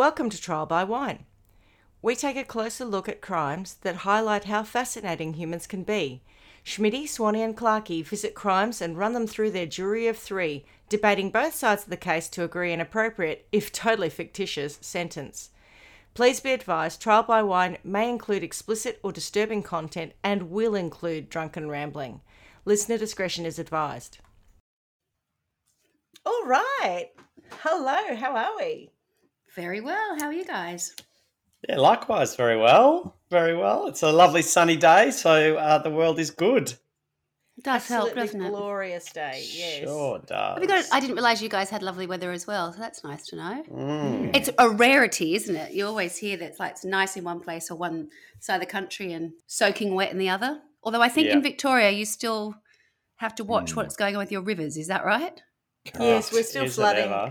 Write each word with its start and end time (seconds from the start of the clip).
Welcome 0.00 0.30
to 0.30 0.40
Trial 0.40 0.64
by 0.64 0.82
Wine. 0.82 1.26
We 2.00 2.16
take 2.16 2.38
a 2.38 2.42
closer 2.42 2.86
look 2.86 3.06
at 3.06 3.20
crimes 3.20 3.74
that 3.82 3.96
highlight 3.96 4.44
how 4.44 4.62
fascinating 4.62 5.34
humans 5.34 5.66
can 5.66 5.82
be. 5.82 6.22
Schmidty, 6.64 7.06
Swanee, 7.06 7.42
and 7.42 7.54
Clarkey 7.54 8.02
visit 8.02 8.34
crimes 8.34 8.80
and 8.80 8.96
run 8.96 9.12
them 9.12 9.26
through 9.26 9.50
their 9.50 9.66
jury 9.66 10.06
of 10.06 10.16
three, 10.16 10.64
debating 10.88 11.30
both 11.30 11.54
sides 11.54 11.82
of 11.82 11.90
the 11.90 11.98
case 11.98 12.30
to 12.30 12.44
agree 12.44 12.72
an 12.72 12.80
appropriate, 12.80 13.46
if 13.52 13.70
totally 13.72 14.08
fictitious, 14.08 14.78
sentence. 14.80 15.50
Please 16.14 16.40
be 16.40 16.52
advised 16.52 17.02
Trial 17.02 17.22
by 17.22 17.42
Wine 17.42 17.76
may 17.84 18.08
include 18.08 18.42
explicit 18.42 19.00
or 19.02 19.12
disturbing 19.12 19.62
content 19.62 20.12
and 20.24 20.50
will 20.50 20.74
include 20.74 21.28
drunken 21.28 21.68
rambling. 21.68 22.22
Listener 22.64 22.96
discretion 22.96 23.44
is 23.44 23.58
advised. 23.58 24.16
All 26.24 26.46
right. 26.46 27.10
Hello, 27.50 28.16
how 28.16 28.34
are 28.34 28.56
we? 28.56 28.92
Very 29.56 29.80
well. 29.80 30.18
How 30.18 30.26
are 30.26 30.32
you 30.32 30.44
guys? 30.44 30.94
Yeah, 31.68 31.76
likewise, 31.78 32.36
very 32.36 32.56
well, 32.56 33.16
very 33.30 33.56
well. 33.56 33.86
It's 33.88 34.02
a 34.02 34.10
lovely 34.12 34.42
sunny 34.42 34.76
day, 34.76 35.10
so 35.10 35.56
uh, 35.56 35.78
the 35.78 35.90
world 35.90 36.18
is 36.18 36.30
good. 36.30 36.72
It 37.58 37.64
does 37.64 37.86
help, 37.88 38.08
Absolutely 38.16 38.22
doesn't 38.26 38.42
it? 38.46 38.48
glorious 38.50 39.12
day. 39.12 39.44
Yes. 39.52 39.80
Sure 39.82 40.18
does. 40.26 40.54
Have 40.54 40.62
you 40.62 40.68
got, 40.68 40.86
I 40.92 41.00
didn't 41.00 41.16
realise 41.16 41.42
you 41.42 41.50
guys 41.50 41.68
had 41.68 41.82
lovely 41.82 42.06
weather 42.06 42.30
as 42.32 42.46
well, 42.46 42.72
so 42.72 42.78
that's 42.78 43.04
nice 43.04 43.26
to 43.26 43.36
know. 43.36 43.64
Mm. 43.70 44.34
It's 44.34 44.48
a 44.56 44.70
rarity, 44.70 45.34
isn't 45.34 45.54
it? 45.54 45.72
You 45.72 45.86
always 45.86 46.16
hear 46.16 46.38
that 46.38 46.46
it's 46.46 46.58
like 46.60 46.70
it's 46.72 46.84
nice 46.86 47.16
in 47.18 47.24
one 47.24 47.40
place 47.40 47.70
or 47.70 47.74
one 47.76 48.08
side 48.38 48.54
of 48.54 48.60
the 48.60 48.66
country 48.66 49.12
and 49.12 49.32
soaking 49.46 49.94
wet 49.94 50.10
in 50.12 50.16
the 50.18 50.30
other. 50.30 50.60
Although 50.82 51.02
I 51.02 51.10
think 51.10 51.28
in 51.28 51.42
Victoria 51.42 51.90
you 51.90 52.06
still 52.06 52.54
have 53.16 53.34
to 53.34 53.44
watch 53.44 53.72
Mm. 53.72 53.76
what's 53.76 53.96
going 53.96 54.16
on 54.16 54.20
with 54.20 54.32
your 54.32 54.40
rivers. 54.40 54.78
Is 54.78 54.86
that 54.86 55.04
right? 55.04 55.42
Yes, 55.98 56.32
we're 56.32 56.42
still 56.42 56.64
Is 56.64 56.76
flooding, 56.76 57.04
ever? 57.12 57.28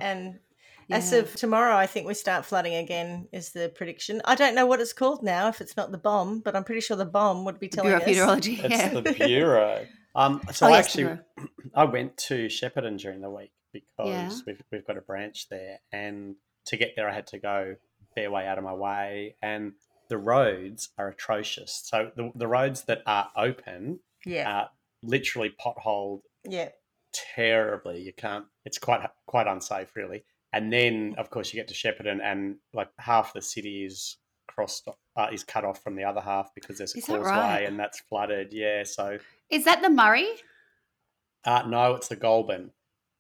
And 0.90 1.04
as 1.04 1.14
of 1.14 1.34
tomorrow, 1.36 1.76
I 1.76 1.86
think 1.88 2.08
we 2.08 2.14
start 2.14 2.46
flooding 2.46 2.76
again. 2.76 3.28
Is 3.32 3.52
the 3.52 3.70
prediction? 3.70 4.22
I 4.26 4.36
don't 4.36 4.56
know 4.56 4.66
what 4.66 4.80
it's 4.82 4.94
called 4.94 5.24
now. 5.24 5.48
If 5.48 5.62
it's 5.62 5.78
not 5.78 5.92
the 5.92 5.98
bomb, 5.98 6.40
but 6.40 6.56
I'm 6.56 6.64
pretty 6.64 6.82
sure 6.82 6.98
the 6.98 7.06
bomb 7.06 7.46
would 7.46 7.60
be 7.60 7.68
The 7.68 7.76
telling 7.78 7.90
Bureau 7.92 8.02
us. 8.02 8.08
Meteorology. 8.08 8.54
It's 8.64 8.70
Yeah. 8.70 8.90
the 8.90 9.02
bureau. 9.14 9.88
Um, 10.16 10.42
so 10.52 10.66
Oh, 10.66 10.70
I 10.70 10.78
yes, 10.78 10.86
actually, 10.86 11.04
Bureau. 11.04 11.20
I 11.76 11.84
went 11.86 12.18
to 12.30 12.48
Shepparton 12.48 12.98
during 13.00 13.22
the 13.22 13.30
week 13.30 13.52
because 13.72 14.08
Yeah. 14.08 14.30
we've 14.48 14.62
we've 14.72 14.88
got 14.88 14.98
a 14.98 15.02
branch 15.02 15.48
there, 15.50 15.80
and 15.92 16.36
to 16.66 16.78
get 16.78 16.94
there, 16.96 17.08
I 17.10 17.14
had 17.14 17.28
to 17.28 17.40
go 17.40 17.76
a 18.02 18.14
fair 18.16 18.32
way 18.32 18.48
out 18.48 18.58
of 18.58 18.64
my 18.64 18.74
way, 18.74 19.36
and 19.42 19.74
the 20.10 20.18
roads 20.18 20.90
are 20.98 21.10
atrocious. 21.10 21.82
So 21.86 22.12
the 22.16 22.32
the 22.36 22.48
roads 22.48 22.86
that 22.86 23.04
are 23.06 23.30
open 23.38 24.00
Yeah, 24.26 24.50
are 24.52 24.70
literally 25.04 25.52
potholed 25.64 26.22
yeah, 26.44 26.70
terribly. 27.14 28.02
You 28.02 28.14
can't. 28.14 28.46
It's 28.66 28.78
quite 28.80 29.08
quite 29.28 29.48
unsafe, 29.48 29.96
really. 29.96 30.24
And 30.54 30.74
then, 30.74 31.16
of 31.18 31.30
course, 31.30 31.54
you 31.54 31.60
get 31.60 31.68
to 31.68 31.74
Shepparton, 31.76 32.20
and 32.24 32.56
like 32.74 32.90
half 32.98 33.34
the 33.34 33.42
city 33.42 33.86
is 33.86 34.18
crossed 34.48 34.88
uh, 35.16 35.28
is 35.32 35.44
cut 35.44 35.64
off 35.64 35.84
from 35.84 35.96
the 35.96 36.04
other 36.04 36.22
half 36.22 36.54
because 36.56 36.78
there's 36.80 36.96
a 36.96 36.98
Is 36.98 37.06
that 37.06 37.18
causeway 37.22 37.32
right? 37.38 37.64
and 37.68 37.80
that's 37.80 38.00
flooded. 38.00 38.52
Yeah. 38.52 38.84
So 38.84 39.20
Is 39.52 39.64
that 39.66 39.82
the 39.84 39.90
Murray? 39.92 40.28
uh, 41.46 41.64
no, 41.68 41.96
it's 41.96 42.08
the 42.08 42.16
Goulburn. 42.16 42.72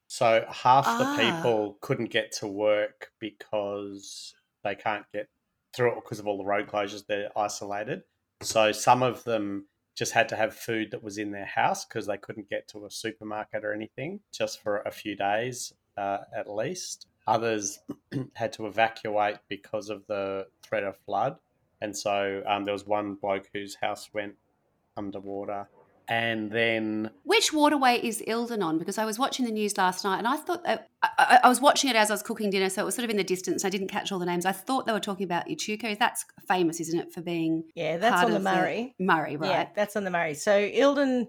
So 0.07 0.43
half 0.49 0.85
Ah. 0.87 0.97
the 1.15 1.23
people 1.23 1.77
couldn't 1.81 2.09
get 2.09 2.31
to 2.39 2.47
work 2.47 3.11
because 3.19 4.33
they 4.63 4.73
can't 4.75 5.05
get 5.13 5.27
through 5.75 5.91
it 5.91 5.95
because 6.03 6.17
of 6.19 6.27
all 6.27 6.37
the 6.39 6.43
road 6.45 6.67
closures. 6.67 7.05
They're 7.05 7.29
isolated. 7.37 8.01
So 8.41 8.71
some 8.71 9.03
of 9.03 9.23
them 9.23 9.67
just 9.95 10.13
had 10.13 10.29
to 10.29 10.35
have 10.35 10.55
food 10.55 10.91
that 10.91 11.03
was 11.03 11.17
in 11.19 11.31
their 11.31 11.45
house 11.45 11.85
because 11.85 12.07
they 12.07 12.17
couldn't 12.17 12.49
get 12.49 12.67
to 12.69 12.85
a 12.85 12.91
supermarket 12.91 13.63
or 13.63 13.73
anything 13.73 14.21
just 14.33 14.61
for 14.63 14.77
a 14.81 14.91
few 14.91 15.15
days 15.15 15.73
uh, 15.99 16.19
at 16.35 16.49
least. 16.49 17.07
Others 17.27 17.79
had 18.33 18.53
to 18.53 18.65
evacuate 18.65 19.37
because 19.49 19.89
of 19.89 20.05
the 20.07 20.47
threat 20.63 20.83
of 20.83 20.97
flood. 21.05 21.35
And 21.81 21.95
so 21.95 22.41
um, 22.47 22.65
there 22.65 22.73
was 22.73 22.85
one 22.85 23.15
bloke 23.15 23.49
whose 23.53 23.75
house 23.75 24.09
went 24.13 24.35
underwater. 24.97 25.67
And 26.07 26.49
then 26.51 27.11
Which 27.23 27.53
waterway 27.53 27.99
is 28.01 28.23
Eildon 28.27 28.63
on? 28.63 28.79
Because 28.79 28.97
I 28.97 29.05
was 29.05 29.19
watching 29.19 29.45
the 29.45 29.51
news 29.51 29.77
last 29.77 30.03
night 30.03 30.17
and 30.17 30.27
I 30.27 30.37
thought 30.37 30.63
that 30.63 30.89
I, 31.03 31.09
I, 31.19 31.39
I 31.43 31.49
was 31.49 31.61
watching 31.61 31.87
it 31.87 31.95
as 31.95 32.09
I 32.09 32.15
was 32.15 32.23
cooking 32.23 32.49
dinner, 32.49 32.67
so 32.69 32.81
it 32.81 32.85
was 32.85 32.95
sort 32.95 33.03
of 33.03 33.11
in 33.11 33.17
the 33.17 33.23
distance. 33.23 33.63
I 33.63 33.69
didn't 33.69 33.89
catch 33.89 34.11
all 34.11 34.17
the 34.17 34.25
names. 34.25 34.43
I 34.43 34.51
thought 34.51 34.87
they 34.87 34.91
were 34.91 34.99
talking 34.99 35.25
about 35.25 35.47
Echuca. 35.47 35.95
That's 35.99 36.25
famous, 36.47 36.79
isn't 36.79 36.99
it, 36.99 37.13
for 37.13 37.21
being 37.21 37.65
yeah. 37.75 37.97
That's 37.97 38.15
part 38.15 38.25
on 38.25 38.31
the 38.31 38.37
of 38.37 38.43
Murray. 38.43 38.95
Murray, 38.97 39.37
right? 39.37 39.51
Yeah, 39.51 39.67
that's 39.75 39.95
on 39.95 40.03
the 40.03 40.09
Murray. 40.09 40.33
So 40.33 40.51
Eildon 40.51 41.27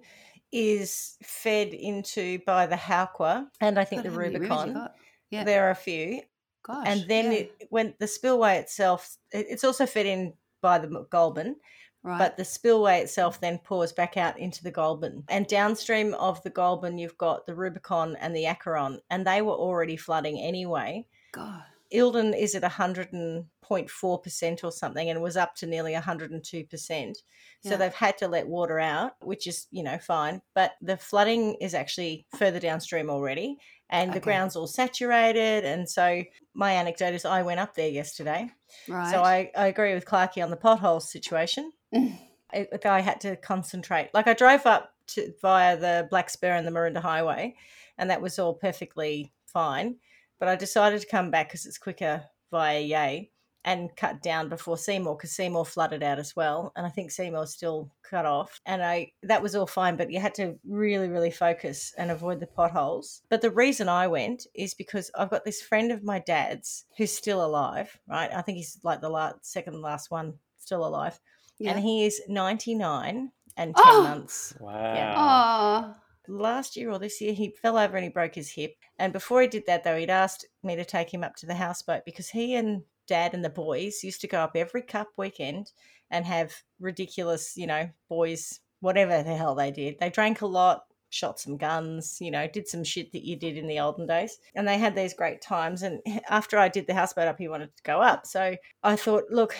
is 0.53 1.17
fed 1.23 1.69
into 1.69 2.39
by 2.47 2.67
the 2.67 2.77
Howqua 2.77 3.47
and 3.61 3.79
I 3.79 3.85
think 3.85 4.03
God, 4.03 4.11
the 4.11 4.15
how 4.15 4.19
many 4.23 4.35
rivers 4.35 4.49
you 4.49 4.55
Rubicon. 4.57 4.89
Yeah. 5.31 5.45
There 5.45 5.67
are 5.67 5.71
a 5.71 5.75
few, 5.77 6.23
Gosh. 6.65 6.85
and 6.87 7.05
then 7.09 7.27
yeah. 7.27 7.39
it, 7.39 7.67
when 7.71 7.95
the 8.01 8.07
spillway 8.09 8.57
itself, 8.59 9.17
it- 9.33 9.47
it's 9.49 9.65
also 9.65 9.87
fed 9.87 10.07
in 10.07 10.33
by 10.61 10.79
the 10.79 11.07
Goulburn. 11.11 11.57
right. 12.03 12.19
but 12.19 12.37
the 12.37 12.45
spillway 12.45 13.01
itself 13.01 13.41
then 13.41 13.59
pours 13.59 13.93
back 13.93 14.17
out 14.17 14.39
into 14.39 14.63
the 14.65 14.71
Goulburn. 14.71 15.23
And 15.29 15.47
downstream 15.47 16.15
of 16.15 16.43
the 16.43 16.51
Goulburn, 16.51 16.99
you've 16.99 17.17
got 17.19 17.47
the 17.47 17.55
Rubicon 17.55 18.17
and 18.17 18.35
the 18.35 18.47
Acheron, 18.47 19.01
and 19.11 19.27
they 19.27 19.43
were 19.43 19.53
already 19.55 19.97
flooding 19.97 20.41
anyway. 20.41 21.07
God. 21.33 21.63
Eildon 21.93 22.39
is 22.39 22.55
at 22.55 22.63
100.4% 22.63 24.65
or 24.65 24.73
something 24.73 25.11
and 25.11 25.21
was 25.21 25.37
up 25.37 25.55
to 25.57 25.67
nearly 25.67 25.95
102%. 25.95 27.15
So 27.63 27.77
they've 27.77 27.93
had 27.93 28.17
to 28.19 28.29
let 28.29 28.49
water 28.49 28.79
out, 28.79 29.13
which 29.21 29.47
is, 29.47 29.67
you 29.71 29.83
know, 29.83 29.99
fine. 29.99 30.41
But 30.55 30.73
the 30.81 30.97
flooding 30.97 31.57
is 31.61 31.75
actually 31.75 32.27
further 32.39 32.59
downstream 32.59 33.11
already 33.11 33.59
and 33.91 34.13
the 34.13 34.21
ground's 34.21 34.57
all 34.57 34.67
saturated. 34.67 35.65
And 35.65 35.89
so 35.89 36.23
my 36.55 36.73
anecdote 36.73 37.15
is 37.15 37.25
I 37.25 37.43
went 37.43 37.61
up 37.61 37.75
there 37.75 37.89
yesterday. 37.89 38.51
Right. 38.89 39.11
So 39.11 39.23
I, 39.23 39.51
I 39.57 39.67
agree 39.67 39.95
with 39.95 40.07
Clarkey 40.07 40.43
on 40.43 40.51
the 40.51 40.57
pothole 40.57 41.03
situation. 41.03 41.73
It, 42.53 42.85
I 42.85 43.01
had 43.01 43.21
to 43.21 43.37
concentrate. 43.37 44.11
Like 44.13 44.27
I 44.27 44.35
drove 44.35 44.67
up 44.67 44.93
to 45.15 45.33
via 45.41 45.77
the 45.77 46.09
Black 46.11 46.29
Spur 46.29 46.53
and 46.53 46.67
the 46.67 46.73
Maroondah 46.73 47.01
Highway, 47.01 47.55
and 47.97 48.11
that 48.11 48.21
was 48.21 48.41
all 48.41 48.55
perfectly 48.55 49.33
fine. 49.47 49.95
But 50.41 50.49
I 50.49 50.57
decided 50.57 51.01
to 51.01 51.07
come 51.07 51.31
back 51.31 51.49
because 51.49 51.67
it's 51.67 51.79
quicker 51.79 52.25
via 52.51 52.81
Yea 52.81 53.31
and 53.65 53.95
cut 53.95 54.23
down 54.23 54.49
before 54.49 54.79
Seymour 54.79 55.15
because 55.15 55.33
Seymour 55.37 55.67
flooded 55.67 56.03
out 56.03 56.19
as 56.19 56.35
well, 56.35 56.73
and 56.75 56.87
I 56.87 56.89
think 56.89 57.11
Seymour's 57.11 57.53
still 57.53 57.93
cut 58.03 58.25
off. 58.27 58.59
And 58.67 58.83
I 58.83 59.13
that 59.23 59.43
was 59.43 59.55
all 59.55 59.67
fine, 59.67 59.97
but 59.97 60.11
you 60.11 60.19
had 60.19 60.35
to 60.37 60.59
really, 60.67 61.09
really 61.09 61.31
focus 61.31 61.93
and 61.99 62.11
avoid 62.11 62.41
the 62.41 62.47
potholes. 62.47 63.23
But 63.29 63.43
the 63.43 63.51
reason 63.51 63.89
I 63.89 64.09
went 64.09 64.47
is 64.55 64.75
because 64.75 65.11
I've 65.15 65.31
got 65.31 65.45
this 65.45 65.61
friend 65.63 65.93
of 65.93 66.03
my 66.03 66.19
dad's 66.21 66.87
who's 66.97 67.13
still 67.13 67.45
alive. 67.45 67.97
Right, 68.09 68.31
I 68.35 68.41
think 68.43 68.57
he's 68.57 68.79
like 68.83 69.03
the 69.03 69.11
last, 69.11 69.45
second 69.45 69.81
last 69.83 70.11
one 70.11 70.35
still 70.59 70.85
alive 70.87 71.21
yeah. 71.61 71.73
and 71.73 71.81
he 71.81 72.05
is 72.07 72.21
99 72.29 73.31
and 73.57 73.77
10 73.77 73.85
Oh! 73.87 74.03
months. 74.03 74.55
wow. 74.59 75.95
oh, 75.95 75.95
Last 76.31 76.77
year 76.77 76.91
or 76.91 76.99
this 76.99 77.21
year, 77.21 77.33
he 77.33 77.55
fell 77.61 77.77
over 77.77 77.97
and 77.97 78.05
he 78.05 78.11
broke 78.11 78.37
his 78.37 78.53
hip. 78.53 78.77
And 78.99 79.13
before 79.13 79.43
he 79.43 79.49
did 79.49 79.65
that, 79.67 79.83
though, 79.83 79.97
he'd 79.97 80.11
asked 80.11 80.47
me 80.63 80.77
to 80.77 80.85
take 80.85 81.13
him 81.13 81.25
up 81.25 81.35
to 81.37 81.47
the 81.47 81.55
houseboat 81.55 82.05
because 82.05 82.29
he 82.29 82.55
and 82.55 82.83
dad 83.07 83.35
and 83.35 83.45
the 83.45 83.51
boys 83.51 84.05
used 84.05 84.21
to 84.21 84.29
go 84.29 84.39
up 84.39 84.53
every 84.55 84.83
cup 84.83 85.09
weekend 85.17 85.73
and 86.11 86.25
have 86.25 86.55
ridiculous, 86.79 87.57
you 87.57 87.67
know, 87.67 87.91
boys, 88.09 88.61
whatever 88.81 89.23
the 89.23 89.35
hell 89.35 89.55
they 89.55 89.71
did. 89.71 89.99
They 89.99 90.11
drank 90.11 90.41
a 90.41 90.47
lot, 90.47 90.85
shot 91.09 91.41
some 91.41 91.57
guns, 91.57 92.19
you 92.21 92.31
know, 92.31 92.47
did 92.47 92.69
some 92.69 92.85
shit 92.85 93.13
that 93.13 93.25
you 93.25 93.37
did 93.37 93.57
in 93.57 93.67
the 93.67 93.81
olden 93.81 94.07
days. 94.07 94.39
And 94.55 94.67
they 94.67 94.79
had 94.79 94.95
these 94.95 95.15
great 95.15 95.43
times. 95.43 95.83
And 95.83 96.01
after 96.29 96.59
I 96.59 96.69
did 96.69 96.87
the 96.87 96.95
houseboat 96.95 97.27
up, 97.29 97.39
he 97.39 97.49
wanted 97.49 97.77
to 97.77 97.83
go 97.83 98.01
up. 98.01 98.27
So 98.27 98.57
I 98.83 98.97
thought, 98.97 99.25
look, 99.31 99.57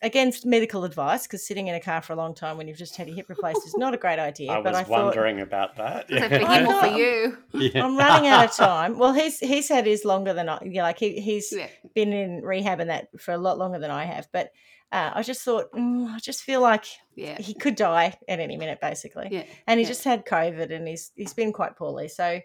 against 0.00 0.46
medical 0.46 0.84
advice, 0.84 1.24
because 1.26 1.46
sitting 1.46 1.66
in 1.68 1.74
a 1.74 1.80
car 1.80 2.00
for 2.02 2.12
a 2.12 2.16
long 2.16 2.34
time 2.34 2.56
when 2.56 2.68
you've 2.68 2.78
just 2.78 2.96
had 2.96 3.06
your 3.08 3.16
hip 3.16 3.28
replaced 3.28 3.66
is 3.66 3.76
not 3.76 3.94
a 3.94 3.96
great 3.96 4.18
idea. 4.18 4.50
I 4.52 4.62
but 4.62 4.72
was 4.72 4.76
I 4.80 4.84
thought, 4.84 5.04
wondering 5.06 5.40
about 5.40 5.76
that. 5.76 6.08
was 6.10 6.22
it 6.22 6.28
for 6.40 6.46
I 6.48 6.58
him 6.58 6.68
or 6.68 6.80
for 6.80 6.86
know. 6.86 6.96
you? 6.96 7.38
Yeah. 7.52 7.84
I'm 7.84 7.96
running 7.96 8.28
out 8.28 8.44
of 8.46 8.52
time. 8.56 8.98
Well, 8.98 9.12
he's 9.12 9.38
he's 9.38 9.68
had 9.68 9.86
his 9.86 10.04
longer 10.04 10.32
than 10.32 10.48
I. 10.48 10.58
Yeah, 10.64 10.82
like 10.84 10.98
he, 10.98 11.20
he's 11.20 11.52
Yeah. 11.52 11.68
been 11.94 12.12
in 12.12 12.42
rehab 12.42 12.80
and 12.80 12.90
that 12.90 13.08
for 13.20 13.32
a 13.32 13.38
lot 13.38 13.58
longer 13.58 13.78
than 13.78 13.90
I 13.90 14.04
have. 14.04 14.28
But 14.32 14.50
uh, 14.90 15.10
I 15.14 15.22
just 15.22 15.42
thought, 15.42 15.72
mm, 15.72 16.06
I 16.12 16.18
just 16.18 16.42
feel 16.42 16.60
like 16.60 16.84
Yeah. 17.14 17.38
he 17.40 17.54
could 17.54 17.76
die 17.76 18.18
at 18.28 18.40
any 18.40 18.56
minute, 18.56 18.80
basically. 18.80 19.28
Yeah. 19.30 19.44
And 19.66 19.80
he 19.80 19.84
yeah. 19.84 19.88
just 19.88 20.04
had 20.04 20.26
COVID, 20.26 20.70
and 20.70 20.86
he's 20.86 21.12
he's 21.16 21.34
been 21.34 21.52
quite 21.52 21.76
poorly. 21.76 22.08
So 22.08 22.40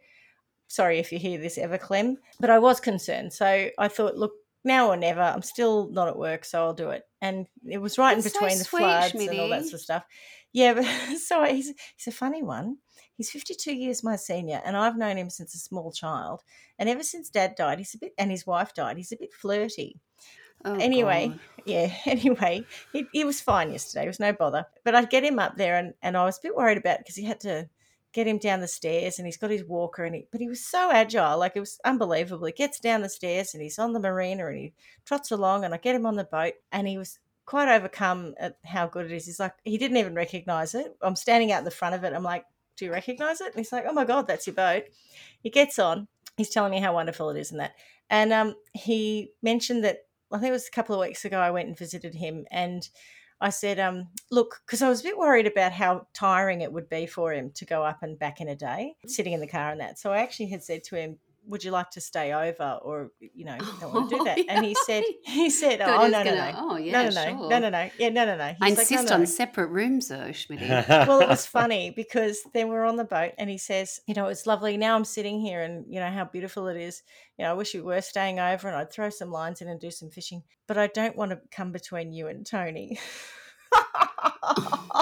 sorry 0.68 1.00
if 1.00 1.12
you 1.12 1.20
hear 1.20 1.40
this 1.40 1.58
ever, 1.58 1.78
Clem. 1.78 2.18
But 2.40 2.50
I 2.50 2.60
was 2.60 2.80
concerned, 2.80 3.34
so 3.34 3.70
I 3.78 3.88
thought, 3.88 4.16
look, 4.18 4.34
now 4.64 4.90
or 4.90 4.98
never. 4.98 5.22
I'm 5.22 5.42
still 5.42 5.90
not 5.90 6.08
at 6.08 6.18
work, 6.18 6.46
so 6.46 6.64
I'll 6.64 6.74
do 6.74 6.90
it. 6.90 7.04
And 7.22 7.48
it 7.66 7.80
was 7.80 7.98
right 7.98 8.16
That's 8.16 8.28
in 8.28 8.32
so 8.32 8.40
between 8.40 8.58
the 8.58 8.64
sweet, 8.64 8.80
floods 8.80 9.16
and 9.16 9.40
all 9.40 9.50
that 9.50 9.64
sort 9.64 9.74
of 9.76 9.82
stuff. 9.82 10.06
Yeah, 10.54 10.74
but 10.74 10.86
so 11.18 11.44
he's 11.44 11.74
he's 11.96 12.08
a 12.08 12.12
funny 12.12 12.44
one. 12.44 12.78
He's 13.16 13.32
52 13.32 13.74
years 13.74 14.04
my 14.04 14.16
senior, 14.16 14.62
and 14.64 14.78
I've 14.78 14.98
known 14.98 15.18
him 15.18 15.30
since 15.30 15.56
a 15.56 15.60
small 15.60 15.92
child. 15.92 16.44
And 16.78 16.88
ever 16.88 17.04
since 17.04 17.30
Dad 17.30 17.56
died, 17.56 17.80
he's 17.80 17.96
a 17.96 17.98
bit, 17.98 18.14
and 18.18 18.30
his 18.30 18.46
wife 18.46 18.74
died, 18.74 18.98
he's 18.98 19.12
a 19.12 19.18
bit 19.18 19.34
flirty. 19.34 20.00
Oh, 20.66 20.76
anyway, 20.76 21.30
God. 21.30 21.40
yeah. 21.66 21.94
Anyway, 22.06 22.64
he, 22.94 23.06
he 23.12 23.24
was 23.24 23.42
fine 23.42 23.72
yesterday. 23.72 24.06
It 24.06 24.10
was 24.10 24.20
no 24.20 24.34
bother. 24.34 24.66
But 24.84 24.96
I'd 24.96 25.10
get 25.10 25.24
him 25.24 25.40
up 25.40 25.58
there, 25.58 25.78
and, 25.78 25.94
and 26.02 26.16
I 26.16 26.26
was 26.26 26.38
a 26.38 26.42
bit 26.44 26.56
worried 26.56 26.78
about 26.78 27.00
because 27.00 27.16
he 27.16 27.24
had 27.26 27.40
to 27.42 27.70
get 28.18 28.26
him 28.26 28.40
down 28.40 28.62
the 28.62 28.68
stairs, 28.68 29.20
and 29.20 29.28
he's 29.28 29.38
got 29.38 29.52
his 29.52 29.64
walker, 29.64 30.04
and 30.04 30.16
he, 30.16 30.28
but 30.32 30.42
he 30.42 30.48
was 30.48 30.66
so 30.66 30.90
agile, 30.92 31.38
like 31.38 31.52
it 31.56 31.60
was 31.60 31.80
unbelievable. 31.86 32.48
He 32.48 32.52
gets 32.52 32.80
down 32.80 33.04
the 33.04 33.10
stairs, 33.10 33.54
and 33.54 33.62
he's 33.62 33.78
on 33.78 33.94
the 33.94 34.00
marina, 34.00 34.48
and 34.48 34.58
he 34.58 34.74
trots 35.06 35.30
along, 35.30 35.64
and 35.64 35.72
I 35.72 35.78
get 35.78 35.94
him 35.94 36.08
on 36.08 36.16
the 36.16 36.24
boat, 36.24 36.54
and 36.72 36.88
he 36.88 36.98
was 36.98 37.20
quite 37.46 37.70
overcome 37.70 38.34
at 38.40 38.58
how 38.66 38.88
good 38.88 39.06
it 39.06 39.12
is. 39.12 39.28
He's 39.28 39.40
like, 39.40 39.54
he 39.64 39.78
didn't 39.78 39.98
even 39.98 40.16
recognize 40.16 40.74
it. 40.74 40.98
I'm 41.00 41.16
standing 41.16 41.52
out 41.52 41.60
in 41.60 41.66
the 41.66 41.70
front 41.70 41.94
of 41.94 42.04
it. 42.04 42.14
I'm 42.14 42.24
like, 42.24 42.44
do 42.76 42.86
you 42.86 42.92
recognize 42.92 43.40
it? 43.40 43.48
And 43.48 43.56
he's 43.58 43.72
like, 43.72 43.86
oh 43.88 43.94
my 43.94 44.04
God, 44.04 44.26
that's 44.26 44.48
your 44.48 44.56
boat. 44.56 44.86
He 45.40 45.52
gets 45.52 45.78
on. 45.78 46.08
He's 46.38 46.50
telling 46.50 46.72
me 46.72 46.80
how 46.80 46.96
wonderful 46.96 47.30
it 47.30 47.40
is 47.40 47.52
and 47.52 47.60
that. 47.60 47.76
And 48.10 48.34
um, 48.34 48.56
he 48.74 49.32
mentioned 49.44 49.84
that, 49.84 50.08
I 50.32 50.40
think 50.40 50.50
it 50.50 50.54
was 50.54 50.68
a 50.68 50.76
couple 50.76 50.96
of 50.96 51.08
weeks 51.08 51.24
ago, 51.24 51.40
I 51.40 51.52
went 51.52 51.68
and 51.68 51.78
visited 51.78 52.16
him 52.16 52.46
and 52.50 52.90
I 53.40 53.50
said, 53.50 53.80
um, 53.80 54.08
look, 54.32 54.62
because 54.66 54.82
I 54.82 54.90
was 54.90 55.02
a 55.02 55.04
bit 55.04 55.18
worried 55.18 55.46
about 55.46 55.72
how 55.72 56.08
tiring 56.14 56.62
it 56.62 56.72
would 56.72 56.90
be 56.90 57.06
for 57.06 57.32
him 57.34 57.52
to 57.52 57.66
go 57.66 57.84
up 57.84 58.02
and 58.02 58.18
back 58.18 58.42
in 58.42 58.48
a 58.48 58.56
day, 58.56 58.96
sitting 59.06 59.34
in 59.34 59.40
the 59.40 59.48
car 59.48 59.72
and 59.72 59.80
that. 59.80 60.00
So 60.00 60.12
I 60.12 60.20
actually 60.20 60.48
had 60.48 60.64
said 60.64 60.84
to 60.86 60.96
him, 60.96 61.18
would 61.48 61.64
you 61.64 61.72
like 61.72 61.90
to 61.92 62.02
stay 62.02 62.34
over 62.34 62.80
or 62.82 63.12
you 63.20 63.46
know 63.46 63.58
don't 63.80 63.94
want 63.94 64.10
to 64.10 64.18
do 64.18 64.24
that 64.26 64.40
and 64.50 64.66
he 64.66 64.76
said 64.86 65.04
he 65.26 65.50
said 65.50 65.82
oh, 65.82 66.04
oh 66.04 66.08
no 66.08 66.24
no 66.24 66.36
no 66.36 66.54
oh 66.58 66.78
yeah 66.78 66.92
no 66.92 67.10
no 67.10 67.12
sure. 67.12 67.50
no 67.50 67.50
no 67.50 67.60
no 67.60 67.70
no 67.70 67.90
yeah 67.98 68.10
no 68.10 68.26
no 68.26 68.38
no 68.38 68.44
I 68.44 68.54
He's 68.54 68.62
like, 68.62 68.72
insist 68.92 69.04
"No, 69.04 69.10
no, 69.10 69.14
on 69.16 69.20
no." 69.22 69.26
separate 69.26 69.68
rooms 69.68 70.08
though 70.10 70.32
Schmidt 70.32 70.62
well 70.88 71.22
it 71.22 71.30
was 71.30 71.46
funny 71.46 71.92
because 71.96 72.42
then 72.54 72.70
we're 72.70 72.86
on 72.86 72.98
the 72.98 73.06
boat 73.06 73.32
and 73.38 73.50
he 73.50 73.58
says 73.58 74.00
you 74.08 74.14
know 74.14 74.28
it's 74.28 74.46
lovely 74.46 74.78
now 74.78 74.96
i'm 74.96 75.06
sitting 75.06 75.40
here 75.40 75.62
and 75.62 75.86
you 75.88 76.00
know 76.00 76.10
how 76.10 76.26
beautiful 76.26 76.68
it 76.68 76.78
is 76.78 77.04
you 77.38 77.44
know 77.46 77.52
i 77.52 77.54
wish 77.54 77.74
you 77.74 77.84
were 77.84 78.02
staying 78.02 78.40
over 78.40 78.68
and 78.68 78.78
i'd 78.78 78.92
throw 78.92 79.10
some 79.10 79.32
lines 79.32 79.62
in 79.62 79.68
and 79.68 79.80
do 79.80 79.92
some 79.92 80.10
fishing 80.10 80.44
but 80.68 80.78
i 80.78 80.88
don't 80.88 81.16
want 81.16 81.32
to 81.32 81.40
come 81.52 81.72
between 81.72 82.12
you 82.12 82.28
and 82.28 82.46
tony 82.46 83.00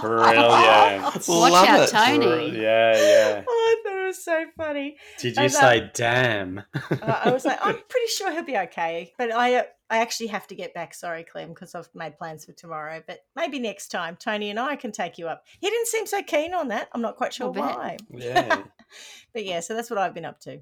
Brilliant. 0.01 1.03
Watch 1.03 1.27
Love 1.27 1.67
out 1.67 1.79
it. 1.81 1.89
Tony 1.89 2.57
Yeah, 2.57 2.95
yeah. 2.95 3.43
Oh, 3.47 3.75
I 3.77 3.81
thought 3.83 3.91
it 3.91 3.94
was 4.15 4.23
so 4.23 4.45
funny. 4.57 4.97
Did 5.19 5.35
you 5.35 5.43
And, 5.43 5.55
uh, 5.55 5.59
say 5.59 5.91
damn? 5.93 6.63
I 7.01 7.31
was 7.31 7.45
like, 7.45 7.59
I'm 7.61 7.75
pretty 7.89 8.07
sure 8.07 8.31
he'll 8.31 8.43
be 8.43 8.57
okay. 8.57 9.13
But 9.17 9.31
I, 9.31 9.55
uh, 9.55 9.63
I 9.89 9.97
actually 9.99 10.27
have 10.27 10.47
to 10.47 10.55
get 10.55 10.73
back. 10.73 10.93
Sorry, 10.93 11.23
Clem, 11.23 11.49
because 11.49 11.75
I've 11.75 11.89
made 11.93 12.17
plans 12.17 12.45
for 12.45 12.53
tomorrow. 12.53 13.03
But 13.05 13.19
maybe 13.35 13.59
next 13.59 13.89
time, 13.89 14.15
Tony 14.15 14.49
and 14.49 14.59
I 14.59 14.75
can 14.75 14.91
take 14.91 15.17
you 15.17 15.27
up. 15.27 15.43
He 15.59 15.69
didn't 15.69 15.87
seem 15.87 16.05
so 16.07 16.23
keen 16.23 16.53
on 16.53 16.69
that. 16.69 16.89
I'm 16.93 17.01
not 17.01 17.17
quite 17.17 17.33
sure 17.33 17.51
why. 17.51 17.97
yeah. 18.09 18.63
But 19.33 19.45
yeah, 19.45 19.59
so 19.59 19.73
that's 19.73 19.89
what 19.89 19.99
I've 19.99 20.13
been 20.13 20.25
up 20.25 20.39
to. 20.41 20.59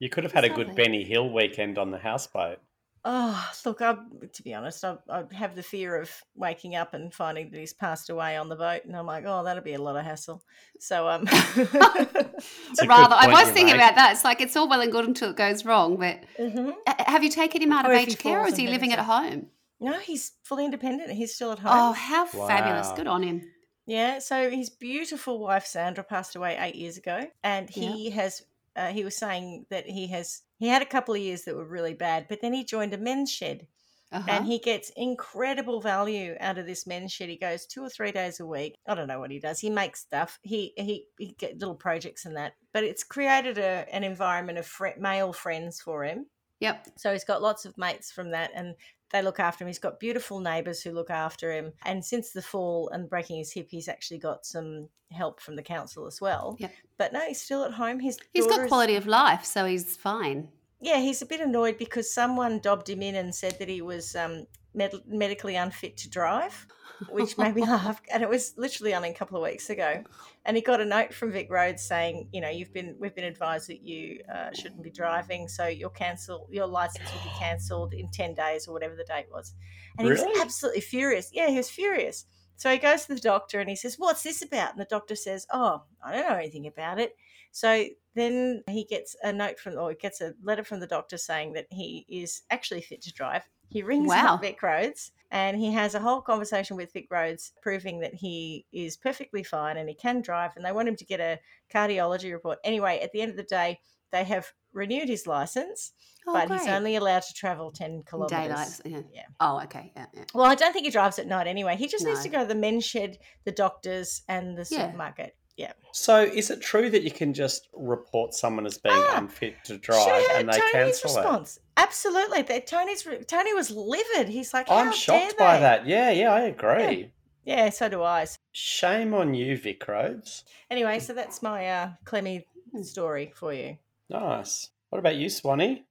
You 0.00 0.08
could 0.08 0.24
have 0.24 0.32
had 0.32 0.44
a 0.44 0.48
good 0.48 0.74
Benny 0.74 1.04
Hill 1.04 1.30
weekend 1.30 1.78
on 1.78 1.90
the 1.90 1.98
houseboat. 1.98 2.58
Oh, 3.08 3.50
look, 3.64 3.80
I, 3.82 3.94
to 4.32 4.42
be 4.42 4.52
honest, 4.52 4.84
I, 4.84 4.96
I 5.08 5.22
have 5.32 5.54
the 5.54 5.62
fear 5.62 5.94
of 6.00 6.10
waking 6.34 6.74
up 6.74 6.92
and 6.92 7.14
finding 7.14 7.50
that 7.50 7.58
he's 7.60 7.72
passed 7.72 8.10
away 8.10 8.36
on 8.36 8.48
the 8.48 8.56
boat, 8.56 8.84
and 8.84 8.96
I'm 8.96 9.06
like, 9.06 9.22
oh, 9.26 9.44
that'll 9.44 9.62
be 9.62 9.74
a 9.74 9.80
lot 9.80 9.94
of 9.96 10.04
hassle. 10.04 10.42
So, 10.80 11.08
um, 11.08 11.24
It's 11.28 12.86
rather 12.86 13.14
I 13.14 13.28
was 13.28 13.44
thinking 13.50 13.66
make. 13.66 13.76
about 13.76 13.94
that 13.94 14.12
it's 14.12 14.24
like 14.24 14.40
it's 14.40 14.56
all 14.56 14.68
well 14.68 14.80
and 14.80 14.92
good 14.92 15.06
until 15.06 15.30
it 15.30 15.36
goes 15.36 15.64
wrong 15.64 15.96
but 15.96 16.18
Mhm. 16.38 16.74
uh, 16.86 16.94
have 17.06 17.22
you 17.24 17.30
taken 17.30 17.62
him 17.62 17.72
out 17.72 17.86
Or 17.86 17.92
of 17.92 17.98
aged 17.98 18.18
care 18.18 18.40
or 18.42 18.48
is 18.48 18.56
he 18.56 18.66
living 18.66 18.92
at 18.92 18.98
home 18.98 19.46
no, 19.78 19.92
he's 19.98 20.32
fully 20.42 20.64
independent. 20.64 21.10
He's 21.12 21.34
still 21.34 21.52
at 21.52 21.58
home. 21.58 21.72
oh 21.74 21.92
how 21.92 22.24
fabulous 22.26 22.92
good 22.96 23.06
on 23.06 23.22
him 23.22 23.42
Yeah, 23.86 24.18
so 24.18 24.50
his 24.50 24.68
beautiful 24.70 25.38
wife 25.38 25.64
Sandra 25.66 26.02
passed 26.04 26.34
away 26.36 26.56
eight 26.58 26.74
years 26.74 26.96
ago, 26.98 27.26
and 27.44 27.70
he 27.70 28.10
has. 28.10 28.42
Uh, 28.76 28.88
he 28.88 29.04
was 29.04 29.16
saying 29.16 29.66
that 29.70 29.86
he 29.86 30.06
has 30.08 30.42
he 30.58 30.68
had 30.68 30.82
a 30.82 30.86
couple 30.86 31.14
of 31.14 31.20
years 31.20 31.42
that 31.42 31.56
were 31.56 31.66
really 31.66 31.94
bad, 31.94 32.26
but 32.28 32.40
then 32.40 32.52
he 32.52 32.64
joined 32.64 32.94
a 32.94 32.98
men's 32.98 33.32
shed, 33.32 33.66
uh-huh. 34.12 34.26
and 34.28 34.46
he 34.46 34.58
gets 34.58 34.90
incredible 34.96 35.80
value 35.80 36.34
out 36.40 36.58
of 36.58 36.66
this 36.66 36.86
men's 36.86 37.12
shed. 37.12 37.28
He 37.28 37.38
goes 37.38 37.66
two 37.66 37.82
or 37.82 37.88
three 37.88 38.12
days 38.12 38.40
a 38.40 38.46
week. 38.46 38.74
I 38.86 38.94
don't 38.94 39.08
know 39.08 39.20
what 39.20 39.30
he 39.30 39.38
does. 39.38 39.60
He 39.60 39.70
makes 39.70 40.00
stuff. 40.00 40.38
He 40.42 40.72
he 40.76 41.06
he 41.18 41.34
get 41.38 41.58
little 41.58 41.74
projects 41.74 42.24
and 42.26 42.36
that, 42.36 42.52
but 42.72 42.84
it's 42.84 43.04
created 43.04 43.58
a, 43.58 43.86
an 43.92 44.04
environment 44.04 44.58
of 44.58 44.66
fri 44.66 44.92
male 44.98 45.32
friends 45.32 45.80
for 45.80 46.04
him. 46.04 46.26
yep 46.60 46.86
So 46.96 47.12
he's 47.12 47.24
got 47.24 47.42
lots 47.42 47.64
of 47.64 47.78
mates 47.78 48.12
from 48.12 48.30
that, 48.30 48.50
and 48.54 48.74
they 49.12 49.22
look 49.22 49.38
after 49.40 49.64
him. 49.64 49.68
He's 49.68 49.78
got 49.78 50.00
beautiful 50.00 50.40
neighbours 50.40 50.82
who 50.82 50.92
look 50.92 51.10
after 51.10 51.52
him. 51.52 51.72
And 51.84 52.04
since 52.04 52.30
the 52.30 52.42
fall 52.42 52.88
and 52.92 53.08
breaking 53.08 53.38
his 53.38 53.52
hip, 53.52 53.68
he's 53.70 53.88
actually 53.88 54.18
got 54.18 54.44
some 54.44 54.88
help 55.12 55.40
from 55.40 55.56
the 55.56 55.62
council 55.62 56.06
as 56.06 56.20
well. 56.20 56.56
Yep. 56.58 56.72
But 56.98 57.12
no, 57.12 57.20
he's 57.20 57.40
still 57.40 57.64
at 57.64 57.72
home. 57.72 58.00
His 58.00 58.18
he's 58.34 58.46
got 58.46 58.62
is- 58.62 58.68
quality 58.68 58.96
of 58.96 59.06
life 59.06 59.44
so 59.44 59.64
he's 59.64 59.96
fine 59.96 60.48
Yeah, 60.80 60.98
he's 60.98 61.22
a 61.22 61.26
bit 61.26 61.40
annoyed 61.40 61.78
because 61.78 62.12
someone 62.12 62.58
dobbed 62.58 62.88
him 62.88 63.02
in 63.02 63.14
and 63.14 63.34
said 63.34 63.58
that 63.58 63.68
he 63.68 63.80
was 63.80 64.16
um, 64.16 64.46
med- 64.76 65.02
medically 65.06 65.56
unfit 65.56 65.96
to 65.98 66.10
drive, 66.10 66.66
which 67.10 67.36
made 67.38 67.54
me 67.54 67.62
laugh. 67.62 68.00
And 68.12 68.22
it 68.22 68.28
was 68.28 68.54
literally 68.56 68.94
only 68.94 69.10
a 69.10 69.14
couple 69.14 69.36
of 69.36 69.42
weeks 69.42 69.70
ago. 69.70 70.04
And 70.44 70.56
he 70.56 70.62
got 70.62 70.80
a 70.80 70.84
note 70.84 71.12
from 71.12 71.32
Vic 71.32 71.50
Roads 71.50 71.82
saying, 71.82 72.28
you 72.32 72.40
know, 72.40 72.50
you've 72.50 72.72
been 72.72 72.96
we've 73.00 73.14
been 73.14 73.24
advised 73.24 73.68
that 73.68 73.82
you 73.82 74.20
uh, 74.32 74.52
shouldn't 74.52 74.82
be 74.82 74.90
driving, 74.90 75.48
so 75.48 75.66
your 75.66 75.90
cancel 75.90 76.46
your 76.50 76.66
license 76.66 77.10
will 77.12 77.24
be 77.24 77.36
cancelled 77.38 77.94
in 77.94 78.08
ten 78.10 78.34
days 78.34 78.68
or 78.68 78.72
whatever 78.72 78.94
the 78.94 79.04
date 79.04 79.26
was. 79.32 79.54
And 79.98 80.06
he 80.06 80.12
was 80.12 80.24
absolutely 80.40 80.82
furious. 80.82 81.30
Yeah, 81.32 81.48
he 81.48 81.56
was 81.56 81.70
furious. 81.70 82.26
So 82.58 82.70
he 82.70 82.78
goes 82.78 83.04
to 83.04 83.14
the 83.14 83.20
doctor 83.20 83.60
and 83.60 83.68
he 83.68 83.76
says, 83.76 83.96
"What's 83.98 84.22
this 84.22 84.42
about?" 84.42 84.72
And 84.72 84.80
the 84.80 84.86
doctor 84.86 85.16
says, 85.16 85.46
"Oh, 85.52 85.82
I 86.04 86.12
don't 86.12 86.28
know 86.28 86.36
anything 86.36 86.66
about 86.66 86.98
it." 86.98 87.16
So 87.52 87.86
then 88.14 88.62
he 88.68 88.84
gets 88.84 89.16
a 89.22 89.32
note 89.32 89.58
from, 89.58 89.78
or 89.78 89.90
he 89.90 89.96
gets 89.96 90.20
a 90.20 90.34
letter 90.42 90.64
from 90.64 90.80
the 90.80 90.86
doctor 90.86 91.16
saying 91.16 91.52
that 91.54 91.66
he 91.70 92.04
is 92.08 92.42
actually 92.50 92.82
fit 92.82 93.02
to 93.02 93.12
drive. 93.12 93.48
He 93.68 93.82
rings 93.82 94.08
Wow. 94.08 94.34
up 94.34 94.42
Vic 94.42 94.62
Roads 94.62 95.12
and 95.30 95.56
he 95.56 95.72
has 95.72 95.94
a 95.94 96.00
whole 96.00 96.20
conversation 96.20 96.76
with 96.76 96.92
Vic 96.92 97.08
Roads 97.10 97.52
proving 97.60 98.00
that 98.00 98.14
he 98.14 98.64
is 98.72 98.96
perfectly 98.96 99.42
fine 99.42 99.76
and 99.76 99.88
he 99.88 99.94
can 99.94 100.22
drive. 100.22 100.52
And 100.56 100.64
they 100.64 100.72
want 100.72 100.88
him 100.88 100.96
to 100.96 101.04
get 101.04 101.20
a 101.20 101.38
cardiology 101.74 102.32
report. 102.32 102.58
Anyway, 102.64 103.00
at 103.00 103.12
the 103.12 103.20
end 103.20 103.30
of 103.30 103.36
the 103.36 103.42
day, 103.42 103.80
they 104.12 104.24
have 104.24 104.52
renewed 104.72 105.08
his 105.08 105.26
license, 105.26 105.92
oh, 106.26 106.32
but 106.32 106.50
he's 106.50 106.68
only 106.68 106.96
allowed 106.96 107.22
to 107.22 107.34
travel 107.34 107.72
10 107.72 108.04
kilometers. 108.04 108.38
daylight 108.38 108.80
yeah. 108.84 109.00
Yeah. 109.12 109.22
oh 109.40 109.60
okay 109.62 109.92
yeah, 109.96 110.06
yeah. 110.14 110.24
Well, 110.32 110.46
I 110.46 110.54
don't 110.54 110.72
think 110.72 110.84
he 110.84 110.90
drives 110.92 111.18
at 111.18 111.26
night 111.26 111.46
anyway. 111.46 111.76
He 111.76 111.88
just 111.88 112.04
needs 112.04 112.22
to 112.22 112.28
go 112.28 112.40
to 112.40 112.46
the 112.46 112.54
men's 112.54 112.84
shed, 112.84 113.18
the 113.44 113.52
doctors, 113.52 114.22
and 114.28 114.56
the 114.56 114.64
supermarket. 114.64 115.36
Yeah. 115.56 115.72
So, 115.92 116.22
is 116.22 116.50
it 116.50 116.60
true 116.60 116.90
that 116.90 117.02
you 117.02 117.10
can 117.10 117.32
just 117.32 117.68
report 117.72 118.34
someone 118.34 118.66
as 118.66 118.76
being 118.76 118.94
Ah, 118.94 119.16
unfit 119.18 119.54
to 119.64 119.78
drive 119.78 120.06
have 120.06 120.30
heard 120.30 120.40
and 120.40 120.48
they 120.52 120.58
Tony's 120.58 120.72
cancel 121.00 121.10
it? 121.16 121.20
response. 121.20 121.58
Absolutely. 121.78 122.42
They, 122.42 122.60
Tony's 122.60 123.06
re- 123.06 123.24
Tony 123.24 123.54
was 123.54 123.70
livid. 123.70 124.28
He's 124.28 124.52
like, 124.52 124.70
I'm 124.70 124.92
shocked 124.92 125.36
dare 125.38 125.46
by 125.46 125.54
they?" 125.56 125.60
that. 125.62 125.86
Yeah, 125.86 126.10
yeah, 126.10 126.32
I 126.32 126.40
agree. 126.42 127.12
Yeah, 127.46 127.70
so 127.70 127.88
do 127.88 128.02
I. 128.02 128.26
Shame 128.52 129.14
on 129.14 129.32
you, 129.32 129.56
Vic 129.56 129.86
Roads. 129.88 130.44
Anyway, 130.70 130.98
so 130.98 131.14
that's 131.14 131.42
my 131.42 131.66
uh, 131.68 131.90
Clemmy 132.04 132.46
Hmm. 132.72 132.82
story 132.82 133.32
for 133.34 133.52
you. 133.54 133.78
Nice. 134.10 134.70
What 134.90 134.98
about 134.98 135.16
you, 135.16 135.30
Swanee? 135.30 135.84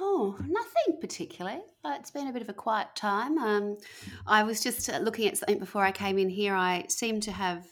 Oh, 0.00 0.36
nothing 0.40 1.00
particularly. 1.00 1.60
Uh, 1.84 1.96
It's 1.98 2.10
been 2.10 2.28
a 2.28 2.32
bit 2.32 2.42
of 2.42 2.48
a 2.48 2.52
quiet 2.54 2.88
time. 2.94 3.36
Um, 3.38 3.76
I 4.26 4.42
was 4.44 4.62
just 4.62 4.88
uh, 4.88 4.98
looking 4.98 5.28
at 5.28 5.36
something 5.36 5.58
before 5.58 5.82
I 5.84 5.92
came 5.92 6.18
in 6.18 6.28
here. 6.28 6.54
I 6.54 6.86
seem 6.88 7.20
to 7.20 7.32
have, 7.32 7.66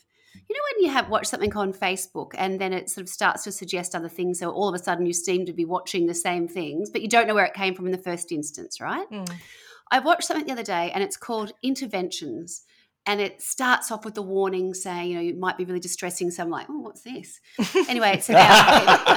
you 0.48 0.56
know, 0.56 0.62
when 0.72 0.84
you 0.84 0.92
have 0.92 1.08
watched 1.08 1.28
something 1.28 1.54
on 1.56 1.72
Facebook 1.72 2.32
and 2.36 2.60
then 2.60 2.72
it 2.72 2.90
sort 2.90 3.02
of 3.02 3.08
starts 3.08 3.44
to 3.44 3.52
suggest 3.52 3.94
other 3.94 4.08
things. 4.08 4.38
So 4.38 4.50
all 4.50 4.68
of 4.68 4.74
a 4.74 4.78
sudden 4.82 5.06
you 5.06 5.12
seem 5.12 5.46
to 5.46 5.52
be 5.52 5.64
watching 5.64 6.06
the 6.06 6.14
same 6.14 6.48
things, 6.48 6.90
but 6.90 7.02
you 7.02 7.08
don't 7.08 7.26
know 7.26 7.34
where 7.34 7.44
it 7.44 7.54
came 7.54 7.74
from 7.74 7.86
in 7.86 7.92
the 7.92 7.98
first 7.98 8.32
instance, 8.32 8.80
right? 8.80 9.08
Mm. 9.10 9.30
I 9.90 10.00
watched 10.00 10.24
something 10.24 10.46
the 10.46 10.52
other 10.52 10.62
day 10.62 10.90
and 10.94 11.02
it's 11.02 11.16
called 11.16 11.52
Interventions. 11.62 12.62
And 13.06 13.20
it 13.20 13.42
starts 13.42 13.90
off 13.90 14.06
with 14.06 14.14
the 14.14 14.22
warning 14.22 14.72
saying, 14.72 15.10
you 15.10 15.16
know, 15.16 15.28
it 15.28 15.36
might 15.38 15.58
be 15.58 15.66
really 15.66 15.78
distressing. 15.78 16.30
So 16.30 16.42
I'm 16.42 16.48
like, 16.48 16.68
oh, 16.70 16.78
what's 16.78 17.02
this? 17.02 17.38
Anyway, 17.86 18.12
it's 18.14 18.30
about. 18.30 19.10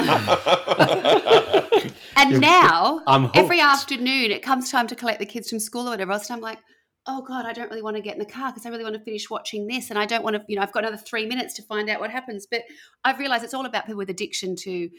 and 2.18 2.42
now 2.42 3.02
I'm 3.08 3.30
every 3.34 3.62
afternoon 3.62 4.32
it 4.32 4.42
comes 4.42 4.72
time 4.72 4.88
to 4.88 4.96
collect 4.96 5.20
the 5.20 5.26
kids 5.26 5.50
from 5.50 5.60
school 5.60 5.88
or 5.88 5.92
whatever 5.92 6.12
else 6.12 6.30
and 6.30 6.36
i'm 6.36 6.42
like 6.42 6.60
oh 7.08 7.22
god 7.22 7.46
i 7.46 7.54
don't 7.54 7.70
really 7.70 7.82
want 7.82 7.96
to 7.96 8.02
get 8.02 8.14
in 8.14 8.20
the 8.20 8.26
car 8.26 8.52
because 8.52 8.66
i 8.66 8.70
really 8.70 8.84
want 8.84 8.96
to 8.96 9.02
finish 9.02 9.30
watching 9.30 9.68
this 9.68 9.90
and 9.90 9.98
i 9.98 10.06
don't 10.06 10.24
want 10.24 10.36
to 10.36 10.44
you 10.48 10.56
know 10.56 10.62
i've 10.62 10.72
got 10.72 10.84
another 10.84 10.98
three 10.98 11.26
minutes 11.26 11.54
to 11.54 11.62
find 11.64 11.90
out 11.90 12.00
what 12.00 12.12
happens 12.12 12.46
but 12.46 12.64
i've 13.04 13.20
realized 13.20 13.44
it's 13.44 13.54
all 13.54 13.66
about 13.66 13.86
people 13.86 13.98
with 13.98 14.10
addiction 14.10 14.56
to 14.56 14.90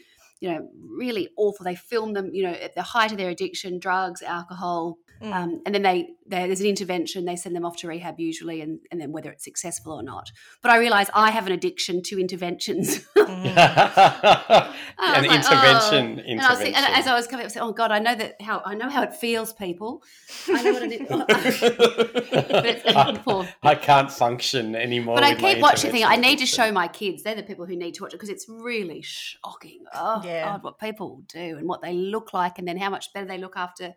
you 0.41 0.49
know 0.49 0.69
really 0.89 1.29
awful 1.37 1.63
they 1.63 1.75
film 1.75 2.13
them 2.13 2.29
you 2.33 2.43
know 2.43 2.51
at 2.51 2.73
the 2.75 2.81
height 2.81 3.11
of 3.11 3.17
their 3.17 3.29
addiction 3.29 3.79
drugs 3.79 4.21
alcohol 4.21 4.97
Mm. 5.21 5.33
um, 5.33 5.61
and 5.65 5.75
then 5.75 5.81
they, 5.81 6.11
they 6.27 6.47
there's 6.47 6.61
an 6.61 6.65
intervention 6.65 7.25
they 7.25 7.35
send 7.35 7.53
them 7.53 7.65
off 7.65 7.75
to 7.79 7.89
rehab 7.89 8.21
usually 8.21 8.61
and, 8.61 8.79
and 8.89 9.01
then 9.01 9.11
whether 9.11 9.29
it's 9.29 9.43
successful 9.43 9.91
or 9.91 10.01
not 10.01 10.31
but 10.61 10.71
i 10.71 10.77
realize 10.77 11.09
i 11.13 11.29
have 11.29 11.45
an 11.45 11.51
addiction 11.51 12.01
to 12.03 12.21
interventions 12.21 13.05
Mm. 13.17 14.73
I 15.19 15.25
An 15.25 15.27
like, 15.27 15.45
intervention. 15.45 16.19
oh. 16.19 16.31
And, 16.31 16.41
I 16.41 16.49
was, 16.49 16.59
intervention. 16.59 16.75
and 16.85 16.95
as 16.95 17.07
I 17.07 17.13
was 17.15 17.27
coming, 17.27 17.43
I 17.43 17.45
was 17.45 17.55
like, 17.55 17.65
"Oh 17.65 17.71
God, 17.73 17.91
I 17.91 17.99
know 17.99 18.15
that 18.15 18.41
how 18.41 18.61
I 18.65 18.75
know 18.75 18.89
how 18.89 19.03
it 19.03 19.13
feels, 19.15 19.53
people. 19.53 20.03
I 20.47 20.61
know 20.63 20.73
what 20.73 20.83
it 20.83 21.01
is." 21.01 21.07
but 21.09 22.65
it's 22.65 23.19
poor. 23.23 23.47
I 23.63 23.75
can't 23.75 24.11
function 24.11 24.75
anymore. 24.75 25.15
But 25.15 25.23
I 25.23 25.35
keep 25.35 25.59
watching. 25.59 25.91
Thing 25.91 26.03
I 26.05 26.15
need 26.15 26.39
to 26.39 26.45
show 26.45 26.71
my 26.71 26.87
kids. 26.87 27.23
They're 27.23 27.35
the 27.35 27.43
people 27.43 27.65
who 27.65 27.75
need 27.75 27.93
to 27.95 28.03
watch 28.03 28.13
it 28.13 28.17
because 28.17 28.29
it's 28.29 28.47
really 28.49 29.01
shocking. 29.01 29.83
Oh 29.93 30.21
Yeah. 30.23 30.45
God, 30.45 30.63
what 30.63 30.79
people 30.79 31.23
do 31.27 31.57
and 31.57 31.67
what 31.67 31.81
they 31.81 31.93
look 31.93 32.33
like, 32.33 32.59
and 32.59 32.67
then 32.67 32.77
how 32.77 32.89
much 32.89 33.13
better 33.13 33.25
they 33.25 33.37
look 33.37 33.57
after 33.57 33.93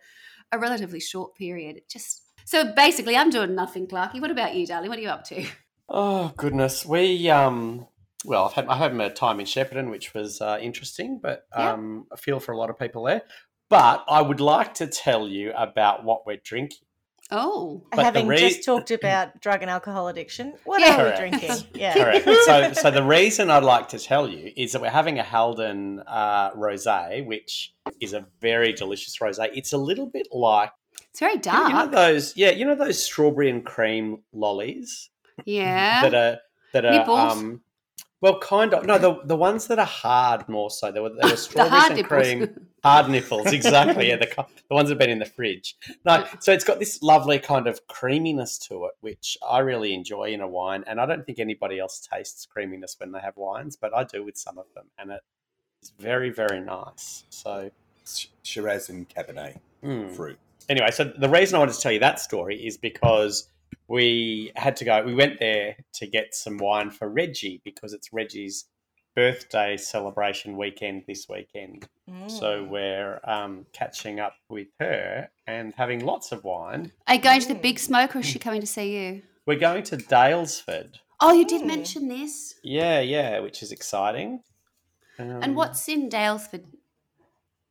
a 0.51 0.59
relatively 0.59 1.01
short 1.01 1.35
period. 1.35 1.77
It 1.77 1.89
just 1.89 2.23
so 2.45 2.73
basically, 2.75 3.17
I'm 3.17 3.31
doing 3.31 3.55
nothing, 3.55 3.87
Clarky. 3.87 4.21
What 4.21 4.31
about 4.31 4.55
you, 4.55 4.67
darling? 4.67 4.89
What 4.91 4.99
are 4.99 5.03
you 5.03 5.09
up 5.09 5.25
to? 5.29 5.45
Oh 5.89 6.33
goodness, 6.37 6.87
we 6.87 7.29
um 7.31 7.87
well, 8.25 8.45
I've 8.47 8.53
had 8.53 8.67
I 8.67 8.77
had 8.77 8.95
my 8.95 9.09
time 9.09 9.41
in 9.41 9.47
Shepparton, 9.47 9.91
which 9.91 10.15
was 10.15 10.41
uh, 10.41 10.59
interesting, 10.61 11.19
but 11.23 11.47
Yeah. 11.57 11.73
um, 11.73 12.07
I 12.13 12.17
feel 12.17 12.41
for 12.41 12.53
a 12.53 12.57
lot 12.59 12.71
of 12.71 12.79
people 12.79 13.05
there. 13.05 13.23
But 13.69 14.05
I 14.09 14.21
would 14.23 14.41
like 14.41 14.75
to 14.75 14.87
tell 14.87 15.27
you 15.27 15.53
about 15.57 16.05
what 16.05 16.27
we're 16.27 16.37
drinking. 16.45 16.79
Oh, 17.31 17.83
But 17.91 18.05
Having 18.05 18.27
re- 18.29 18.39
just 18.39 18.63
talked 18.65 18.91
about 19.01 19.41
drug 19.41 19.63
and 19.63 19.71
alcohol 19.71 20.09
addiction, 20.09 20.53
what 20.65 20.81
Yeah. 20.83 21.01
are 21.03 21.11
we 21.11 21.17
drinking? 21.17 21.57
Yeah. 21.75 21.95
Correct. 21.95 22.25
so, 22.45 22.73
so 22.75 22.91
the 22.91 23.03
reason 23.03 23.49
I'd 23.49 23.63
like 23.65 23.89
to 23.91 23.99
tell 23.99 24.29
you 24.29 24.53
is 24.55 24.73
that 24.73 24.83
we're 24.83 24.91
having 24.91 25.19
a 25.19 25.23
Halden 25.23 26.01
uh, 26.07 26.51
rosé, 26.53 27.25
which 27.25 27.73
is 28.01 28.13
a 28.13 28.27
very 28.43 28.75
delicious 28.75 29.17
rosé. 29.19 29.49
It's 29.55 29.73
a 29.73 29.79
little 29.79 30.07
bit 30.07 30.29
like 30.31 30.71
it's 31.11 31.21
very 31.21 31.39
dark. 31.39 31.69
you 31.71 31.75
dark. 31.75 31.91
know 31.91 31.97
those, 31.97 32.37
yeah, 32.37 32.51
you 32.51 32.67
know 32.67 32.75
those 32.75 33.03
strawberry 33.03 33.49
and 33.49 33.65
cream 33.65 34.19
lollies 34.35 35.09
yeah. 35.47 36.03
that 36.03 36.15
are 36.15 36.39
that 36.75 36.85
are 36.85 36.93
Nibbles? 36.93 37.33
um, 37.33 37.61
well, 38.23 38.39
kind 38.39 38.73
of 38.73 38.87
no, 38.87 38.99
the 38.99 39.21
the 39.25 39.37
ones 39.37 39.67
that 39.67 39.81
are 39.81 39.85
hard 39.85 40.49
more 40.49 40.71
so. 40.71 40.93
They 40.93 41.01
were, 41.01 41.11
they 41.11 41.25
were 41.25 41.31
the 41.31 41.37
strawberries 41.37 41.73
hard 41.73 41.91
and 41.91 41.97
nipples. 41.97 42.23
cream. 42.23 42.67
Hard 42.85 43.11
nipples, 43.11 43.53
exactly. 43.53 44.09
Yeah, 44.09 44.17
the, 44.17 44.47
the 44.69 44.75
ones 44.75 44.89
that 44.89 44.93
have 44.95 44.99
been 44.99 45.11
in 45.11 45.19
the 45.19 45.25
fridge. 45.25 45.77
No, 46.05 46.25
so 46.41 46.53
it's 46.53 46.65
got 46.65 46.79
this 46.79 47.03
lovely 47.03 47.41
kind 47.41 47.67
of 47.67 47.87
creaminess 47.89 48.59
to 48.69 48.87
it, 48.87 48.93
which 49.01 49.37
I 49.47 49.59
really 49.59 49.93
enjoy 49.93 50.33
in 50.33 50.41
a 50.41 50.49
wine. 50.49 50.85
And 50.87 51.01
I 51.01 51.07
don't 51.07 51.27
think 51.27 51.41
anybody 51.41 51.79
else 51.81 52.09
tastes 52.13 52.47
creaminess 52.47 52.97
when 52.99 53.11
they 53.13 53.21
have 53.21 53.37
wines, 53.37 53.77
but 53.77 53.95
I 53.95 54.05
do 54.05 54.25
with 54.25 54.37
some 54.37 54.57
of 54.57 54.67
them, 54.75 54.87
and 54.99 55.13
it's 55.81 55.93
very, 55.99 56.31
very 56.31 56.61
nice. 56.61 57.25
So, 57.31 57.71
Sh- 58.07 58.27
Shiraz 58.43 58.89
and 58.89 59.09
Cabernet 59.09 59.59
mm. 59.85 60.11
fruit. 60.11 60.39
anyway, 60.69 60.93
so 60.93 61.05
the 61.05 61.29
reason 61.29 61.57
I 61.57 61.59
wanted 61.59 61.75
to 61.75 61.81
tell 61.81 61.93
you 61.93 62.01
that 62.01 62.21
story 62.21 62.65
is 62.65 62.77
because 62.77 63.49
we 63.89 64.53
had 64.57 64.77
to 64.77 64.85
go. 64.85 65.03
We 65.03 65.15
went 65.15 65.39
there 65.41 65.77
to 65.95 66.07
get 66.07 66.35
some 66.35 66.59
wine 66.59 66.91
for 66.91 67.09
Reggie 67.09 67.61
because 67.65 67.93
it's 67.93 68.13
Reggie's 68.13 68.67
birthday 69.15 69.77
celebration 69.77 70.57
weekend 70.57 71.05
this 71.07 71.27
weekend. 71.29 71.87
So 72.29 72.65
Mm. 72.65 72.69
we're 72.69 73.21
um, 73.25 73.67
catching 73.73 74.21
up 74.21 74.35
with 74.49 74.69
her 74.81 75.29
and 75.47 75.75
having 75.77 76.05
lots 76.05 76.33
of 76.33 76.45
wine. 76.45 76.93
Are 77.07 77.15
you 77.17 77.21
going 77.21 77.41
to 77.43 77.49
the 77.49 77.55
big 77.55 77.79
smoke 77.79 78.17
or 78.17 78.21
is 78.21 78.27
she 78.27 78.39
coming 78.39 78.61
to 78.61 78.67
see 78.67 78.97
you? 78.97 79.23
We're 79.45 79.59
going 79.59 79.83
to 79.85 79.97
Daylesford. 79.97 80.97
Oh, 81.21 81.33
you 81.33 81.45
did 81.47 81.63
Mm. 81.63 81.67
mention 81.67 82.09
this. 82.09 82.55
Yeah, 82.63 83.01
yeah, 83.01 83.41
which 83.41 83.63
is 83.63 83.71
exciting. 83.73 84.43
And 85.19 85.33
Um, 85.45 85.55
what's 85.55 85.89
in 85.89 86.09
Daylesford? 86.09 86.65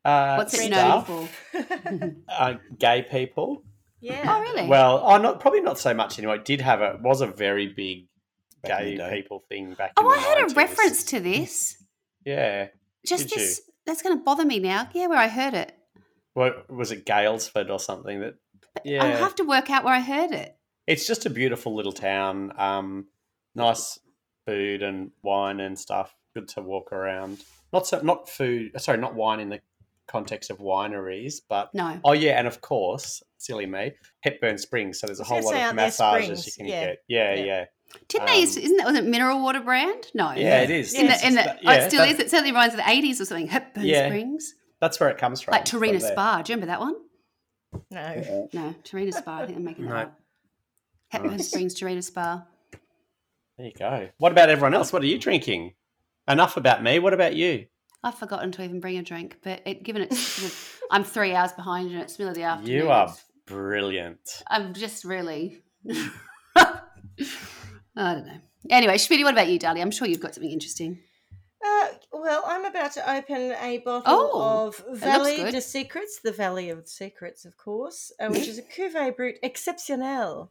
uh, 0.06 0.36
What's 0.38 0.54
it 0.54 0.68
stuff, 0.72 1.08
known 1.10 1.30
for? 1.30 2.16
Uh, 2.30 2.56
gay 2.78 3.02
people. 3.04 3.64
Yeah. 4.02 4.24
Oh, 4.26 4.42
really? 4.42 4.68
Well, 4.68 5.02
oh, 5.04 5.18
not 5.18 5.40
probably 5.40 5.62
not 5.62 5.80
so 5.80 5.94
much 5.94 6.18
anyway. 6.18 6.36
It 6.36 6.46
did 6.46 6.62
have 6.62 6.82
a 6.82 6.96
it 6.96 7.02
was 7.02 7.22
a 7.22 7.28
very 7.28 7.68
big 7.68 8.08
Back 8.64 8.80
gay 8.80 9.10
people 9.12 9.44
thing 9.50 9.74
back. 9.74 9.94
oh, 9.98 10.12
in 10.12 10.20
I 10.20 10.22
had 10.22 10.38
heard 10.40 10.52
a 10.52 10.56
reference 10.56 11.04
to 11.06 11.20
this. 11.20 11.78
Yeah. 12.26 12.68
Just 13.06 13.30
Did 13.30 13.32
you? 13.32 13.38
this. 13.38 13.62
That's 13.86 14.02
going 14.02 14.18
to 14.18 14.24
bother 14.24 14.46
me 14.46 14.60
now. 14.60 14.90
Yeah, 14.94 15.08
where 15.08 15.18
I 15.18 15.28
heard 15.28 15.54
it. 15.54 15.74
What 16.34 16.70
was 16.70 16.92
it, 16.92 17.06
Galesford 17.06 17.70
or 17.70 17.80
something? 17.80 18.22
That 18.22 18.36
yeah, 18.86 19.04
I'll 19.04 19.18
have 19.18 19.36
to 19.36 19.44
work 19.44 19.70
out 19.70 19.84
where 19.84 19.94
I 19.94 20.00
heard 20.00 20.32
it. 20.32 20.56
it's 20.88 21.08
just 21.08 21.26
a 21.26 21.30
beautiful 21.30 21.76
little 21.76 21.92
town. 21.92 22.54
Um, 22.58 23.08
nice 23.56 24.00
food 24.46 24.82
and 24.84 25.12
wine 25.24 25.60
and 25.60 25.78
stuff. 25.78 26.16
Good 26.36 26.48
to 26.50 26.62
walk 26.62 26.94
around. 26.94 27.40
Not 27.74 27.88
so, 27.88 28.02
not 28.02 28.30
food. 28.30 28.72
Sorry, 28.78 28.98
not 28.98 29.16
wine 29.16 29.40
in 29.40 29.50
the 29.50 29.60
context 30.12 30.50
of 30.52 30.58
wineries, 30.60 31.36
but 31.48 31.74
No. 31.74 32.00
oh 32.04 32.14
yeah, 32.14 32.38
and 32.38 32.48
of 32.48 32.62
course, 32.62 33.24
silly 33.38 33.66
me, 33.66 33.94
Hepburn 34.22 34.58
Springs. 34.58 35.00
So 35.00 35.08
there's 35.08 35.20
a 35.20 35.24
whole 35.24 35.44
lot 35.44 35.56
of 35.56 35.76
massages 35.76 36.44
springs? 36.44 36.48
you 36.48 36.54
can 36.58 36.66
Yeah. 36.68 36.86
get. 36.86 36.98
Yeah, 37.08 37.34
Yeah. 37.36 37.44
yeah, 37.46 37.66
Didn't 38.08 38.28
they 38.28 38.40
used 38.42 38.54
to, 38.56 38.60
Um, 38.62 38.66
isn't 38.66 38.78
that, 38.78 38.88
was 38.88 38.96
it 38.98 39.06
mineral 39.06 39.42
water 39.42 39.60
brand? 39.62 40.08
No. 40.14 40.32
yeah. 40.34 40.62
It 40.62 40.70
is. 40.70 40.94
In 40.94 41.06
It's- 41.06 41.22
the, 41.22 41.28
in 41.28 41.34
the, 41.36 41.42
it's- 41.42 41.60
oh, 41.66 41.72
it 41.72 41.90
still 41.90 42.02
that- 42.06 42.10
is. 42.12 42.20
It 42.20 42.30
certainly 42.30 42.52
reminds 42.52 42.74
of 42.74 42.78
the 42.80 42.90
80s 42.90 43.20
or 43.22 43.26
something. 43.26 43.48
Hepburn 43.48 43.84
Yeah. 43.86 44.08
Springs. 44.08 44.56
That's 44.80 45.00
where 45.00 45.10
it 45.10 45.18
comes 45.18 45.42
from. 45.42 45.52
Like 45.54 45.68
from 45.68 45.82
Tarina. 45.82 46.02
Spa. 46.02 46.42
Do 46.42 46.52
you 46.54 46.56
remember 46.58 46.72
that 46.72 46.80
one? 46.80 46.96
No. 47.90 48.48
No, 48.54 48.76
Tarina 48.84 49.14
Spa. 49.14 49.40
I 49.40 49.46
think 49.46 49.58
I'm 49.58 49.64
making 49.64 49.86
that 49.86 49.92
No. 49.92 49.98
up. 49.98 50.20
Hepburn 51.10 51.32
Nice. 51.38 51.50
Springs, 51.50 51.76
Tarina 51.80 52.04
Spa. 52.04 52.46
There 53.58 53.68
you 53.68 53.74
go. 53.78 54.10
What 54.18 54.32
about 54.32 54.50
everyone 54.50 54.74
else? 54.74 54.92
What 54.94 55.02
are 55.04 55.08
you 55.08 55.18
drinking? 55.20 55.74
Enough 56.28 56.56
about 56.58 56.82
me. 56.84 57.00
What 57.00 57.14
about 57.14 57.36
you? 57.36 57.68
I've 58.04 58.16
forgotten 58.16 58.52
to 58.54 58.64
even 58.64 58.80
bring 58.80 58.98
a 58.98 59.04
drink, 59.04 59.38
but 59.44 59.62
it, 59.66 59.84
given 59.84 60.02
it's, 60.04 60.18
sort 60.20 60.52
of- 60.52 60.80
I'm 60.92 61.04
three 61.04 61.34
hours 61.36 61.52
behind 61.54 61.92
and 61.92 62.02
it's 62.02 62.18
middle 62.18 62.30
of 62.32 62.36
the 62.36 62.44
afternoon. 62.52 62.76
You 62.76 62.90
are 62.90 63.14
brilliant. 63.46 64.44
I'm 64.48 64.74
just 64.74 65.04
really. 65.06 65.62
I 67.96 68.14
don't 68.14 68.26
know. 68.26 68.38
Anyway, 68.70 68.96
Schmitty, 68.96 69.24
what 69.24 69.34
about 69.34 69.50
you, 69.50 69.60
darling? 69.60 69.82
I'm 69.82 69.92
sure 69.92 70.08
you've 70.08 70.20
got 70.20 70.34
something 70.36 70.52
interesting. 70.52 71.00
Uh, 71.64 71.88
well, 72.12 72.44
I'm 72.48 72.66
about 72.66 72.92
to 72.94 73.12
open 73.12 73.54
a 73.62 73.80
bottle 73.80 74.04
Oh, 74.34 74.68
of 74.68 74.84
Valley 75.00 75.38
good. 75.38 75.52
de 75.52 75.62
Secrets, 75.62 76.20
the 76.24 76.32
Valley 76.32 76.70
of 76.70 76.88
Secrets, 76.88 77.46
of 77.46 77.56
course, 77.58 78.12
uh, 78.20 78.28
which 78.30 78.48
is 78.48 78.58
a 78.58 78.62
Cuvée 78.76 79.16
Brut 79.16 79.36
Exceptionnel, 79.44 80.50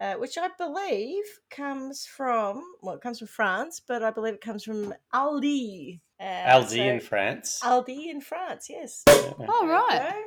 uh, 0.00 0.14
which 0.14 0.36
I 0.38 0.48
believe 0.58 1.24
comes 1.50 2.06
from, 2.06 2.62
well, 2.82 2.94
it 2.96 3.00
comes 3.02 3.18
from 3.18 3.28
France, 3.28 3.80
but 3.86 4.02
I 4.02 4.10
believe 4.10 4.34
it 4.34 4.40
comes 4.40 4.64
from 4.64 4.94
Aldi. 5.14 6.00
Uh, 6.20 6.24
Aldi 6.24 6.68
so- 6.76 6.82
in 6.82 7.00
France. 7.00 7.60
Aldi 7.62 8.06
in 8.10 8.20
France, 8.20 8.68
yes. 8.68 9.02
Oh, 9.08 9.34
There 9.38 9.46
you 9.46 9.72
right. 9.72 10.24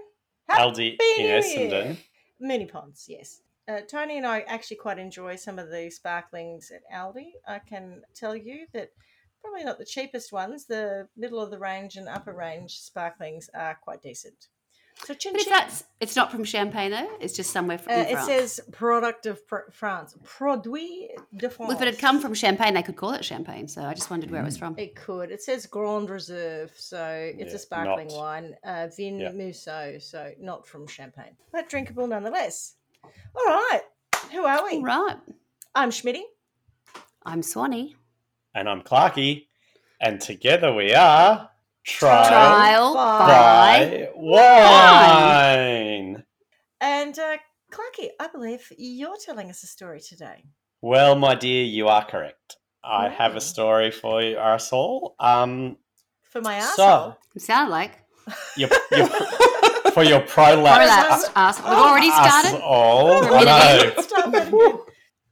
go. 0.49 0.55
Aldi 0.55 0.97
in 1.17 1.25
New 1.25 1.29
Essendon. 1.29 1.85
Year. 1.85 1.97
Moonee 2.41 2.71
Ponds, 2.71 3.05
yes. 3.07 3.41
Uh, 3.67 3.81
Tony 3.81 4.17
and 4.17 4.25
I 4.25 4.41
actually 4.41 4.77
quite 4.77 4.99
enjoy 4.99 5.35
some 5.35 5.59
of 5.59 5.69
the 5.69 5.89
sparklings 5.91 6.71
at 6.71 6.81
Aldi. 6.93 7.31
I 7.47 7.59
can 7.59 8.01
tell 8.15 8.35
you 8.35 8.65
that 8.73 8.89
probably 9.41 9.63
not 9.63 9.77
the 9.77 9.85
cheapest 9.85 10.31
ones. 10.33 10.65
The 10.65 11.07
middle 11.15 11.39
of 11.39 11.51
the 11.51 11.59
range 11.59 11.95
and 11.95 12.07
upper 12.09 12.33
range 12.33 12.79
sparklings 12.79 13.49
are 13.53 13.77
quite 13.81 14.01
decent. 14.01 14.47
So 15.05 15.13
chin 15.15 15.33
But 15.33 15.41
if 15.41 15.47
chin. 15.47 15.53
that's, 15.57 15.83
it's 15.99 16.15
not 16.15 16.31
from 16.31 16.43
Champagne 16.43 16.91
though. 16.91 17.09
It's 17.19 17.35
just 17.35 17.51
somewhere 17.51 17.77
from 17.79 17.91
Uh, 17.93 17.95
in 18.03 18.17
it 18.17 18.19
says 18.23 18.59
product 18.71 19.25
of 19.25 19.45
pr- 19.47 19.69
France. 19.71 20.15
Produit 20.23 21.09
de 21.35 21.49
France. 21.49 21.57
Well, 21.69 21.71
if 21.71 21.81
it 21.81 21.87
had 21.87 21.97
come 21.99 22.19
from 22.21 22.33
Champagne, 22.33 22.73
they 22.75 22.83
could 22.83 22.95
call 22.95 23.11
it 23.13 23.25
Champagne. 23.25 23.67
So 23.67 23.81
I 23.83 23.93
just 23.93 24.09
wondered 24.09 24.29
where 24.31 24.41
it 24.41 24.43
Mm. 24.43 24.47
was 24.47 24.57
from. 24.57 24.77
It 24.77 24.95
could. 24.95 25.31
It 25.31 25.41
says 25.41 25.65
Grand 25.65 26.09
Reserve, 26.09 26.71
so 26.77 27.03
it's 27.37 27.49
Yeah, 27.51 27.55
a 27.55 27.59
sparkling 27.59 28.07
not- 28.09 28.17
wine. 28.17 28.55
Uh, 28.63 28.87
Vin 28.95 29.19
Yeah. 29.19 29.31
Musso, 29.31 29.97
so 29.99 30.31
not 30.39 30.67
from 30.67 30.87
Champagne, 30.87 31.35
but 31.51 31.67
drinkable 31.69 32.07
nonetheless. 32.07 32.75
All 33.03 33.45
right, 33.45 33.81
who 34.31 34.45
are 34.45 34.63
we? 34.65 34.77
All 34.77 34.83
right. 34.83 35.17
I'm 35.75 35.89
Schmitty. 35.89 36.23
I'm 37.25 37.41
Swanee. 37.43 37.95
And 38.53 38.67
I'm 38.69 38.81
Clarky. 38.81 39.47
And 39.99 40.19
together 40.19 40.73
we 40.73 40.93
are 40.95 41.50
Trial, 41.85 42.27
Trial 42.27 42.93
by 42.93 44.09
by 44.15 44.15
Wine. 44.15 46.23
And 46.79 47.17
uh, 47.17 47.37
Clarky, 47.71 48.09
I 48.19 48.27
believe 48.27 48.71
you're 48.77 49.17
telling 49.23 49.49
us 49.49 49.63
a 49.63 49.67
story 49.67 49.99
today. 49.99 50.43
Well, 50.81 51.15
my 51.15 51.35
dear, 51.35 51.63
you 51.63 51.87
are 51.87 52.05
correct. 52.05 52.57
I 52.83 53.09
have 53.09 53.35
a 53.35 53.41
story 53.41 53.91
for 53.91 54.21
you, 54.21 54.37
us 54.37 54.71
all. 54.73 55.15
Um, 55.19 55.77
For 56.23 56.41
my 56.41 56.59
So- 56.59 56.83
arsehole. 56.83 57.15
It 57.35 57.41
sounded 57.41 57.71
like. 57.71 57.97
your, 58.57 58.69
your, 58.91 59.07
for 59.93 60.03
your 60.03 60.21
prolapse. 60.21 60.77
Prolapse. 60.77 61.29
Us. 61.35 61.57
We've 61.59 61.67
already 61.67 62.11
started. 62.11 62.55
Us 62.55 62.61
all. 62.63 63.21
We're 63.21 63.37
I 63.37 63.41
a 63.41 63.77
minute 63.77 63.95
know. 63.95 63.97
in. 63.97 64.03
Stop 64.03 64.31
that 64.31 64.47
again. 64.47 64.79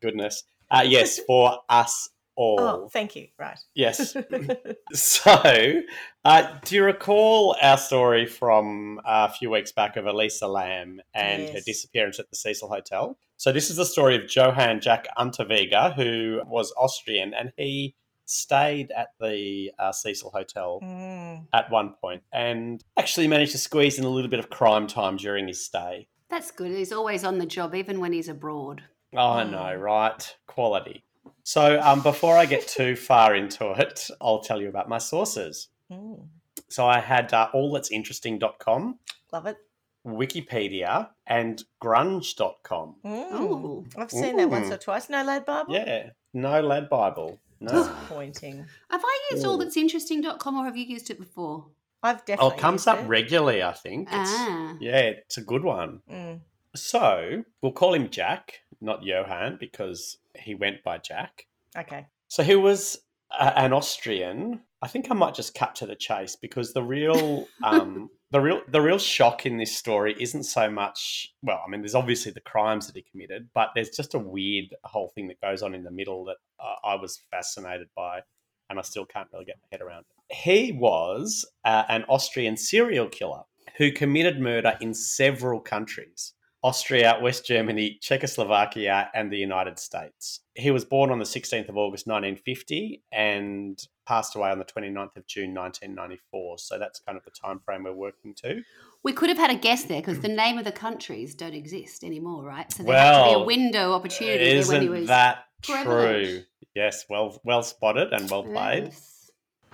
Goodness. 0.01 0.44
Uh, 0.72 0.84
yes, 0.86 1.20
for 1.27 1.58
us 1.70 2.10
all. 2.39 2.60
Oh, 2.60 2.89
thank 2.91 3.15
you. 3.15 3.27
Right. 3.38 3.60
Yes. 3.75 4.15
So, 4.93 5.81
uh, 6.25 6.58
do 6.65 6.75
you 6.75 6.84
recall 6.84 7.55
our 7.62 7.77
story 7.77 8.25
from 8.25 9.00
uh, 9.05 9.27
a 9.29 9.34
few 9.34 9.50
weeks 9.51 9.72
back 9.72 9.98
of 9.98 10.05
Elisa 10.08 10.48
Lam 10.48 11.00
and 11.13 11.50
her 11.50 11.60
disappearance 11.65 12.17
at 12.19 12.29
the 12.29 12.36
Cecil 12.36 12.69
Hotel? 12.69 13.17
So, 13.38 13.51
this 13.51 13.69
is 13.69 13.75
the 13.75 13.86
story 13.86 14.15
of 14.15 14.34
Johann 14.36 14.81
Jack 14.81 15.08
Unterweger, 15.17 15.93
who 15.96 16.41
was 16.48 16.74
Austrian, 16.77 17.34
and 17.34 17.51
he 17.58 17.96
stayed 18.25 18.91
at 18.91 19.10
the 19.19 19.72
uh, 19.79 19.91
Cecil 19.91 20.31
Hotel 20.31 20.79
Mm. 20.84 21.48
at 21.53 21.69
one 21.72 21.93
point 22.01 22.22
and 22.31 22.84
actually 22.98 23.27
managed 23.27 23.53
to 23.53 23.58
squeeze 23.58 23.98
in 23.98 24.05
a 24.05 24.10
little 24.10 24.29
bit 24.29 24.39
of 24.39 24.50
crime 24.51 24.86
time 24.88 25.17
during 25.17 25.48
his 25.48 25.65
stay. 25.65 26.08
That's 26.29 26.51
good. 26.51 26.69
He's 26.72 26.91
always 26.91 27.24
on 27.24 27.39
the 27.39 27.46
job, 27.48 27.74
even 27.74 28.00
when 28.00 28.13
he's 28.13 28.29
abroad. 28.29 28.84
Oh, 29.15 29.31
I 29.31 29.43
know, 29.43 29.74
right? 29.75 30.36
Quality. 30.48 31.03
So, 31.43 31.79
um, 31.81 32.01
before 32.01 32.36
I 32.38 32.45
get 32.45 32.67
too 32.67 32.95
far 32.95 33.36
into 33.36 33.71
it, 33.71 34.09
I'll 34.21 34.39
tell 34.41 34.62
you 34.62 34.69
about 34.69 34.89
my 34.89 34.98
sources. 34.98 35.69
Mm. 35.91 36.27
So 36.67 36.86
I 36.88 37.00
had 37.00 37.33
uh, 37.33 37.50
allthat'sinteresting.com, 37.53 39.00
Love 39.31 39.45
it. 39.48 39.57
Wikipedia, 40.05 41.09
and 41.27 41.63
grunge.com. 41.81 42.95
Mm. 43.05 43.27
Oh. 43.31 43.86
I've 43.98 44.12
seen 44.12 44.38
that 44.38 44.50
once 44.50 44.71
or 44.71 44.77
twice. 44.77 45.09
No 45.09 45.24
lad 45.24 45.45
Bible? 45.45 45.74
Yeah, 45.74 46.09
no 46.33 46.62
lad 46.62 46.89
Bible. 46.89 47.39
No. 47.59 47.71
Disappointing. 47.71 48.65
Have 48.89 49.01
I 49.03 49.19
used 49.31 49.45
all 49.45 49.55
Ooh. 49.55 49.63
that's 49.63 49.75
interesting.com 49.77 50.55
or 50.57 50.63
have 50.65 50.77
you 50.77 50.86
used 50.86 51.09
it 51.09 51.19
before? 51.19 51.65
I've 52.01 52.19
definitely. 52.25 52.51
oh, 52.51 52.55
it 52.55 52.59
comes 52.59 52.81
used 52.81 52.88
up 52.88 53.00
it. 53.00 53.07
regularly, 53.07 53.62
I 53.62 53.74
think. 53.74 54.07
It's, 54.09 54.31
Ah. 54.33 54.75
Yeah, 54.79 55.00
it's 55.00 55.38
a 55.38 55.41
good 55.41 55.63
one. 55.63 56.01
Mm. 56.09 56.39
So 56.75 57.43
we'll 57.62 57.74
call 57.74 57.93
him 57.93 58.09
Jack, 58.09 58.62
not 58.81 59.03
Johann, 59.03 59.57
because 59.59 60.17
he 60.36 60.55
went 60.55 60.83
by 60.83 60.98
Jack. 60.98 61.45
Okay. 61.77 62.07
So 62.27 62.43
he 62.43 62.55
was 62.55 62.98
a- 63.31 63.57
an 63.59 63.74
Austrian. 63.74 64.62
I 64.81 64.88
think 64.88 65.12
I 65.12 65.13
might 65.13 65.36
just 65.36 65.53
cut 65.55 65.75
to 65.75 65.86
the 65.86 65.95
chase 65.95 66.36
because 66.36 66.74
the 66.74 66.83
real, 66.83 67.48
um, 67.63 68.09
the 68.31 68.39
real, 68.39 68.62
the 68.67 68.81
real 68.81 68.98
shock 68.98 69.45
in 69.45 69.57
this 69.57 69.77
story 69.77 70.15
isn't 70.19 70.43
so 70.43 70.69
much. 70.69 71.33
Well, 71.41 71.62
I 71.65 71.69
mean, 71.69 71.81
there's 71.81 71.95
obviously 71.95 72.31
the 72.31 72.41
crimes 72.41 72.88
that 72.88 72.95
he 72.95 73.03
committed, 73.12 73.50
but 73.53 73.69
there's 73.75 73.89
just 73.89 74.13
a 74.13 74.19
weird 74.19 74.67
whole 74.83 75.12
thing 75.15 75.27
that 75.27 75.41
goes 75.41 75.62
on 75.62 75.75
in 75.75 75.83
the 75.83 75.91
middle 75.91 76.25
that 76.25 76.38
uh, 76.59 76.88
I 76.88 76.95
was 76.95 77.19
fascinated 77.31 77.88
by, 77.95 78.21
and 78.69 78.79
I 78.79 78.83
still 78.83 79.05
can't 79.05 79.27
really 79.33 79.45
get 79.45 79.57
my 79.62 79.67
head 79.71 79.81
around. 79.81 80.05
It. 80.29 80.36
He 80.36 80.71
was 80.71 81.45
uh, 81.65 81.83
an 81.89 82.05
Austrian 82.07 82.55
serial 82.55 83.09
killer 83.09 83.41
who 83.77 83.91
committed 83.91 84.39
murder 84.39 84.77
in 84.79 84.93
several 84.93 85.59
countries. 85.59 86.33
Austria, 86.62 87.18
West 87.22 87.46
Germany, 87.46 87.98
Czechoslovakia, 88.01 89.10
and 89.13 89.32
the 89.32 89.38
United 89.38 89.80
States. 89.80 90.42
He 90.56 90.72
was 90.72 90.84
born 90.84 91.10
on 91.10 91.20
the 91.20 91.25
16th 91.25 91.70
of 91.70 91.78
August 91.78 92.06
1950 92.06 93.01
and 93.13 93.82
passed 94.06 94.36
away 94.36 94.50
on 94.50 94.60
the 94.60 94.66
29th 94.66 95.16
of 95.16 95.25
June 95.25 95.54
1994. 95.54 96.58
So 96.60 96.78
that's 96.78 97.00
kind 97.00 97.18
of 97.18 97.24
the 97.24 97.32
time 97.32 97.60
frame 97.60 97.84
we're 97.84 97.94
working 97.94 98.34
to. 98.44 98.62
We 99.04 99.13
could 99.13 99.30
have 99.30 99.38
had 99.38 99.51
a 99.51 99.56
guess 99.56 99.84
there 99.84 100.01
because 100.01 100.20
the 100.20 100.28
name 100.28 100.58
of 100.58 100.66
the 100.66 100.74
countries 100.74 101.34
don't 101.34 101.54
exist 101.54 102.04
anymore, 102.04 102.44
right? 102.44 102.70
So 102.72 102.84
there 102.84 103.00
had 103.00 103.24
to 103.24 103.36
be 103.38 103.42
a 103.42 103.46
window 103.46 103.94
opportunity 103.94 104.44
there 104.44 104.56
Isn't 104.58 104.74
when 104.74 104.82
he 104.82 104.89
was 104.89 105.08
that 105.08 105.46
prevalent. 105.63 106.25
true? 106.25 106.44
Yes, 106.75 107.06
well 107.10 107.39
well 107.46 107.63
spotted 107.63 108.12
and 108.12 108.30
well 108.30 108.44
played. 108.44 108.86
Yes. 108.86 109.18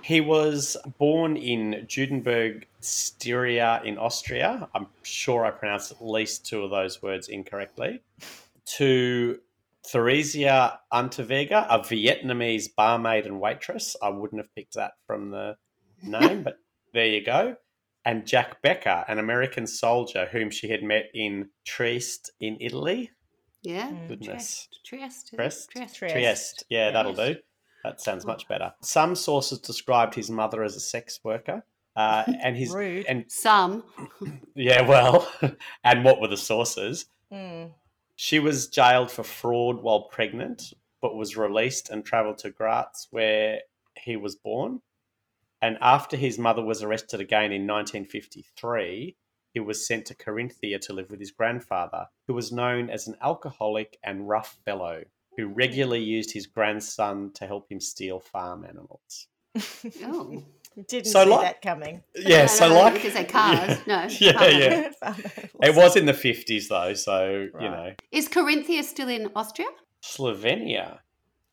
He 0.02 0.20
was 0.20 0.76
born 0.98 1.36
in 1.36 1.84
Judenburg, 1.88 2.66
Styria 2.80 3.82
in 3.84 3.98
Austria. 3.98 4.68
I'm 4.74 4.86
sure 5.02 5.44
I 5.44 5.50
pronounced 5.50 5.90
at 5.90 6.04
least 6.04 6.46
two 6.46 6.62
of 6.62 6.70
those 6.70 7.02
words 7.02 7.28
incorrectly. 7.28 8.02
To 8.76 9.38
Theresia 9.84 10.78
Unterweger, 10.92 11.66
a 11.68 11.80
Vietnamese 11.80 12.68
barmaid 12.74 13.26
and 13.26 13.40
waitress. 13.40 13.96
I 14.02 14.10
wouldn't 14.10 14.40
have 14.40 14.54
picked 14.54 14.74
that 14.74 14.92
from 15.06 15.30
the 15.30 15.56
name, 16.02 16.42
but 16.42 16.58
there 16.92 17.06
you 17.06 17.24
go. 17.24 17.56
And 18.04 18.26
Jack 18.26 18.62
Becker, 18.62 19.04
an 19.08 19.18
American 19.18 19.66
soldier 19.66 20.28
whom 20.30 20.50
she 20.50 20.68
had 20.68 20.82
met 20.82 21.06
in 21.14 21.48
Trieste 21.64 22.30
in 22.40 22.56
Italy. 22.60 23.10
Yeah. 23.62 23.90
Mm. 23.90 24.08
Goodness. 24.08 24.68
Trieste. 24.84 25.30
Trieste. 25.32 25.32
is? 25.32 25.36
Trieste? 25.36 25.70
Trieste. 25.72 25.96
Trieste. 25.96 26.14
Trieste. 26.14 26.64
Yeah, 26.68 26.92
that'll 26.92 27.14
do. 27.14 27.36
Trieste. 27.86 28.04
That 28.04 28.10
sounds 28.10 28.26
much 28.26 28.48
better. 28.48 28.72
Some 28.80 29.14
sources 29.14 29.58
described 29.58 30.14
his 30.14 30.30
mother 30.30 30.62
as 30.62 30.76
a 30.76 30.80
sex 30.80 31.20
worker. 31.22 31.64
Uh, 31.96 32.24
and 32.42 32.56
his 32.56 32.72
Rude. 32.72 33.06
and 33.06 33.24
Some. 33.28 33.82
yeah, 34.54 34.82
well, 34.82 35.26
and 35.84 36.04
what 36.04 36.20
were 36.20 36.28
the 36.28 36.36
sources? 36.36 37.06
Mm. 37.32 37.70
She 38.16 38.38
was 38.38 38.68
jailed 38.68 39.10
for 39.10 39.22
fraud 39.22 39.82
while 39.82 40.02
pregnant, 40.02 40.74
but 41.00 41.16
was 41.16 41.38
released 41.38 41.88
and 41.88 42.04
travelled 42.04 42.38
to 42.38 42.50
Graz, 42.50 43.08
where 43.10 43.60
he 43.98 44.16
was 44.16 44.36
born. 44.36 44.82
And 45.62 45.78
after 45.80 46.18
his 46.18 46.38
mother 46.38 46.62
was 46.62 46.82
arrested 46.82 47.20
again 47.20 47.50
in 47.50 47.66
1953, 47.66 49.16
he 49.54 49.60
was 49.60 49.86
sent 49.86 50.04
to 50.06 50.14
Carinthia 50.14 50.78
to 50.82 50.92
live 50.92 51.10
with 51.10 51.18
his 51.18 51.30
grandfather, 51.30 52.08
who 52.26 52.34
was 52.34 52.52
known 52.52 52.90
as 52.90 53.06
an 53.08 53.16
alcoholic 53.22 53.96
and 54.02 54.28
rough 54.28 54.58
fellow 54.66 55.04
who 55.36 55.46
regularly 55.48 56.02
used 56.02 56.32
his 56.32 56.46
grandson 56.46 57.30
to 57.34 57.46
help 57.46 57.70
him 57.70 57.80
steal 57.80 58.20
farm 58.20 58.64
animals. 58.64 59.28
Oh. 60.04 60.44
Didn't 60.88 61.06
So 61.06 61.24
see 61.24 61.30
like- 61.30 61.40
that 61.40 61.62
coming. 61.62 62.02
Yeah, 62.14 62.42
No, 62.42 62.46
so 62.48 62.68
no, 62.68 62.74
no, 62.74 62.80
like 62.82 62.94
because 62.94 63.14
they're 63.14 63.24
cars. 63.24 63.78
No. 63.86 64.06
Yeah, 64.20 64.32
car 64.34 64.48
yeah. 64.50 64.90
models. 65.02 65.20
It 65.62 65.74
was 65.74 65.96
in 65.96 66.04
the 66.04 66.12
50s 66.12 66.68
though, 66.68 66.92
so, 66.92 67.48
you 67.58 67.68
know, 67.70 67.92
Is 68.12 68.28
Carinthia 68.28 68.82
still 68.84 69.08
in 69.08 69.30
Austria? 69.34 69.68
Slovenia. 70.02 70.98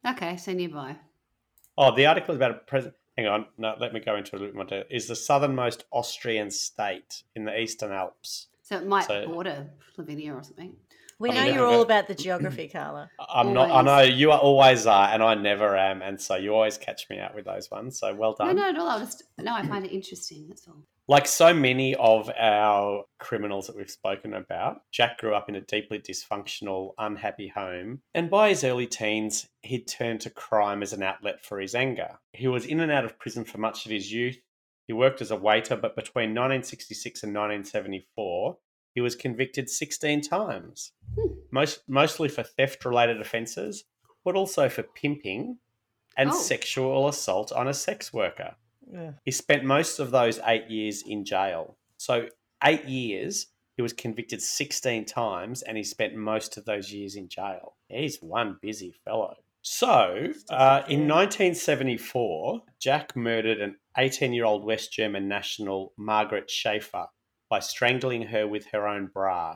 Okay, 0.06 0.36
so 0.38 0.52
nearby. 0.52 0.98
Oh, 1.78 1.96
the 1.96 2.06
article 2.06 2.34
is 2.34 2.38
about 2.38 2.52
a 2.52 2.56
present. 2.56 2.94
Hang 3.18 3.28
on, 3.28 3.46
no, 3.58 3.76
let 3.80 3.94
me 3.94 4.00
go 4.02 4.16
into 4.18 4.36
a 4.36 4.40
little 4.40 4.56
more 4.56 4.66
detail. 4.66 4.84
Is 4.90 5.08
the 5.08 5.16
southernmost 5.16 5.86
Austrian 5.92 6.52
state 6.52 7.24
in 7.36 7.46
the 7.46 7.58
Eastern 7.58 7.92
Alps. 7.94 8.48
So 8.64 8.76
it 8.78 8.86
might 8.88 9.06
So- 9.06 9.26
border 9.28 9.70
Slovenia 9.98 10.34
or 10.36 10.44
something. 10.44 10.76
We 11.24 11.30
know 11.30 11.46
you're 11.46 11.66
all 11.66 11.82
about 11.82 12.10
the 12.10 12.16
geography, 12.16 12.68
Carla. 12.68 13.10
I'm 13.34 13.54
not. 13.54 13.72
I 13.72 13.82
know 13.82 14.02
you 14.02 14.32
are 14.34 14.40
always 14.40 14.86
are, 14.86 15.08
and 15.08 15.24
I 15.24 15.36
never 15.36 15.78
am, 15.78 16.02
and 16.02 16.20
so 16.20 16.36
you 16.36 16.54
always 16.54 16.78
catch 16.78 17.10
me 17.10 17.18
out 17.18 17.34
with 17.34 17.46
those 17.46 17.72
ones. 17.72 17.98
So 17.98 18.14
well 18.14 18.36
No, 18.38 18.48
done. 18.48 18.56
no, 18.58 18.72
no. 18.72 18.86
I 18.86 19.00
just 19.00 19.24
no. 19.40 19.54
I 19.56 19.66
find 19.66 19.86
it 19.86 19.94
interesting. 19.94 20.48
That's 20.50 20.68
all. 20.68 20.84
Like 21.08 21.26
so 21.26 21.54
many 21.54 21.96
of 21.96 22.30
our 22.38 23.06
criminals 23.20 23.68
that 23.68 23.78
we've 23.78 23.90
spoken 23.90 24.34
about, 24.34 24.82
Jack 24.92 25.18
grew 25.18 25.34
up 25.34 25.48
in 25.48 25.56
a 25.56 25.62
deeply 25.62 25.98
dysfunctional, 26.00 26.92
unhappy 26.98 27.48
home, 27.48 28.02
and 28.14 28.30
by 28.30 28.50
his 28.50 28.66
early 28.66 28.88
teens, 28.88 29.48
he'd 29.62 29.88
turned 29.88 30.20
to 30.22 30.30
crime 30.30 30.84
as 30.84 30.92
an 30.92 31.04
outlet 31.04 31.42
for 31.42 31.58
his 31.58 31.74
anger. 31.74 32.20
He 32.34 32.50
was 32.50 32.66
in 32.66 32.82
and 32.82 32.92
out 32.92 33.06
of 33.06 33.18
prison 33.18 33.46
for 33.46 33.60
much 33.60 33.86
of 33.86 33.94
his 33.94 34.12
youth. 34.12 34.40
He 34.88 34.94
worked 34.94 35.22
as 35.22 35.32
a 35.32 35.38
waiter, 35.38 35.78
but 35.78 35.96
between 35.96 36.32
1966 36.32 37.24
and 37.24 37.34
1974, 37.34 38.58
he 38.94 39.02
was 39.02 39.16
convicted 39.16 39.70
16 39.70 40.22
times, 40.22 40.92
Hmm. 41.16 41.34
most 41.52 41.88
mostly 41.88 42.30
for 42.30 42.44
theft-related 42.44 43.20
offences, 43.22 43.86
but 44.24 44.36
also 44.36 44.70
for 44.70 44.84
pimping 44.84 45.58
and 46.18 46.30
Oh. 46.30 46.34
sexual 46.34 47.08
assault 47.08 47.52
on 47.52 47.68
a 47.68 47.74
sex 47.74 48.14
worker. 48.14 48.56
Ugh. 48.96 49.16
He 49.26 49.32
spent 49.32 49.64
most 49.64 50.00
of 50.00 50.12
those 50.12 50.40
eight 50.46 50.70
years 50.70 51.02
in 51.02 51.26
jail. 51.26 51.78
So, 51.98 52.30
eight 52.64 52.86
years, 52.86 53.48
he 53.76 53.82
was 53.82 53.94
convicted 53.94 54.42
16 54.42 55.06
times 55.06 55.62
and 55.64 55.78
he 55.78 55.84
spent 55.84 56.14
most 56.16 56.58
of 56.58 56.66
those 56.66 56.94
years 56.94 57.16
in 57.16 57.28
jail. 57.30 57.76
He's 57.90 58.22
one 58.22 58.60
busy 58.62 58.92
fellow. 58.92 59.38
So, 59.64 60.34
uh, 60.50 60.84
in 60.90 61.08
1974, 61.08 62.64
Jack 62.80 63.16
murdered 63.16 63.62
an 63.62 63.78
18 63.98 64.34
year 64.34 64.46
old 64.46 64.64
West 64.66 64.92
German 64.92 65.28
national, 65.28 65.94
Margaret 65.98 66.50
Schaefer, 66.52 67.08
by 67.54 67.60
strangling 67.60 68.24
her 68.24 68.48
with 68.48 68.66
her 68.72 68.88
own 68.88 69.06
bra, 69.14 69.56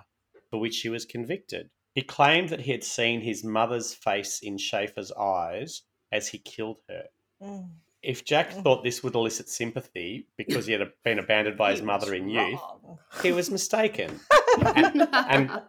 for 0.52 0.60
which 0.60 0.82
he 0.82 0.88
was 0.90 1.04
convicted. 1.04 1.68
He 1.96 2.04
claimed 2.04 2.50
that 2.50 2.60
he 2.62 2.72
had 2.72 2.84
seen 2.84 3.22
his 3.22 3.44
mother's 3.44 3.92
face 3.92 4.40
in 4.44 4.60
Schaefer's 4.60 5.12
eyes 5.14 5.82
as 6.12 6.28
he 6.28 6.38
killed 6.38 6.78
her. 6.88 7.06
Mm. 7.42 7.70
If 8.04 8.24
Jack 8.24 8.52
Mm. 8.52 8.62
thought 8.62 8.84
this 8.84 9.02
would 9.02 9.16
elicit 9.16 9.50
sympathy 9.50 10.28
because 10.38 10.68
he 10.68 10.74
had 10.74 10.84
been 11.04 11.18
abandoned 11.18 11.58
by 11.58 11.72
his 11.72 11.82
mother 11.82 12.14
in 12.14 12.30
youth, 12.30 12.60
wrong. 12.62 13.00
he 13.24 13.32
was 13.32 13.50
mistaken 13.50 14.20
and- 14.76 15.62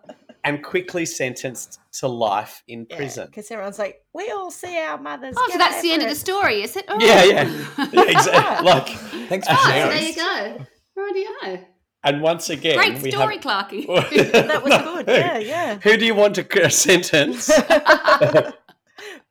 and 0.44 0.62
quickly 0.62 1.06
sentenced 1.06 1.80
to 1.92 2.08
life 2.08 2.62
in 2.68 2.84
prison. 2.84 3.26
Because 3.26 3.50
everyone's 3.50 3.78
like, 3.78 4.02
we 4.12 4.30
all 4.30 4.50
see 4.50 4.76
our 4.78 4.98
mothers. 4.98 5.34
Oh, 5.38 5.46
so 5.46 5.52
get 5.54 5.58
that's 5.60 5.80
the 5.82 5.92
end 5.92 6.02
over 6.02 6.10
of 6.10 6.14
the 6.14 6.20
story, 6.20 6.62
is 6.62 6.76
it? 6.76 6.84
Oh. 6.88 6.98
Yeah, 7.00 7.24
yeah. 7.24 7.88
Yeah, 7.92 8.02
exactly. 8.18 8.66
Like, 8.70 8.88
Thanks 9.30 9.48
for 9.48 9.54
Oh, 9.56 9.62
so 9.64 9.70
sharing. 9.70 9.96
there 9.96 10.08
you 10.08 10.14
go. 10.14 10.66
Rightio. 10.98 11.64
And 12.04 12.22
once 12.22 12.48
again, 12.48 12.76
Great 12.76 13.02
we 13.02 13.10
story, 13.10 13.34
have. 13.36 13.44
Clarky. 13.44 13.86
That 14.32 14.62
was 14.62 14.82
good. 14.82 15.08
Yeah, 15.08 15.38
yeah. 15.38 15.78
Who 15.82 15.96
do 15.96 16.06
you 16.06 16.14
want 16.14 16.36
to 16.36 16.70
sentence? 16.70 17.50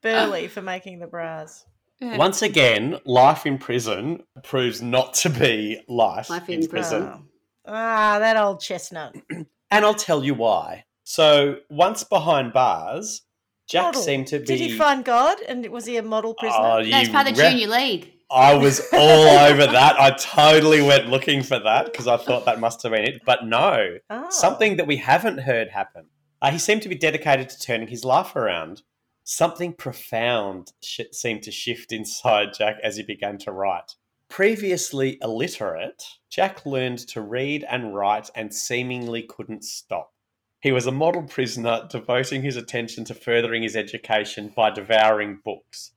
Berlei 0.03 0.49
for 0.49 0.61
making 0.61 0.99
the 0.99 1.07
bras. 1.07 1.65
Yeah. 1.99 2.17
Once 2.17 2.41
again, 2.43 2.99
life 3.05 3.45
in 3.45 3.57
prison 3.57 4.23
proves 4.43 4.81
not 4.81 5.15
to 5.15 5.29
be 5.31 5.81
life, 5.87 6.29
Life 6.29 6.47
in, 6.49 6.61
in 6.63 6.67
prison. 6.69 7.03
prison. 7.03 7.23
Ah, 7.67 8.19
that 8.19 8.37
old 8.37 8.61
chestnut. 8.61 9.15
And 9.69 9.83
I'll 9.83 9.93
tell 9.93 10.23
you 10.23 10.33
why. 10.33 10.85
So, 11.03 11.57
once 11.69 12.05
behind 12.05 12.53
bars, 12.53 13.23
Jack 13.69 13.83
Model. 13.83 14.01
seemed 14.01 14.27
to 14.27 14.39
be. 14.39 14.45
Did 14.45 14.59
he 14.61 14.77
find 14.77 15.03
God? 15.03 15.41
And 15.41 15.67
was 15.67 15.85
he 15.85 15.97
a 15.97 16.03
model 16.03 16.33
prisoner? 16.35 16.57
Oh, 16.61 16.81
No, 16.81 16.99
it's 17.01 17.09
part 17.09 17.27
of 17.27 17.35
the 17.35 17.43
re- 17.43 17.49
junior 17.49 17.67
league. 17.67 18.13
I 18.29 18.55
was 18.55 18.81
all 18.93 19.27
over 19.49 19.65
that. 19.67 19.99
I 19.99 20.11
totally 20.11 20.81
went 20.81 21.07
looking 21.09 21.43
for 21.43 21.59
that 21.59 21.85
because 21.85 22.07
I 22.07 22.17
thought 22.17 22.45
that 22.45 22.59
must 22.59 22.83
have 22.83 22.91
been 22.91 23.05
it. 23.05 23.21
But 23.25 23.45
no, 23.45 23.97
Oh. 24.09 24.29
something 24.29 24.75
that 24.77 24.87
we 24.87 24.97
haven't 24.97 25.39
heard 25.39 25.69
happen. 25.69 26.07
Uh, 26.41 26.51
he 26.51 26.59
seemed 26.59 26.81
to 26.83 26.89
be 26.89 26.95
dedicated 26.95 27.49
to 27.49 27.59
turning 27.59 27.87
his 27.87 28.03
life 28.03 28.35
around. 28.35 28.81
Something 29.23 29.73
profound 29.73 30.71
sh- 30.83 31.01
seemed 31.11 31.43
to 31.43 31.51
shift 31.51 31.91
inside 31.91 32.49
Jack 32.57 32.75
as 32.83 32.97
he 32.97 33.03
began 33.03 33.37
to 33.39 33.51
write. 33.51 33.95
Previously 34.29 35.17
illiterate, 35.21 36.03
Jack 36.29 36.65
learned 36.65 36.99
to 37.07 37.21
read 37.21 37.65
and 37.69 37.95
write 37.95 38.29
and 38.35 38.53
seemingly 38.53 39.23
couldn't 39.23 39.63
stop. 39.63 40.11
He 40.59 40.71
was 40.71 40.85
a 40.85 40.91
model 40.91 41.23
prisoner, 41.23 41.87
devoting 41.89 42.41
his 42.43 42.55
attention 42.57 43.05
to 43.05 43.13
furthering 43.13 43.63
his 43.63 43.75
education 43.75 44.51
by 44.55 44.69
devouring 44.69 45.39
books. 45.43 45.93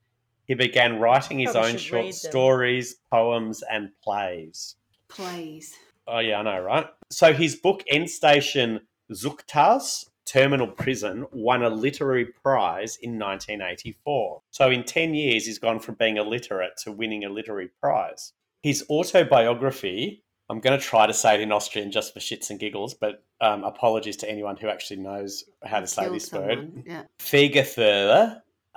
He 0.51 0.55
began 0.57 0.99
writing 0.99 1.39
his 1.39 1.53
Probably 1.53 1.71
own 1.71 1.77
short 1.77 2.13
stories, 2.13 2.97
poems, 3.09 3.63
and 3.71 3.91
plays. 4.03 4.75
Please. 5.07 5.77
Oh 6.09 6.19
yeah, 6.19 6.41
I 6.41 6.43
know, 6.43 6.61
right? 6.61 6.87
So 7.09 7.33
his 7.33 7.55
book 7.55 7.85
End 7.87 8.11
Station 8.11 8.81
Zuchthaus, 9.13 10.07
Terminal 10.27 10.67
Prison, 10.67 11.25
won 11.31 11.63
a 11.63 11.71
literary 11.71 12.25
prize 12.25 12.99
in 13.01 13.17
1984. 13.17 14.43
So 14.51 14.71
in 14.71 14.83
10 14.83 15.15
years, 15.15 15.47
he's 15.47 15.61
gone 15.61 15.79
from 15.79 15.95
being 15.95 16.17
illiterate 16.17 16.77
to 16.79 16.91
winning 16.91 17.25
a 17.25 17.29
literary 17.29 17.71
prize. 17.81 18.33
His 18.61 18.85
autobiography, 18.91 20.25
I'm 20.49 20.59
going 20.59 20.77
to 20.77 20.85
try 20.85 21.07
to 21.07 21.15
say 21.15 21.35
it 21.37 21.43
in 21.43 21.53
Austrian 21.53 21.93
just 21.93 22.13
for 22.13 22.19
shits 22.19 22.51
and 22.51 22.59
giggles, 22.59 22.93
but 22.93 23.23
um, 23.41 23.63
apologies 23.63 24.17
to 24.17 24.29
anyone 24.29 24.57
who 24.57 24.67
actually 24.67 24.99
knows 24.99 25.45
how 25.65 25.79
to 25.79 25.87
say 25.87 26.03
Killed 26.03 26.17
this 26.17 26.33
word. 26.33 26.59
someone. 26.59 26.85
Yeah. 26.85 27.03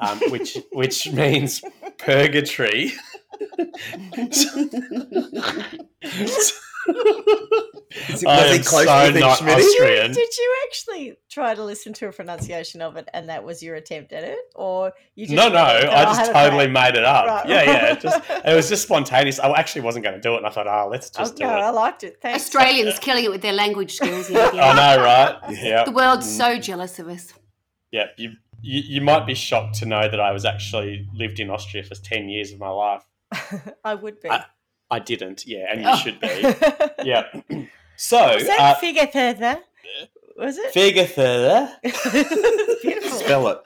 Fegefeuer, 0.02 0.24
um, 0.24 0.32
which 0.32 0.58
which 0.72 1.12
means 1.14 1.62
purgatory. 1.98 2.92
Is 8.10 8.24
it, 8.24 8.28
I 8.28 8.42
was 8.42 8.52
he 8.52 8.58
am 8.58 8.64
so 8.64 9.12
with 9.14 9.20
not 9.20 9.38
Schmitty? 9.38 9.56
Austrian. 9.56 10.12
Did 10.12 10.30
you 10.38 10.56
actually 10.68 11.16
try 11.30 11.54
to 11.56 11.64
listen 11.64 11.94
to 11.94 12.08
a 12.08 12.12
pronunciation 12.12 12.82
of 12.82 12.98
it, 12.98 13.08
and 13.14 13.30
that 13.30 13.44
was 13.44 13.62
your 13.64 13.76
attempt 13.76 14.12
at 14.12 14.24
it, 14.24 14.38
or 14.56 14.92
you 15.16 15.28
just 15.28 15.36
No, 15.36 15.48
no, 15.48 15.64
went, 15.64 15.86
"Oh, 15.86 15.92
I 15.92 16.04
just 16.06 16.20
have 16.22 16.34
totally 16.34 16.66
crack." 16.72 16.94
made 16.94 17.00
it 17.00 17.06
up. 17.06 17.26
Right. 17.28 17.48
Yeah, 17.48 17.64
yeah. 17.64 17.94
It, 17.94 18.02
just, 18.02 18.22
it 18.30 18.56
was 18.56 18.68
just 18.70 18.84
spontaneous. 18.84 19.40
I 19.40 19.50
actually 19.52 19.82
wasn't 19.84 20.04
going 20.06 20.16
to 20.16 20.22
do 20.22 20.34
it, 20.34 20.38
and 20.38 20.48
I 20.48 20.50
thought, 20.50 20.68
oh, 20.68 20.90
let's 20.90 21.10
just 21.12 21.36
do 21.36 21.44
no, 21.44 21.50
I 21.52 21.70
liked 21.70 22.04
it. 22.04 22.18
Thanks. 22.22 22.44
Australians 22.44 22.98
killing 23.00 23.24
it 23.26 23.32
with 23.32 23.42
their 23.44 23.54
language 23.54 23.94
skills. 23.96 24.30
Yeah, 24.30 24.50
I 24.52 24.96
know, 24.98 25.04
right? 25.04 25.38
Yeah. 25.52 25.64
Yeah, 25.64 25.84
The 25.86 25.92
world's 25.92 26.30
so 26.30 26.58
jealous 26.58 26.98
of 27.00 27.08
us. 27.08 27.32
yeah. 27.92 28.08
You, 28.18 28.32
you 28.64 28.82
you 28.96 29.02
might 29.02 29.28
be 29.28 29.36
shocked 29.36 29.76
to 29.80 29.86
know 29.86 30.08
that 30.10 30.20
I 30.20 30.32
was 30.32 30.46
actually 30.46 31.08
lived 31.14 31.40
in 31.40 31.50
Austria 31.52 31.84
for 31.84 31.94
ten 31.96 32.30
years 32.30 32.52
of 32.52 32.60
my 32.60 32.70
life. 32.70 33.04
I 33.84 33.94
would 33.94 34.20
be. 34.22 34.30
I- 34.30 34.46
I 34.92 35.00
didn't. 35.00 35.48
Yeah, 35.48 35.66
and 35.72 35.82
you 35.82 35.88
Oh. 35.90 35.96
should 35.96 36.20
be. 36.20 36.28
Yeah. 37.04 37.26
So, 37.96 38.36
Was 38.36 38.48
that 38.48 38.60
uh, 38.60 38.74
figure 38.80 39.06
further? 39.08 39.60
Was 40.36 40.58
it? 40.58 40.72
Figure 40.74 41.06
Beautiful. 42.82 43.20
Spell 43.20 43.48
it. 43.50 43.60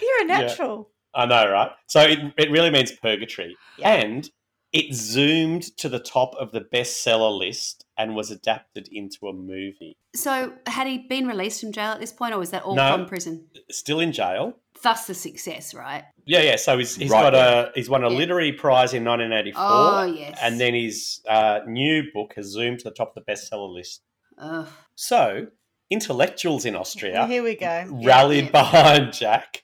You're 0.00 0.22
a 0.22 0.24
natural. 0.24 0.88
I 1.14 1.26
know, 1.26 1.50
right? 1.50 1.70
So 1.86 2.00
it, 2.00 2.18
it 2.38 2.50
really 2.50 2.70
means 2.70 2.92
purgatory. 2.92 3.56
Yeah. 3.78 3.92
And 3.92 4.30
it 4.72 4.94
zoomed 4.94 5.76
to 5.78 5.88
the 5.90 5.98
top 5.98 6.34
of 6.36 6.50
the 6.52 6.60
bestseller 6.62 7.38
list 7.38 7.81
and 7.98 8.14
was 8.16 8.30
adapted 8.30 8.88
into 8.90 9.28
a 9.28 9.32
movie. 9.32 9.96
So, 10.14 10.52
had 10.66 10.86
he 10.86 10.98
been 10.98 11.26
released 11.26 11.60
from 11.60 11.72
jail 11.72 11.92
at 11.92 12.00
this 12.00 12.12
point, 12.12 12.34
or 12.34 12.38
was 12.38 12.50
that 12.50 12.62
all 12.62 12.74
No. 12.74 12.96
from 12.96 13.06
prison? 13.06 13.46
Still 13.70 14.00
in 14.00 14.12
jail. 14.12 14.54
Thus, 14.82 15.06
the 15.06 15.14
success, 15.14 15.74
right? 15.74 16.04
Yeah, 16.24 16.40
yeah. 16.42 16.56
So 16.56 16.76
he's, 16.78 16.96
he's 16.96 17.10
Right, 17.10 17.22
got 17.22 17.34
a 17.34 17.70
he's 17.74 17.88
won 17.88 18.02
a 18.04 18.10
Yeah. 18.10 18.16
literary 18.18 18.52
prize 18.52 18.94
in 18.94 19.04
1984, 19.04 19.62
Oh, 19.64 20.04
yes. 20.04 20.38
and 20.42 20.58
then 20.60 20.74
his 20.74 21.20
uh, 21.28 21.60
new 21.66 22.04
book 22.12 22.32
has 22.36 22.46
zoomed 22.46 22.78
to 22.80 22.84
the 22.84 22.90
top 22.90 23.14
of 23.16 23.24
the 23.24 23.30
bestseller 23.32 23.72
list. 23.72 24.02
Ugh. 24.38 24.66
So 24.94 25.46
intellectuals 25.90 26.64
in 26.64 26.74
Austria 26.74 27.26
Here 27.26 27.42
we 27.42 27.54
go. 27.54 27.84
rallied 28.04 28.46
yeah. 28.46 28.50
behind 28.50 29.12
Jack, 29.12 29.62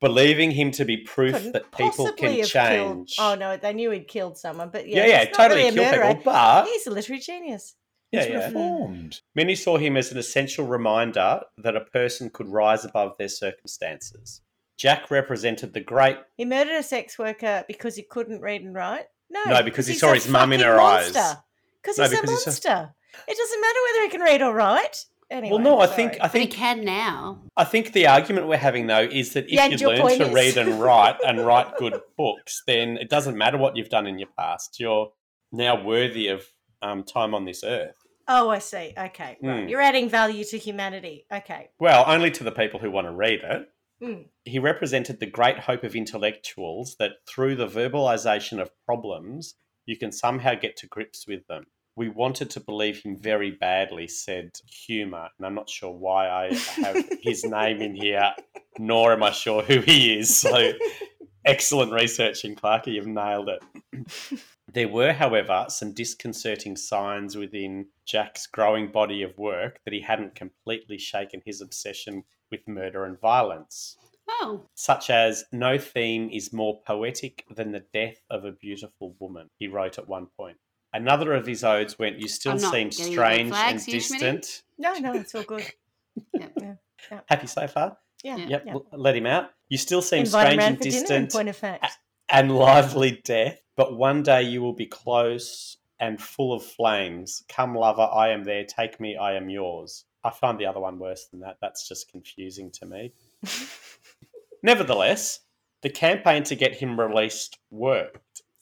believing 0.00 0.50
him 0.50 0.70
to 0.72 0.84
be 0.84 0.96
proof 0.98 1.34
Couldn't 1.34 1.52
that 1.52 1.70
people 1.72 2.12
can 2.12 2.28
have 2.28 2.36
killed- 2.36 2.46
change. 3.08 3.16
Oh 3.18 3.34
no, 3.34 3.56
they 3.56 3.72
knew 3.72 3.90
he'd 3.90 4.08
killed 4.08 4.38
someone, 4.38 4.70
but 4.70 4.88
yeah, 4.88 5.06
yeah, 5.06 5.22
yeah, 5.22 5.24
totally 5.30 5.64
really 5.64 5.84
a 5.84 5.90
kill 5.90 6.06
people, 6.08 6.22
but 6.24 6.66
He's 6.66 6.86
a 6.86 6.90
literary 6.90 7.20
genius. 7.20 7.74
yeah, 8.10 8.22
He's 8.24 8.30
yeah. 8.30 8.46
reformed. 8.46 9.20
Many 9.34 9.54
saw 9.54 9.76
him 9.78 9.96
as 9.96 10.10
an 10.10 10.18
essential 10.18 10.66
reminder 10.66 11.42
that 11.58 11.76
a 11.76 11.80
person 11.82 12.30
could 12.30 12.48
rise 12.48 12.84
above 12.84 13.16
their 13.18 13.28
circumstances. 13.28 14.40
Jack 14.76 15.10
represented 15.10 15.74
the 15.74 15.80
great. 15.80 16.16
He 16.36 16.44
murdered 16.46 16.76
a 16.76 16.82
sex 16.82 17.18
worker 17.18 17.64
because 17.68 17.96
he 17.96 18.02
couldn't 18.02 18.40
read 18.40 18.62
and 18.62 18.74
write. 18.74 19.06
No, 19.28 19.40
No, 19.46 19.62
because 19.62 19.86
he 19.86 19.94
saw 19.94 20.12
his 20.14 20.26
mum 20.26 20.52
in 20.52 20.60
fucking 20.60 20.72
her 20.72 20.80
eyes. 20.80 21.08
Because 21.82 21.98
No, 21.98 22.04
he's 22.04 22.10
because 22.10 22.12
a 22.12 22.16
he's 22.16 22.30
a- 22.30 22.32
monster. 22.48 22.94
It 23.28 23.36
doesn't 23.36 23.60
matter 23.60 23.78
whether 23.92 24.02
he 24.04 24.08
can 24.10 24.20
read 24.22 24.42
or 24.42 24.54
write. 24.54 25.04
Anyway, 25.30 25.50
well, 25.50 25.60
no, 25.60 25.80
I 25.80 25.86
think 25.86 26.14
sorry. 26.14 26.20
I 26.22 26.26
But 26.28 26.32
he 26.32 26.38
think 26.46 26.52
can 26.52 26.84
now. 26.84 27.42
I 27.56 27.64
think 27.64 27.92
the 27.92 28.06
argument 28.08 28.48
we're 28.48 28.56
having 28.56 28.88
though 28.88 29.02
is 29.02 29.32
that 29.34 29.44
if 29.44 29.52
Yeah, 29.52 29.66
you 29.66 29.86
learn 29.88 30.18
to 30.18 30.24
is- 30.26 30.34
read 30.34 30.56
and 30.56 30.80
write 30.80 31.16
and 31.26 31.40
write 31.46 31.76
good 31.76 32.00
books, 32.16 32.62
then 32.66 32.96
it 32.96 33.08
doesn't 33.08 33.36
matter 33.38 33.56
what 33.56 33.76
you've 33.76 33.88
done 33.88 34.06
in 34.06 34.18
your 34.18 34.28
past. 34.36 34.80
You're 34.80 35.12
now 35.52 35.82
worthy 35.84 36.28
of 36.28 36.44
um, 36.82 37.04
time 37.04 37.34
on 37.34 37.44
this 37.44 37.62
earth. 37.62 37.94
Oh, 38.26 38.48
I 38.48 38.58
see. 38.58 38.92
Okay, 38.96 39.36
right. 39.42 39.62
Hmm. 39.62 39.68
You're 39.68 39.80
adding 39.80 40.08
value 40.08 40.44
to 40.44 40.58
humanity. 40.58 41.26
Okay. 41.32 41.70
Well, 41.80 42.04
only 42.06 42.30
to 42.32 42.44
the 42.44 42.52
people 42.52 42.78
who 42.80 42.90
want 42.90 43.06
to 43.06 43.12
read 43.12 43.40
it. 43.42 43.68
Hmm. 44.02 44.22
He 44.44 44.58
represented 44.58 45.20
the 45.20 45.26
great 45.26 45.58
hope 45.58 45.84
of 45.84 45.94
intellectuals 45.96 46.96
that 46.98 47.12
through 47.28 47.56
the 47.56 47.66
verbalization 47.66 48.60
of 48.60 48.70
problems, 48.86 49.54
you 49.86 49.96
can 49.96 50.10
somehow 50.12 50.54
get 50.54 50.76
to 50.78 50.86
grips 50.86 51.26
with 51.26 51.46
them. 51.48 51.66
We 52.00 52.08
wanted 52.08 52.48
to 52.52 52.60
believe 52.60 53.02
him 53.02 53.14
very 53.14 53.50
badly, 53.50 54.08
said 54.08 54.52
Humour, 54.86 55.28
and 55.36 55.46
I'm 55.46 55.54
not 55.54 55.68
sure 55.68 55.92
why 55.92 56.30
I 56.30 56.54
have 56.54 57.04
his 57.20 57.44
name 57.44 57.82
in 57.82 57.94
here, 57.94 58.32
nor 58.78 59.12
am 59.12 59.22
I 59.22 59.32
sure 59.32 59.60
who 59.60 59.80
he 59.80 60.18
is. 60.18 60.34
So 60.34 60.72
excellent 61.44 61.92
research 61.92 62.42
researching, 62.42 62.56
Clarky, 62.56 62.94
you've 62.94 63.06
nailed 63.06 63.50
it. 63.50 63.62
There 64.72 64.88
were, 64.88 65.12
however, 65.12 65.66
some 65.68 65.92
disconcerting 65.92 66.74
signs 66.76 67.36
within 67.36 67.88
Jack's 68.06 68.46
growing 68.46 68.90
body 68.90 69.22
of 69.22 69.36
work 69.36 69.80
that 69.84 69.92
he 69.92 70.00
hadn't 70.00 70.34
completely 70.34 70.96
shaken 70.96 71.42
his 71.44 71.60
obsession 71.60 72.22
with 72.50 72.66
murder 72.66 73.04
and 73.04 73.20
violence, 73.20 73.98
Oh, 74.26 74.64
such 74.74 75.10
as 75.10 75.44
no 75.52 75.76
theme 75.76 76.30
is 76.32 76.50
more 76.50 76.80
poetic 76.86 77.44
than 77.54 77.72
the 77.72 77.84
death 77.92 78.22
of 78.30 78.46
a 78.46 78.52
beautiful 78.52 79.14
woman, 79.18 79.50
he 79.58 79.68
wrote 79.68 79.98
at 79.98 80.08
one 80.08 80.28
point. 80.34 80.56
Another 80.92 81.34
of 81.34 81.46
his 81.46 81.62
odes 81.62 81.98
went, 81.98 82.18
You 82.18 82.28
still 82.28 82.58
seem 82.58 82.90
strange 82.90 83.50
flags 83.50 83.84
and 83.84 83.92
here, 83.92 84.00
Schmitty. 84.00 84.10
distant. 84.10 84.62
No, 84.78 84.94
no, 84.94 85.14
it's 85.14 85.34
all 85.34 85.44
good. 85.44 85.64
Yep. 86.34 87.24
Happy 87.26 87.46
so 87.46 87.66
far? 87.66 87.96
Yeah. 88.22 88.36
Yeah. 88.36 88.46
Yep, 88.48 88.62
yeah. 88.66 88.74
let 88.92 89.16
him 89.16 89.26
out. 89.26 89.50
You 89.68 89.78
still 89.78 90.02
seem 90.02 90.24
Invite 90.24 90.46
strange 90.46 90.62
and 90.62 90.76
for 90.76 90.82
dinner. 90.84 90.98
Distant 90.98 91.32
point 91.32 91.48
of 91.48 91.56
fact, 91.56 91.98
and 92.28 92.54
lively 92.54 93.20
death, 93.24 93.60
but 93.76 93.96
one 93.96 94.22
day 94.22 94.42
you 94.42 94.60
will 94.60 94.74
be 94.74 94.86
close 94.86 95.78
and 95.98 96.20
full 96.20 96.52
of 96.52 96.64
flames. 96.64 97.42
Come, 97.48 97.74
lover, 97.74 98.08
I 98.12 98.30
am 98.30 98.44
there. 98.44 98.64
Take 98.64 99.00
me, 99.00 99.16
I 99.16 99.34
am 99.34 99.48
yours. 99.48 100.04
I 100.24 100.30
find 100.30 100.58
the 100.58 100.66
other 100.66 100.80
one 100.80 100.98
worse 100.98 101.26
than 101.26 101.40
that. 101.40 101.56
That's 101.62 101.88
just 101.88 102.10
confusing 102.10 102.70
to 102.72 102.86
me. 102.86 103.12
Nevertheless, 104.62 105.40
the 105.82 105.90
campaign 105.90 106.42
to 106.44 106.56
get 106.56 106.74
him 106.74 107.00
released 107.00 107.58
worked. 107.70 108.18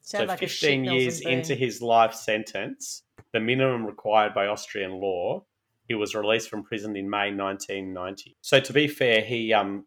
Sound 0.09 0.23
so, 0.23 0.27
like 0.27 0.39
15 0.39 0.85
shit 0.85 0.93
years 0.93 1.21
into 1.21 1.55
his 1.55 1.83
life 1.83 2.15
sentence, 2.15 3.03
the 3.33 3.41
minimum 3.41 3.87
required 3.87 4.33
by 4.33 4.47
Austrian 4.47 4.93
law, 4.93 5.45
he 5.87 5.95
was 5.95 6.15
released 6.15 6.49
from 6.49 6.63
prison 6.63 6.97
in 6.97 7.09
May 7.11 7.31
1990. 7.31 8.37
So, 8.41 8.59
to 8.59 8.73
be 8.73 8.89
fair, 8.89 9.21
he 9.21 9.53
um, 9.53 9.87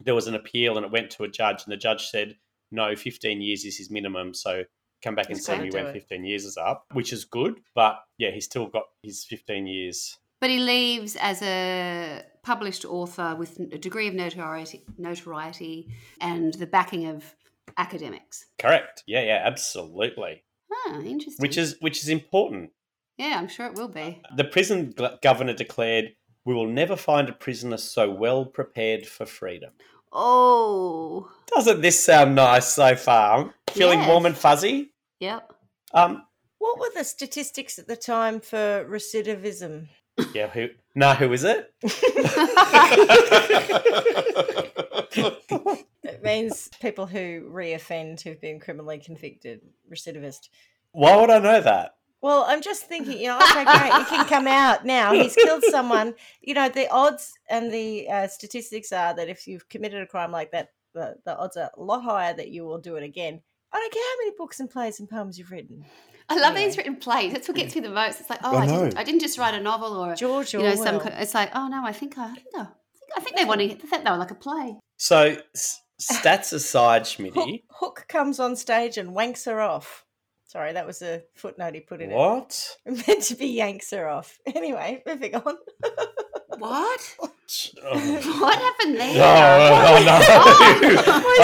there 0.00 0.14
was 0.14 0.28
an 0.28 0.36
appeal 0.36 0.76
and 0.76 0.86
it 0.86 0.92
went 0.92 1.10
to 1.12 1.24
a 1.24 1.28
judge, 1.28 1.64
and 1.64 1.72
the 1.72 1.76
judge 1.76 2.06
said, 2.06 2.36
no, 2.70 2.94
15 2.94 3.40
years 3.40 3.64
is 3.64 3.76
his 3.76 3.90
minimum. 3.90 4.32
So, 4.32 4.62
come 5.02 5.16
back 5.16 5.30
and 5.30 5.42
see 5.42 5.58
me 5.58 5.70
when 5.70 5.86
it. 5.86 5.92
15 5.92 6.24
years 6.24 6.44
is 6.44 6.56
up, 6.56 6.86
which 6.92 7.12
is 7.12 7.24
good. 7.24 7.60
But 7.74 7.98
yeah, 8.16 8.30
he's 8.30 8.44
still 8.44 8.66
got 8.66 8.84
his 9.02 9.24
15 9.24 9.66
years. 9.66 10.18
but 10.40 10.50
he 10.50 10.58
leaves 10.58 11.16
as 11.16 11.42
a 11.42 12.22
published 12.42 12.84
author 12.84 13.34
with 13.36 13.58
a 13.58 13.78
degree 13.78 14.06
of 14.06 14.14
notoriety, 14.14 14.84
notoriety 14.96 15.88
and 16.20 16.54
the 16.54 16.66
backing 16.66 17.06
of 17.06 17.34
academics. 17.76 18.46
Correct. 18.58 19.02
Yeah, 19.06 19.22
yeah, 19.22 19.42
absolutely. 19.44 20.44
Ah, 20.72 20.98
interesting. 21.00 21.42
Which 21.42 21.58
is 21.58 21.76
which 21.80 22.02
is 22.02 22.08
important. 22.08 22.70
yeah, 23.16 23.36
I'm 23.38 23.48
sure 23.48 23.66
it 23.66 23.74
will 23.74 23.88
be. 23.88 24.22
The 24.36 24.44
prison 24.44 24.94
governor 25.22 25.54
declared, 25.54 26.14
"We 26.44 26.54
will 26.54 26.66
never 26.68 26.96
find 26.96 27.28
a 27.28 27.32
prisoner 27.32 27.76
so 27.78 28.10
well 28.10 28.44
prepared 28.46 29.06
for 29.06 29.26
freedom." 29.26 29.72
Oh, 30.12 31.30
Doesn't 31.54 31.80
this 31.82 32.02
sound 32.02 32.34
nice 32.34 32.66
so 32.68 32.96
far? 32.96 33.54
Feeling 33.70 34.00
Yes. 34.00 34.08
warm 34.08 34.26
and 34.26 34.36
fuzzy? 34.36 34.92
yep. 35.20 35.52
Um, 35.92 36.24
What 36.58 36.78
were 36.78 36.90
the 36.94 37.04
statistics 37.04 37.78
at 37.78 37.86
the 37.88 37.96
time 37.96 38.40
for 38.40 38.84
recidivism? 38.88 39.88
yeah. 40.34 40.48
Who? 40.48 40.68
No, 40.94 41.14
who 41.14 41.32
is 41.32 41.44
it? 41.44 41.72
It 45.12 46.22
means 46.22 46.70
people 46.80 47.06
who 47.06 47.50
reoffend 47.52 48.22
who've 48.22 48.40
been 48.40 48.60
criminally 48.60 48.98
convicted, 48.98 49.60
recidivist. 49.92 50.48
Why 50.92 51.16
would 51.16 51.30
I 51.30 51.38
know 51.38 51.60
that? 51.60 51.96
Well, 52.20 52.44
I'm 52.48 52.62
just 52.62 52.86
thinking, 52.86 53.18
you 53.18 53.28
know, 53.28 53.38
okay, 53.38 53.64
great, 53.64 53.92
he 53.94 54.04
can 54.04 54.26
come 54.26 54.48
out 54.48 54.84
now. 54.84 55.12
He's 55.12 55.34
killed 55.34 55.62
someone. 55.70 56.14
You 56.40 56.54
know, 56.54 56.68
the 56.68 56.90
odds 56.90 57.34
and 57.48 57.72
the 57.72 58.08
uh, 58.08 58.26
statistics 58.26 58.90
are 58.90 59.14
that 59.14 59.28
if 59.28 59.46
you've 59.46 59.68
committed 59.68 60.02
a 60.02 60.06
crime 60.06 60.32
like 60.32 60.50
that, 60.52 60.70
the, 60.94 61.16
the 61.24 61.36
odds 61.36 61.56
are 61.56 61.70
a 61.76 61.82
lot 61.82 62.02
higher 62.02 62.34
that 62.34 62.48
you 62.48 62.64
will 62.64 62.78
do 62.78 62.96
it 62.96 63.04
again. 63.04 63.40
I 63.72 63.78
don't 63.78 63.92
care 63.92 64.02
how 64.02 64.24
many 64.24 64.32
books 64.36 64.60
and 64.60 64.70
plays 64.70 64.98
and 64.98 65.08
poems 65.08 65.38
you've 65.38 65.50
written. 65.50 65.84
I 66.28 66.34
love 66.34 66.52
Anyway. 66.52 66.64
these 66.66 66.76
written 66.76 66.96
plays. 66.96 67.32
That's 67.32 67.48
what 67.48 67.56
gets 67.56 67.74
me 67.74 67.82
the 67.82 67.90
most. 67.90 68.20
It's 68.20 68.30
like, 68.30 68.40
oh, 68.42 68.56
I 68.56 68.62
I, 68.62 68.66
didn't. 68.66 68.98
I 68.98 69.04
didn't 69.04 69.20
just 69.20 69.38
write 69.38 69.54
a 69.54 69.60
novel 69.60 69.94
or 69.94 70.12
a, 70.12 70.16
George 70.16 70.52
you 70.52 70.60
know 70.60 70.74
some. 70.74 71.00
It's 71.04 71.34
like, 71.34 71.50
oh 71.54 71.68
no, 71.68 71.84
I 71.84 71.92
think 71.92 72.18
I, 72.18 72.32
I 72.32 72.34
think 72.34 72.54
I, 72.56 72.66
I 73.16 73.20
think, 73.20 73.36
they 73.36 73.44
want 73.44 73.60
to. 73.60 73.68
They 73.68 73.74
think 73.74 74.04
they 74.04 74.10
were 74.10 74.16
like 74.16 74.30
a 74.30 74.34
play. 74.34 74.78
So, 74.98 75.36
s- 75.54 75.80
stats 76.00 76.52
aside, 76.52 77.02
Hook, 77.06 77.34
Schmitty, 77.34 77.62
Hook 77.70 78.04
comes 78.08 78.38
on 78.38 78.54
stage 78.56 78.98
and 78.98 79.10
wanks 79.16 79.46
her 79.46 79.60
off. 79.60 80.04
Sorry, 80.46 80.72
that 80.72 80.86
was 80.86 81.02
a 81.02 81.22
footnote 81.34 81.74
he 81.74 81.80
put 81.80 82.00
in 82.00 82.10
what? 82.10 82.76
it. 82.86 83.06
Meant 83.06 83.22
to 83.24 83.34
be 83.34 83.48
yanks 83.48 83.90
her 83.90 84.08
off. 84.08 84.38
Anyway, 84.54 85.02
moving 85.06 85.34
on. 85.34 85.56
What? 86.58 87.16
Oh. 87.82 88.40
what 88.42 88.58
happened 88.58 88.98
there? 88.98 89.14
No, 89.14 89.24
oh, 89.24 90.02
no. 90.04 90.18
Oh, 90.20 91.34
I 91.40 91.42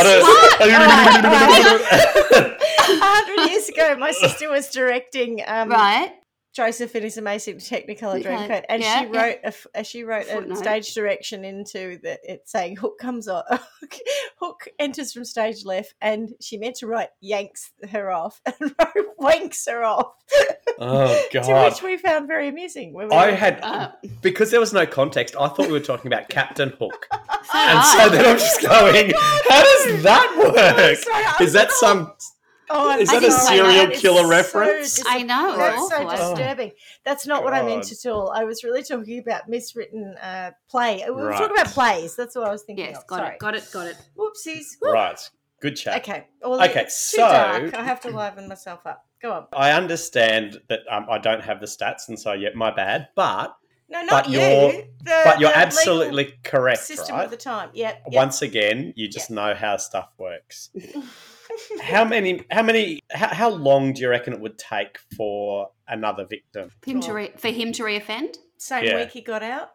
don't- 2.28 2.52
A 2.52 2.54
hundred 3.02 3.48
years 3.50 3.66
ago, 3.70 3.96
my 3.96 4.10
sister 4.10 4.50
was 4.50 4.68
directing 4.70 5.42
um, 5.46 5.70
Right. 5.70 6.12
Joseph 6.54 6.94
in 6.94 7.02
his 7.02 7.18
amazing 7.18 7.56
Technicolor 7.56 8.20
Okay, 8.20 8.22
Dreamcoat, 8.22 8.64
and 8.68 8.82
yeah, 8.82 9.00
she 9.00 9.06
wrote 9.06 9.36
a 9.42 9.46
f- 9.48 9.66
uh, 9.74 9.82
she 9.82 10.04
wrote 10.04 10.26
a 10.28 10.34
Footnote. 10.34 10.58
stage 10.58 10.94
direction 10.94 11.44
into 11.44 11.98
the 12.02 12.18
it 12.22 12.42
saying 12.48 12.76
Hook 12.76 12.98
comes 12.98 13.26
on, 13.26 13.42
Hook 14.38 14.68
enters 14.78 15.12
from 15.12 15.24
stage 15.24 15.64
left, 15.64 15.94
and 16.00 16.30
she 16.40 16.56
meant 16.56 16.76
to 16.76 16.86
write 16.86 17.08
yanks 17.20 17.72
her 17.90 18.10
off 18.10 18.40
and 18.46 18.54
wrote 18.60 19.16
wanks 19.20 19.66
her 19.68 19.82
off, 19.84 20.12
Oh 20.78 21.24
god! 21.32 21.44
to 21.44 21.64
which 21.74 21.82
we 21.82 21.96
found 21.96 22.28
very 22.28 22.48
amusing. 22.48 22.92
When 22.92 23.08
we 23.08 23.14
I 23.16 23.32
had 23.32 23.60
Uh, 23.62 23.90
because 24.22 24.50
there 24.50 24.60
was 24.60 24.72
no 24.72 24.86
context. 24.86 25.34
I 25.38 25.48
thought 25.48 25.66
we 25.66 25.72
were 25.72 25.80
talking 25.80 26.06
about 26.12 26.28
Captain 26.28 26.70
Hook, 26.78 27.08
and 27.54 27.84
so 27.84 28.08
then 28.10 28.24
I'm 28.26 28.38
just 28.38 28.62
going, 28.62 29.12
"How 29.48 29.62
does 29.62 30.02
that 30.04 30.30
Oh, 30.36 30.52
work? 30.52 30.98
sorry, 30.98 31.44
Is 31.46 31.52
that 31.54 31.64
like, 31.68 31.70
some? 31.72 32.12
Oh, 32.70 32.90
I'm 32.90 33.00
Is 33.00 33.10
that 33.10 33.22
a 33.22 33.30
serial 33.30 33.66
That 33.66 33.92
is 33.92 34.00
killer 34.00 34.22
so 34.22 34.28
reference? 34.28 34.96
dis- 34.96 35.04
I 35.06 35.22
know, 35.22 35.50
it's 35.50 35.58
That's 35.58 35.88
so 35.90 36.06
awful, 36.08 36.34
disturbing. 36.36 36.72
That's 37.04 37.26
not 37.26 37.44
what 37.44 37.52
I 37.52 37.62
meant 37.62 37.90
at 37.92 38.10
all. 38.10 38.32
I 38.32 38.44
was 38.44 38.64
really 38.64 38.82
talking 38.82 39.18
about 39.18 39.50
miswritten 39.50 40.14
uh, 40.22 40.52
play. 40.70 41.02
We 41.06 41.12
were 41.12 41.28
Right. 41.28 41.38
talking 41.38 41.56
about 41.56 41.72
plays. 41.72 42.16
That's 42.16 42.34
what 42.36 42.46
I 42.48 42.50
was 42.50 42.62
thinking 42.62 42.86
Yes, 42.86 42.98
of. 42.98 43.06
got 43.06 43.18
Sorry. 43.18 43.34
it, 43.34 43.38
got 43.38 43.54
it, 43.54 43.68
got 43.72 43.86
it. 43.88 43.96
Whoopsies. 44.16 44.64
Right. 44.82 45.18
Good 45.60 45.76
chat. 45.76 45.96
Okay. 46.02 46.26
All 46.42 46.62
Okay, 46.62 46.84
too 46.84 46.90
so- 46.90 47.18
dark. 47.28 47.74
I 47.74 47.82
have 47.84 48.00
to 48.02 48.10
liven 48.10 48.48
myself 48.48 48.86
up. 48.86 49.04
Go 49.22 49.32
on. 49.32 49.46
I 49.54 49.72
understand 49.72 50.60
that 50.68 50.80
um, 50.90 51.06
I 51.10 51.18
don't 51.18 51.42
have 51.42 51.60
the 51.60 51.66
stats, 51.66 52.08
and 52.08 52.18
so 52.18 52.32
yeah, 52.32 52.50
my 52.54 52.70
bad. 52.70 53.08
But 53.14 53.54
No, 53.88 54.02
not 54.02 54.24
But 54.24 54.28
you. 54.32 54.40
you're- 54.40 54.88
The, 55.02 55.22
but 55.24 55.40
you're 55.40 55.50
the 55.50 55.56
absolutely 55.58 56.34
correct, 56.42 56.80
system 56.82 57.16
right? 57.16 57.24
of 57.26 57.30
the 57.30 57.36
time. 57.36 57.70
Yep. 57.74 58.02
yep. 58.10 58.12
Once 58.14 58.40
again, 58.42 58.92
you 58.96 59.08
just 59.08 59.30
know 59.30 59.54
how 59.54 59.76
stuff 59.76 60.08
works. 60.18 60.70
how 61.82 62.04
many? 62.04 62.44
How 62.50 62.62
many? 62.62 63.00
How, 63.12 63.28
how 63.28 63.48
long 63.50 63.92
do 63.92 64.02
you 64.02 64.08
reckon 64.08 64.32
it 64.32 64.40
would 64.40 64.58
take 64.58 64.98
for 65.16 65.68
another 65.88 66.24
victim? 66.26 66.70
Him 66.86 67.00
to 67.00 67.12
re- 67.12 67.32
for 67.36 67.48
him 67.48 67.72
to 67.72 67.82
reoffend. 67.82 68.36
Same 68.58 68.84
Yeah. 68.84 68.96
week 68.96 69.10
he 69.10 69.20
got 69.20 69.42
out. 69.42 69.70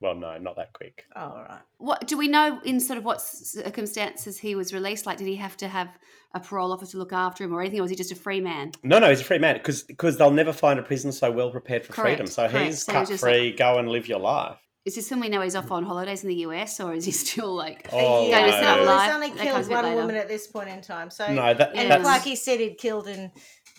Well, 0.00 0.14
no, 0.14 0.36
not 0.36 0.56
that 0.56 0.74
quick. 0.74 1.04
Oh, 1.16 1.20
all 1.22 1.46
right. 1.48 1.60
What 1.78 2.06
do 2.06 2.18
we 2.18 2.28
know 2.28 2.60
in 2.64 2.80
sort 2.80 2.98
of 2.98 3.04
what 3.04 3.22
circumstances 3.22 4.38
he 4.38 4.54
was 4.54 4.72
released? 4.74 5.06
Like, 5.06 5.16
did 5.18 5.26
he 5.26 5.36
have 5.36 5.56
to 5.58 5.68
have 5.68 5.88
a 6.34 6.40
parole 6.40 6.70
officer 6.72 6.98
look 6.98 7.14
after 7.14 7.44
him 7.44 7.52
or 7.54 7.60
anything, 7.62 7.78
or 7.78 7.82
was 7.82 7.90
he 7.90 7.96
just 7.96 8.12
a 8.12 8.16
free 8.16 8.40
man? 8.40 8.72
No, 8.82 8.98
no, 8.98 9.08
he's 9.08 9.22
a 9.22 9.24
free 9.24 9.38
man 9.38 9.54
because 9.56 9.82
because 9.84 10.18
they'll 10.18 10.30
never 10.30 10.52
find 10.52 10.78
a 10.78 10.82
prison 10.82 11.12
so 11.12 11.30
well 11.30 11.50
prepared 11.50 11.84
for 11.86 11.92
Correct, 11.94 12.16
freedom. 12.18 12.26
So 12.26 12.48
correct. 12.48 12.66
he's 12.66 12.82
So 12.84 12.92
cut 12.92 12.98
he's 13.00 13.08
just 13.08 13.24
free. 13.24 13.52
go 13.52 13.78
and 13.78 13.88
live 13.88 14.06
your 14.06 14.18
life. 14.20 14.58
Is 14.86 14.94
this 14.94 15.10
when 15.10 15.18
we 15.20 15.28
know 15.28 15.40
he's 15.40 15.56
off 15.56 15.70
on 15.72 15.82
holidays 15.84 16.22
in 16.22 16.28
the 16.28 16.36
US, 16.46 16.78
or 16.80 16.94
is 16.94 17.04
he 17.04 17.10
still 17.12 17.52
like? 17.54 17.88
Oh, 17.92 18.28
yeah. 18.28 18.38
Going 18.40 18.52
to 18.52 18.58
set 18.58 18.64
up 18.64 18.78
no. 18.78 18.84
live? 18.84 19.02
He's 19.06 19.14
only 19.14 19.30
killed 19.30 19.54
comes 19.54 19.66
a 19.66 19.68
bit 19.68 19.74
one 19.74 19.84
later. 19.84 19.96
woman 19.96 20.16
at 20.16 20.28
this 20.28 20.46
point 20.46 20.68
in 20.68 20.80
time. 20.80 21.10
So 21.10 21.26
No, 21.32 21.52
that, 21.52 21.74
and 21.74 21.90
that's 21.90 22.04
like 22.04 22.22
he 22.22 22.36
said, 22.36 22.60
he'd 22.60 22.78
killed 22.78 23.08
in 23.08 23.32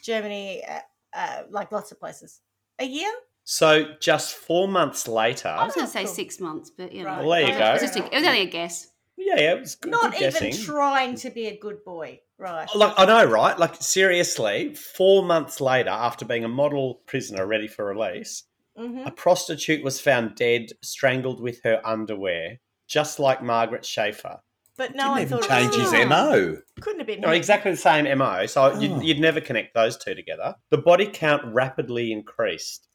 Germany, 0.04 0.63
uh, 0.70 0.80
uh, 1.13 1.43
like 1.50 1.72
lots 1.72 1.91
of 1.91 2.00
places. 2.00 2.41
A 2.80 2.86
year? 2.86 3.12
so. 3.46 3.96
Just 4.02 4.36
four 4.36 4.67
months 4.67 5.08
later, 5.08 5.48
I 5.48 5.65
was 5.65 5.74
going 5.76 5.88
to 5.88 5.91
say 5.93 6.04
Cool. 6.04 6.13
six 6.13 6.39
months, 6.41 6.70
but 6.70 6.91
you 6.91 7.04
know, 7.04 7.10
Right. 7.10 7.20
Well, 7.20 7.30
there 7.30 7.41
you 7.48 7.54
it 7.56 7.58
go. 7.58 7.72
was, 7.72 7.82
just 7.82 7.96
a, 7.96 8.06
it 8.06 8.13
was 8.13 8.24
only 8.24 8.41
a 8.41 8.46
guess. 8.46 8.89
yeah, 9.15 9.36
yeah, 9.39 9.54
it 9.54 9.60
was 9.62 9.76
good, 9.76 9.91
Not 9.91 10.12
good 10.12 10.22
even 10.24 10.43
guessing. 10.52 10.65
trying 10.65 11.15
to 11.15 11.30
be 11.30 11.48
a 11.48 11.58
good 11.58 11.84
boy, 11.86 12.20
right? 12.38 12.67
Like 12.76 12.93
I 12.98 13.06
know, 13.06 13.24
right? 13.26 13.58
Like 13.58 13.76
seriously, 13.76 14.76
four 14.76 15.24
months 15.24 15.62
later, 15.62 15.89
after 15.89 16.26
being 16.26 16.43
a 16.43 16.50
model 16.50 16.96
prisoner 17.06 17.48
ready 17.48 17.67
for 17.67 17.86
release, 17.86 18.43
hmm 18.77 18.99
a 19.05 19.11
prostitute 19.11 19.83
was 19.83 19.99
found 19.99 20.35
dead, 20.35 20.71
strangled 20.81 21.41
with 21.41 21.61
her 21.63 21.81
underwear, 21.85 22.59
just 22.87 23.19
like 23.19 23.41
Margaret 23.41 23.85
Schaefer. 23.85 24.39
But 24.77 24.93
no 24.95 25.09
one 25.09 25.17
Didn't 25.21 25.33
even 25.33 25.39
thought 25.39 25.49
change 25.49 25.73
it 25.73 25.79
was 25.79 25.91
his 25.91 26.01
him. 26.01 26.09
mo. 26.09 26.57
Couldn't 26.81 26.99
have 26.99 27.07
been. 27.07 27.21
No, 27.21 27.29
him. 27.29 27.33
exactly 27.35 27.71
the 27.71 27.77
same 27.77 28.05
MO. 28.17 28.45
So 28.45 28.63
Oh. 28.71 28.79
you'd, 28.79 29.01
you'd 29.03 29.19
never 29.19 29.41
connect 29.41 29.73
those 29.73 29.97
two 29.97 30.13
together. 30.13 30.55
The 30.69 30.77
body 30.77 31.07
count 31.07 31.41
rapidly 31.45 32.11
increased. 32.11 32.87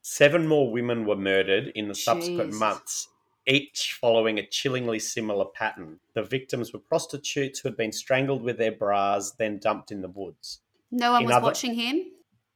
Seven 0.00 0.46
more 0.48 0.70
women 0.72 1.04
were 1.04 1.16
murdered 1.16 1.68
in 1.74 1.88
the 1.88 1.94
subsequent 1.94 2.52
Jeez. 2.54 2.58
months, 2.58 3.08
each 3.46 3.98
following 4.00 4.38
a 4.38 4.46
chillingly 4.46 4.98
similar 4.98 5.44
pattern. 5.44 6.00
The 6.14 6.22
victims 6.22 6.72
were 6.72 6.78
prostitutes 6.78 7.58
who 7.60 7.68
had 7.68 7.76
been 7.76 7.92
strangled 7.92 8.42
with 8.42 8.56
their 8.56 8.72
bras, 8.72 9.32
then 9.32 9.58
dumped 9.58 9.92
in 9.92 10.00
the 10.00 10.08
woods. 10.08 10.60
No 10.90 11.12
one 11.12 11.22
In 11.22 11.26
was 11.26 11.36
other- 11.36 11.44
watching 11.44 11.74
him, 11.74 12.06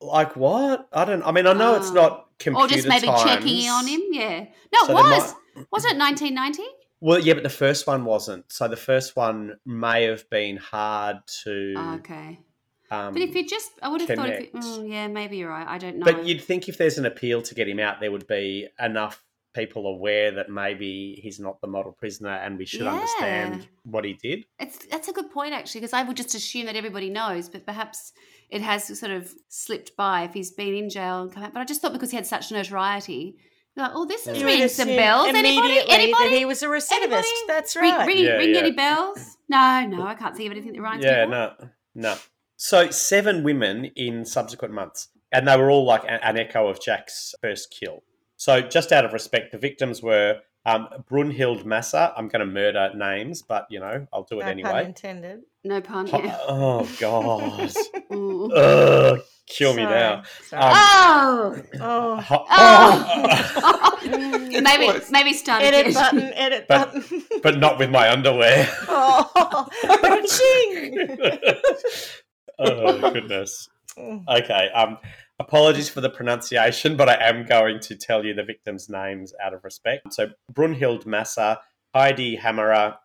Like 0.02 0.36
what? 0.36 0.88
I 0.92 1.04
don't. 1.04 1.22
I 1.22 1.32
mean, 1.32 1.46
I 1.46 1.52
know 1.52 1.74
it's 1.76 1.90
Oh. 1.90 1.94
not 1.94 2.26
computer 2.38 2.64
or 2.64 2.68
just 2.68 2.88
maybe 2.88 3.06
times. 3.06 3.22
checking 3.22 3.58
in 3.64 3.68
on 3.68 3.86
him. 3.86 4.00
Yeah, 4.10 4.46
no, 4.72 4.86
So 4.86 4.90
it 4.92 4.94
was. 4.94 5.34
might- 5.56 5.66
Wasn't 5.70 5.92
it 5.94 5.98
1990? 5.98 6.62
Well, 7.00 7.18
yeah, 7.18 7.34
but 7.34 7.42
the 7.42 7.50
first 7.50 7.86
one 7.86 8.04
wasn't. 8.04 8.50
So 8.50 8.68
the 8.68 8.76
first 8.76 9.16
one 9.16 9.58
may 9.66 10.04
have 10.04 10.28
been 10.30 10.56
hard 10.56 11.18
to. 11.44 11.74
Oh, 11.76 11.94
okay, 11.96 12.40
um, 12.90 13.12
but 13.12 13.22
if 13.22 13.34
you 13.34 13.46
just, 13.46 13.70
I 13.82 13.88
would 13.88 14.00
have 14.00 14.10
thought. 14.16 14.28
If 14.30 14.40
you, 14.54 14.60
mm, 14.60 14.88
yeah, 14.88 15.08
maybe 15.08 15.36
you're 15.36 15.50
right. 15.50 15.66
I 15.66 15.78
don't 15.78 15.96
know. 15.98 16.04
But 16.04 16.24
you'd 16.24 16.40
think 16.42 16.68
if 16.68 16.78
there's 16.78 16.98
an 16.98 17.04
appeal 17.06 17.42
to 17.42 17.54
get 17.54 17.68
him 17.68 17.78
out, 17.80 18.00
there 18.00 18.10
would 18.10 18.26
be 18.26 18.68
enough 18.80 19.22
people 19.54 19.86
aware 19.86 20.30
that 20.32 20.48
maybe 20.48 21.18
he's 21.22 21.38
not 21.38 21.60
the 21.60 21.66
model 21.66 21.92
prisoner 21.92 22.30
and 22.36 22.56
we 22.58 22.64
should 22.66 22.82
Yeah. 22.82 22.92
understand 22.94 23.68
what 23.84 24.04
he 24.04 24.14
did. 24.14 24.44
It's 24.58 24.78
that's 24.86 25.08
a 25.08 25.12
good 25.12 25.30
point 25.30 25.52
actually, 25.54 25.80
because 25.82 25.92
I 25.92 26.02
would 26.02 26.16
just 26.16 26.34
assume 26.34 26.66
that 26.66 26.76
everybody 26.76 27.10
knows, 27.10 27.48
but 27.48 27.66
perhaps 27.66 28.12
it 28.50 28.62
has 28.62 28.98
sort 28.98 29.12
of 29.12 29.32
slipped 29.48 29.96
by 29.96 30.24
if 30.24 30.32
he's 30.32 30.50
been 30.50 30.74
in 30.74 30.88
jail 30.90 31.22
and 31.22 31.32
come 31.32 31.42
out. 31.42 31.52
But 31.52 31.60
I 31.60 31.64
just 31.64 31.80
thought 31.82 31.92
because 31.92 32.10
he 32.10 32.16
had 32.16 32.26
such 32.26 32.50
notoriety, 32.50 33.36
like, 33.76 33.92
oh, 33.94 34.04
this 34.04 34.26
is 34.26 34.36
You 34.36 34.40
You 34.40 34.46
ringing 34.46 34.68
some 34.68 34.88
bells. 34.88 35.28
Anybody? 35.28 35.80
Anybody? 35.88 36.28
that 36.30 36.36
he 36.36 36.44
was 36.44 36.62
a 36.62 36.66
recidivist. 36.66 36.92
Anybody? 36.92 37.28
That's 37.46 37.74
right. 37.76 38.06
ring, 38.06 38.18
Yeah, 38.18 38.32
ring 38.32 38.50
yeah. 38.54 38.58
any 38.60 38.70
bells? 38.72 39.36
No, 39.48 39.86
no, 39.86 40.02
I 40.06 40.14
can't 40.14 40.36
think 40.36 40.46
of 40.46 40.52
anything 40.52 40.72
that 40.74 40.80
rhymes. 40.82 41.04
yeah, 41.04 41.22
with 41.24 41.30
no, 41.30 41.52
no. 41.94 42.16
So 42.56 42.90
seven 42.90 43.42
women 43.42 43.86
in 43.96 44.24
subsequent 44.24 44.72
months, 44.74 45.08
and 45.32 45.48
they 45.48 45.56
were 45.56 45.70
all 45.70 45.84
like 45.84 46.04
a- 46.04 46.24
an 46.24 46.38
echo 46.38 46.68
of 46.68 46.80
Jack's 46.82 47.34
first 47.42 47.74
kill. 47.78 48.02
So 48.42 48.60
just 48.60 48.90
out 48.90 49.04
of 49.04 49.12
respect, 49.12 49.52
the 49.52 49.58
victims 49.58 50.02
were 50.02 50.40
um, 50.66 50.88
Brunhild 51.08 51.64
Masser. 51.64 52.12
I'm 52.16 52.26
going 52.26 52.40
to 52.40 52.46
murder 52.46 52.90
names, 52.92 53.40
but 53.40 53.68
you 53.70 53.78
know 53.78 54.04
I'll 54.12 54.24
do 54.24 54.40
it 54.40 54.42
No 54.42 54.46
pun 54.46 54.50
anyway. 54.50 54.84
intended. 54.84 55.42
No 55.62 55.80
pun. 55.80 56.08
Ho- 56.08 56.20
Yeah. 56.24 56.36
Oh 56.48 56.88
God! 56.98 57.72
Ugh, 58.10 59.20
kill 59.46 59.74
me 59.74 59.84
now. 59.84 60.24
Sorry. 60.48 60.64
Um, 60.64 60.72
Oh, 60.74 61.62
oh. 61.80 62.20
Ho- 62.20 62.46
oh. 62.50 63.98
maybe 64.60 65.04
maybe 65.12 65.32
start 65.34 65.62
Edit 65.62 65.86
again. 65.86 65.94
button. 65.94 66.32
Edit 66.34 66.66
But- 66.66 66.94
button. 66.94 67.22
but 67.44 67.58
not 67.60 67.78
with 67.78 67.90
my 67.90 68.10
underwear. 68.10 68.68
oh, 68.88 69.68
ching. 70.26 71.16
oh 72.58 73.12
goodness. 73.12 73.68
Mm. 73.96 74.24
Okay. 74.26 74.68
Um, 74.74 74.98
apologies 75.42 75.88
for 75.88 76.00
the 76.00 76.08
pronunciation, 76.08 76.96
but 76.96 77.08
I 77.08 77.14
am 77.14 77.44
going 77.44 77.80
to 77.80 77.96
tell 77.96 78.24
you 78.24 78.32
the 78.32 78.44
victims' 78.44 78.88
names 78.88 79.34
out 79.42 79.54
of 79.54 79.64
respect. 79.64 80.12
So 80.14 80.30
Brunhild 80.52 81.04
Masser, 81.04 81.58
Heidi 81.94 82.36
Hammerer, 82.36 82.96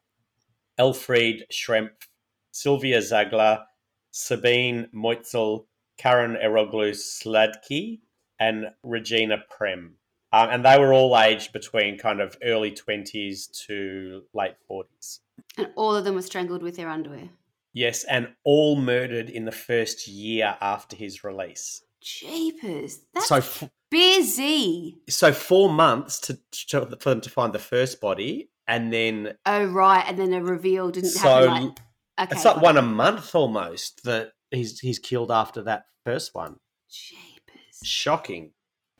Elfried 0.79 1.45
Schrempf, 1.51 2.07
Sylvia 2.51 2.99
Zagler, 2.99 3.63
Sabine 4.11 4.87
Moitzel, 4.93 5.65
Karen 5.97 6.37
Eroglu 6.41 6.91
Sladky, 6.91 7.99
and 8.39 8.67
Regina 8.83 9.37
Prem. 9.49 9.95
Um, 10.31 10.49
and 10.49 10.65
they 10.65 10.77
were 10.77 10.93
all 10.93 11.17
aged 11.17 11.53
between 11.53 11.97
kind 11.97 12.21
of 12.21 12.37
early 12.43 12.71
20s 12.71 13.65
to 13.65 14.23
late 14.33 14.55
40s. 14.69 15.19
And 15.57 15.69
all 15.75 15.95
of 15.95 16.03
them 16.03 16.15
were 16.15 16.21
strangled 16.21 16.61
with 16.61 16.75
their 16.75 16.89
underwear. 16.89 17.29
Yes, 17.73 18.03
and 18.03 18.29
all 18.43 18.75
murdered 18.75 19.29
in 19.29 19.45
the 19.45 19.51
first 19.51 20.07
year 20.07 20.57
after 20.61 20.95
his 20.95 21.23
release. 21.23 21.83
Jeepers, 22.01 22.99
that's 23.13 23.27
so, 23.27 23.37
f- 23.37 23.69
busy. 23.89 24.99
so 25.09 25.33
four 25.33 25.69
months 25.69 26.19
to, 26.21 26.39
to 26.51 26.97
for 26.99 27.09
them 27.09 27.21
to 27.21 27.29
find 27.29 27.53
the 27.53 27.59
first 27.59 27.99
body, 27.99 28.49
and 28.67 28.91
then 28.93 29.35
Oh 29.45 29.65
right, 29.65 30.03
and 30.07 30.17
then 30.17 30.33
a 30.33 30.43
reveal 30.43 30.91
didn't 30.91 31.09
so 31.09 31.49
happen. 31.49 31.67
Like, 31.67 31.79
okay, 32.19 32.35
it's 32.35 32.45
like 32.45 32.55
got 32.55 32.63
one 32.63 32.77
a 32.77 32.81
month 32.81 33.35
almost 33.35 34.03
that 34.03 34.31
he's 34.51 34.79
he's 34.79 34.99
killed 34.99 35.31
after 35.31 35.61
that 35.63 35.85
first 36.05 36.33
one. 36.33 36.57
Jeepers. 36.89 37.81
Shocking. 37.83 38.51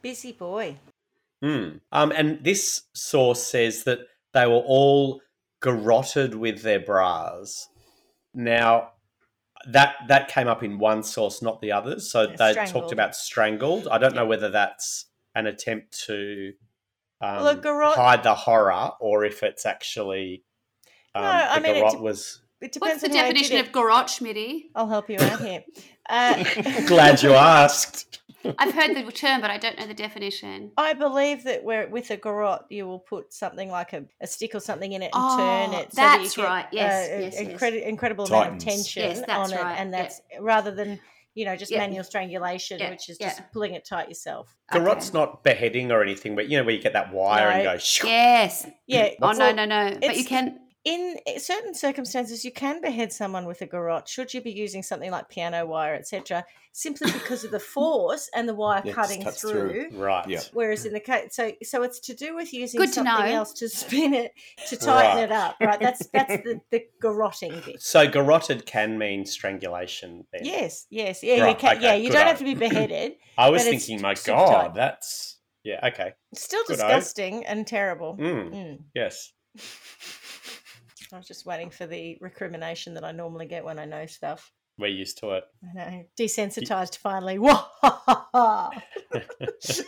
Busy 0.02 0.32
boy. 0.32 0.78
Hmm. 1.42 1.78
Um, 1.92 2.12
and 2.12 2.44
this 2.44 2.84
source 2.94 3.44
says 3.44 3.84
that 3.84 4.00
they 4.34 4.48
were 4.48 4.64
all 4.66 5.22
garroted 5.62 6.36
with 6.36 6.62
their 6.62 6.80
bras. 6.80 7.68
Now, 8.34 8.92
that 9.72 9.96
that 10.08 10.28
came 10.30 10.48
up 10.48 10.64
in 10.64 10.80
one 10.80 11.04
source, 11.04 11.42
not 11.42 11.62
the 11.62 11.72
others. 11.72 12.12
So 12.12 12.22
Yeah, 12.24 12.36
they 12.38 12.52
strangled. 12.52 12.74
talked 12.74 12.92
about 12.94 13.16
strangled. 13.16 13.88
I 13.88 13.98
don't 13.98 14.16
know 14.16 14.26
whether 14.26 14.50
that's 14.50 15.06
an 15.36 15.46
attempt 15.48 16.04
to 16.08 16.54
um, 17.22 17.36
Well, 17.38 17.48
a 17.50 17.56
garrot- 17.56 17.96
hide 17.96 18.24
the 18.24 18.36
horror 18.36 18.92
or 19.00 19.26
if 19.26 19.44
it's 19.44 19.66
actually 19.66 20.44
um, 21.16 21.24
No, 21.24 21.30
I 21.30 21.56
the 21.56 21.62
mean, 21.62 21.76
it 21.76 21.84
garrot 21.84 22.02
was. 22.02 22.42
It 22.60 22.72
depends 22.72 23.04
What's 23.04 23.04
the 23.04 23.10
on 23.12 23.18
how 23.18 23.28
he 23.28 23.34
did 23.34 23.42
definition 23.44 23.68
of 23.68 23.72
garrote, 23.72 24.08
Schmitty? 24.08 24.64
I'll 24.74 24.88
help 24.88 25.10
you 25.12 25.18
out 25.20 25.40
here. 25.42 25.64
Uh, 26.10 26.44
Glad 26.88 27.22
you 27.22 27.34
asked. 27.34 28.20
I've 28.58 28.74
heard 28.74 28.96
the 28.96 29.12
term, 29.12 29.42
but 29.42 29.50
I 29.52 29.58
don't 29.58 29.78
know 29.80 29.88
the 29.88 29.94
definition. 29.94 30.72
I 30.78 30.94
believe 30.94 31.44
that 31.46 31.64
where 31.64 31.88
with 31.88 32.10
a 32.12 32.18
garrote 32.18 32.62
you 32.70 32.86
will 32.88 33.00
put 33.00 33.34
something 33.34 33.70
like 33.70 33.94
a, 33.94 34.06
a 34.22 34.28
stick 34.28 34.56
or 34.56 34.60
something 34.60 34.92
in 34.92 35.02
it 35.02 35.12
and 35.14 35.38
turn 35.38 35.76
Oh, 35.76 35.80
it. 35.80 35.92
so 35.94 35.96
that 36.02 36.18
you 36.18 36.24
that's 36.24 36.36
get, 36.36 36.44
right. 36.46 36.66
Yes, 36.72 37.10
uh, 37.10 37.20
yes, 37.20 37.34
yes. 37.40 37.42
incredi- 37.50 37.84
incredible 37.86 38.26
amount 38.26 38.54
of 38.54 38.60
tension 38.60 39.04
Yes, 39.04 39.22
that's 39.26 39.52
on 39.52 39.58
it, 39.58 39.62
right, 39.62 39.76
and 39.80 39.92
yeah. 39.92 40.02
that's 40.04 40.22
rather 40.40 40.72
than 40.72 41.00
you 41.34 41.46
know, 41.46 41.56
just 41.56 41.72
Yeah. 41.72 41.78
manual 41.78 42.04
strangulation, 42.04 42.80
Yeah, 42.80 42.90
which 42.90 43.10
is 43.10 43.18
yeah. 43.20 43.28
just 43.30 43.44
pulling 43.54 43.76
it 43.76 43.86
tight 43.86 44.08
yourself. 44.10 44.56
Garrot's 44.74 45.10
Okay. 45.10 45.20
not 45.20 45.44
beheading 45.44 45.92
or 45.92 46.02
anything, 46.02 46.36
but 46.36 46.50
you 46.50 46.58
know 46.58 46.64
where 46.64 46.74
you 46.74 46.82
get 46.82 46.94
that 46.94 47.14
wire 47.14 47.50
and 47.50 47.64
go. 47.64 47.78
shoo. 47.78 48.08
Yes. 48.08 48.66
Yeah. 48.88 49.10
Oh 49.22 49.34
no, 49.34 49.52
no, 49.52 49.66
no. 49.66 49.98
But 50.02 50.18
you 50.18 50.26
can. 50.26 50.60
In 50.88 51.18
certain 51.38 51.74
circumstances 51.74 52.46
you 52.46 52.52
can 52.52 52.80
behead 52.82 53.12
someone 53.12 53.46
with 53.46 53.62
a 53.62 53.66
garrote 53.66 54.08
should 54.08 54.34
you 54.34 54.42
be 54.42 54.52
using 54.52 54.82
something 54.82 55.12
like 55.12 55.28
piano 55.28 55.66
wire 55.66 55.96
etc 55.96 56.46
simply 56.72 57.12
because 57.12 57.44
of 57.44 57.52
the 57.52 57.60
force 57.76 58.30
and 58.36 58.48
the 58.48 58.54
wire 58.56 58.82
Yeah, 58.86 58.94
cutting 58.94 59.22
cuts 59.24 59.42
through, 59.42 59.90
through. 59.90 60.00
Right. 60.00 60.26
Yeah. 60.30 60.42
whereas 60.54 60.86
in 60.86 60.94
the 60.94 61.00
case 61.02 61.36
so 61.36 61.52
so 61.64 61.84
it's 61.84 62.00
to 62.08 62.14
do 62.16 62.36
with 62.36 62.54
using 62.54 62.80
Good 62.80 62.88
to 62.90 62.94
something 62.94 63.26
know. 63.32 63.38
else 63.40 63.52
to 63.54 63.68
spin 63.82 64.14
it 64.14 64.32
to 64.70 64.78
tighten 64.78 65.18
Right. 65.18 65.24
it 65.24 65.32
up 65.32 65.56
right 65.60 65.80
that's 65.80 66.06
that's 66.08 66.38
the, 66.44 66.62
the 66.72 66.84
garroting 67.04 67.66
bit 67.66 67.82
So 67.82 68.08
garroted 68.08 68.66
can 68.66 68.98
mean 68.98 69.26
strangulation. 69.26 70.26
Then. 70.32 70.46
yes 70.46 70.86
yes 70.90 71.22
yeah 71.24 71.48
you 71.50 71.56
can, 71.56 71.78
okay, 71.78 71.84
yeah 71.86 71.94
you 71.96 72.08
good 72.10 72.14
don't 72.18 72.26
eye. 72.26 72.30
have 72.30 72.38
to 72.40 72.46
be 72.46 72.54
beheaded 72.56 73.14
I 73.38 73.50
was 73.50 73.64
thinking, 73.64 74.02
my 74.02 74.16
God, 74.26 74.74
that's 74.76 75.38
yeah. 75.64 75.86
Okay. 75.90 76.14
it's 76.32 76.44
still 76.44 76.64
Good 76.66 76.80
eye. 76.80 76.88
disgusting 76.96 77.46
and 77.46 77.68
terrible 77.68 78.16
Mm, 78.18 78.52
Mm. 78.54 78.78
yes. 78.96 79.34
I 81.14 81.18
was 81.18 81.28
just 81.28 81.46
waiting 81.46 81.70
for 81.70 81.86
the 81.88 82.18
recrimination 82.22 82.94
that 82.94 83.04
i 83.04 83.12
normally 83.12 83.46
get 83.46 83.64
when 83.66 83.80
i 83.80 83.86
know 83.86 84.06
stuff 84.06 84.52
We're 84.80 84.88
used 84.94 85.18
to 85.20 85.32
it. 85.32 85.44
I 85.64 85.74
know. 85.74 86.04
Desensitized 86.20 86.98
finally. 86.98 87.40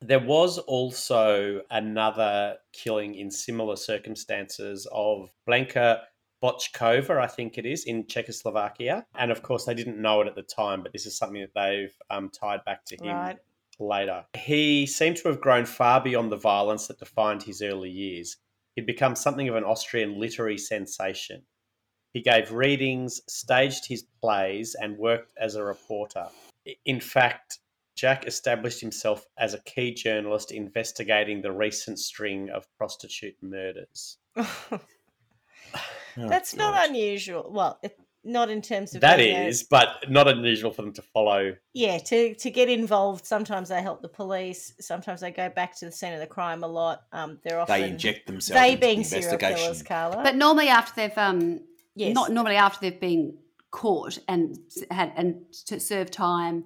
There 0.00 0.20
was 0.20 0.58
also 0.58 1.62
another 1.70 2.56
killing 2.72 3.14
in 3.16 3.30
similar 3.30 3.76
circumstances 3.76 4.86
of 4.92 5.30
Blanka 5.48 6.00
Bochkova, 6.42 7.18
I 7.20 7.26
think 7.26 7.58
it 7.58 7.66
is, 7.66 7.84
in 7.84 8.06
Czechoslovakia. 8.06 9.04
And 9.18 9.32
of 9.32 9.42
course, 9.42 9.64
they 9.64 9.74
didn't 9.74 10.00
know 10.00 10.20
it 10.20 10.28
at 10.28 10.36
the 10.36 10.42
time, 10.42 10.82
but 10.82 10.92
this 10.92 11.06
is 11.06 11.16
something 11.18 11.40
that 11.40 11.54
they've 11.60 11.92
um, 12.10 12.30
tied 12.30 12.64
back 12.64 12.84
to 12.86 12.96
him 12.96 13.16
Right. 13.16 13.36
later. 13.80 14.24
He 14.36 14.86
seemed 14.86 15.16
to 15.18 15.28
have 15.28 15.40
grown 15.40 15.66
far 15.66 16.00
beyond 16.00 16.30
the 16.30 16.36
violence 16.36 16.86
that 16.86 17.00
defined 17.00 17.42
his 17.42 17.60
early 17.60 17.90
years. 17.90 18.36
He'd 18.76 18.86
become 18.86 19.16
something 19.16 19.48
of 19.48 19.56
an 19.56 19.64
Austrian 19.64 20.20
literary 20.20 20.58
sensation. 20.58 21.42
He 22.12 22.20
gave 22.20 22.52
readings, 22.52 23.20
staged 23.28 23.86
his 23.88 24.04
plays, 24.22 24.76
and 24.80 24.96
worked 24.96 25.32
as 25.38 25.54
a 25.54 25.64
reporter. 25.64 26.28
In 26.84 27.00
fact, 27.00 27.58
Jack 27.96 28.26
established 28.26 28.80
himself 28.80 29.26
as 29.38 29.54
a 29.54 29.60
key 29.60 29.94
journalist 29.94 30.52
investigating 30.52 31.40
the 31.40 31.52
recent 31.52 31.98
string 31.98 32.50
of 32.50 32.66
prostitute 32.76 33.36
murders. 33.42 34.18
Oh, 36.18 36.30
That's 36.30 36.56
not 36.56 36.88
unusual. 36.88 37.50
Well, 37.52 37.78
it, 37.82 37.98
not 38.26 38.50
in 38.50 38.60
terms 38.60 38.94
of 38.94 39.00
that 39.00 39.20
is, 39.20 39.62
a- 39.62 39.66
but 39.70 39.88
not 40.10 40.28
unusual 40.28 40.70
for 40.70 40.82
them 40.82 40.92
to 40.94 41.02
follow. 41.02 41.54
yeah. 41.72 41.98
To 41.98 42.34
to 42.34 42.50
get 42.50 42.68
involved, 42.68 43.24
sometimes 43.24 43.68
they 43.68 43.80
help 43.80 44.02
the 44.02 44.08
police. 44.08 44.74
Sometimes 44.80 45.20
they 45.20 45.30
go 45.30 45.48
back 45.48 45.76
to 45.78 45.86
the 45.86 45.92
scene 45.92 46.12
of 46.12 46.20
the 46.20 46.26
crime 46.26 46.62
a 46.64 46.68
lot. 46.68 47.02
Um, 47.12 47.38
they're 47.44 47.60
often 47.60 47.80
They 47.80 47.88
inject 47.88 48.26
themselves 48.26 48.60
they 48.60 48.72
into 48.72 48.80
being 48.80 48.98
the 48.98 49.04
serial 49.04 49.32
investigation. 49.32 49.64
killers, 49.64 49.82
Carla. 49.82 50.22
But 50.22 50.36
normally 50.36 50.68
after 50.68 50.92
they've 51.00 51.16
um, 51.18 51.60
yes, 51.94 52.14
not 52.14 52.30
normally 52.32 52.56
after 52.56 52.80
they've 52.80 53.00
been 53.00 53.38
caught 53.70 54.18
and 54.28 54.58
had 54.90 55.12
and 55.16 55.36
to 55.66 55.78
serve 55.80 56.10
time. 56.10 56.64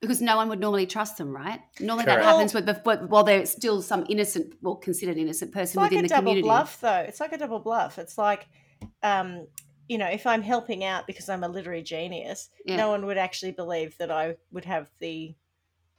Because 0.00 0.20
no 0.20 0.36
one 0.36 0.48
would 0.48 0.58
normally 0.58 0.86
trust 0.86 1.16
them, 1.16 1.30
right? 1.30 1.60
Normally 1.78 2.06
Correct. 2.06 2.22
that 2.22 2.26
happens 2.26 2.52
with, 2.52 2.66
but 2.82 3.08
while 3.08 3.22
they're 3.22 3.46
still 3.46 3.80
some 3.82 4.04
innocent, 4.08 4.54
well, 4.60 4.74
considered 4.74 5.16
innocent 5.16 5.52
person 5.52 5.62
it's 5.62 5.70
person 5.74 5.80
like 5.80 5.90
within 5.92 6.04
a 6.06 6.08
the 6.08 6.14
double 6.16 6.42
bluff, 6.42 6.80
though. 6.80 7.04
It's 7.06 7.20
like 7.20 7.32
a 7.32 7.38
double 7.38 7.60
bluff. 7.60 7.98
It's 8.00 8.18
like, 8.18 8.48
um, 9.04 9.46
you 9.88 9.98
know, 9.98 10.06
if 10.08 10.26
I'm 10.26 10.42
helping 10.42 10.84
out 10.84 11.06
because 11.06 11.28
I'm 11.28 11.44
a 11.44 11.48
literary 11.48 11.82
genius, 11.82 12.50
Yeah. 12.64 12.76
no 12.76 12.88
one 12.90 13.06
would 13.06 13.18
actually 13.18 13.52
believe 13.52 13.96
that 13.98 14.10
I 14.10 14.36
would 14.50 14.64
have 14.64 14.90
the 14.98 15.34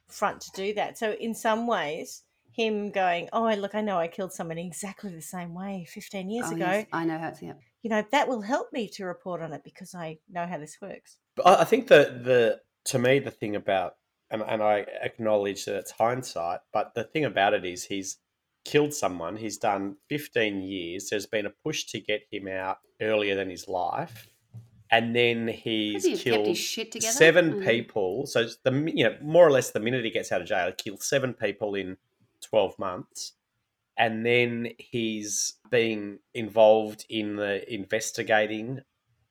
front 0.07 0.41
to 0.41 0.51
do 0.51 0.73
that. 0.75 0.97
So 0.97 1.13
in 1.13 1.33
some 1.35 1.67
ways, 1.67 2.23
him 2.51 2.91
going, 2.91 3.29
"Oh, 3.33 3.51
look, 3.53 3.75
I 3.75 3.81
know 3.81 3.97
I 3.97 4.07
killed 4.07 4.33
someone 4.33 4.57
exactly 4.57 5.13
the 5.13 5.21
same 5.21 5.53
way 5.53 5.85
15 5.89 6.29
years 6.29 6.47
Oh, 6.51 6.55
ago," 6.55 6.65
yes, 6.65 6.85
I 6.91 7.05
know 7.05 7.17
how 7.17 7.29
it's 7.29 7.41
yeah. 7.41 7.53
you 7.81 7.89
know, 7.89 8.03
that 8.11 8.27
will 8.27 8.41
help 8.41 8.71
me 8.71 8.87
to 8.89 9.05
report 9.05 9.41
on 9.41 9.53
it 9.53 9.63
because 9.63 9.93
I 9.95 10.19
know 10.29 10.45
how 10.45 10.57
this 10.57 10.79
works. 10.81 11.17
But 11.35 11.47
I 11.47 11.61
I 11.61 11.65
think 11.65 11.87
that 11.87 12.23
the 12.23 12.61
to 12.85 12.99
me 12.99 13.19
the 13.19 13.31
thing 13.31 13.55
about 13.55 13.97
and, 14.29 14.41
and 14.41 14.61
I 14.63 14.79
acknowledge 15.01 15.65
that 15.65 15.75
it's 15.75 15.91
hindsight, 15.91 16.61
but 16.71 16.93
the 16.93 17.03
thing 17.03 17.25
about 17.25 17.53
it 17.53 17.65
is 17.65 17.85
he's 17.85 18.19
killed 18.65 18.93
someone. 18.93 19.35
He's 19.37 19.57
done 19.57 19.97
15 20.09 20.61
years. 20.61 21.09
There's 21.09 21.25
been 21.25 21.45
a 21.45 21.49
push 21.49 21.83
to 21.85 21.99
get 21.99 22.21
him 22.31 22.47
out 22.47 22.79
earlier 23.01 23.35
than 23.35 23.49
his 23.49 23.67
life, 23.67 24.27
and 24.91 25.15
then 25.15 25.47
he's 25.47 25.95
Has 25.95 26.03
he 26.05 26.11
kept 26.11 26.23
killed 26.23 26.47
his 26.47 26.57
shit 26.57 26.91
together? 26.91 27.11
seven 27.13 27.53
Mm. 27.61 27.65
people. 27.65 28.25
So 28.27 28.47
the 28.63 28.91
you 28.93 29.03
know 29.05 29.17
more 29.21 29.45
or 29.47 29.51
less 29.51 29.71
the 29.71 29.79
minute 29.79 30.03
he 30.05 30.11
gets 30.11 30.31
out 30.31 30.41
of 30.41 30.47
jail, 30.47 30.67
he 30.67 30.73
killed 30.73 31.01
seven 31.03 31.33
people 31.33 31.75
in 31.75 31.97
12 32.41 32.77
months. 32.79 33.33
And 33.95 34.25
then 34.25 34.69
he's 34.79 35.53
being 35.69 36.17
involved 36.33 37.05
in 37.09 37.35
the 37.35 37.71
investigating 37.71 38.81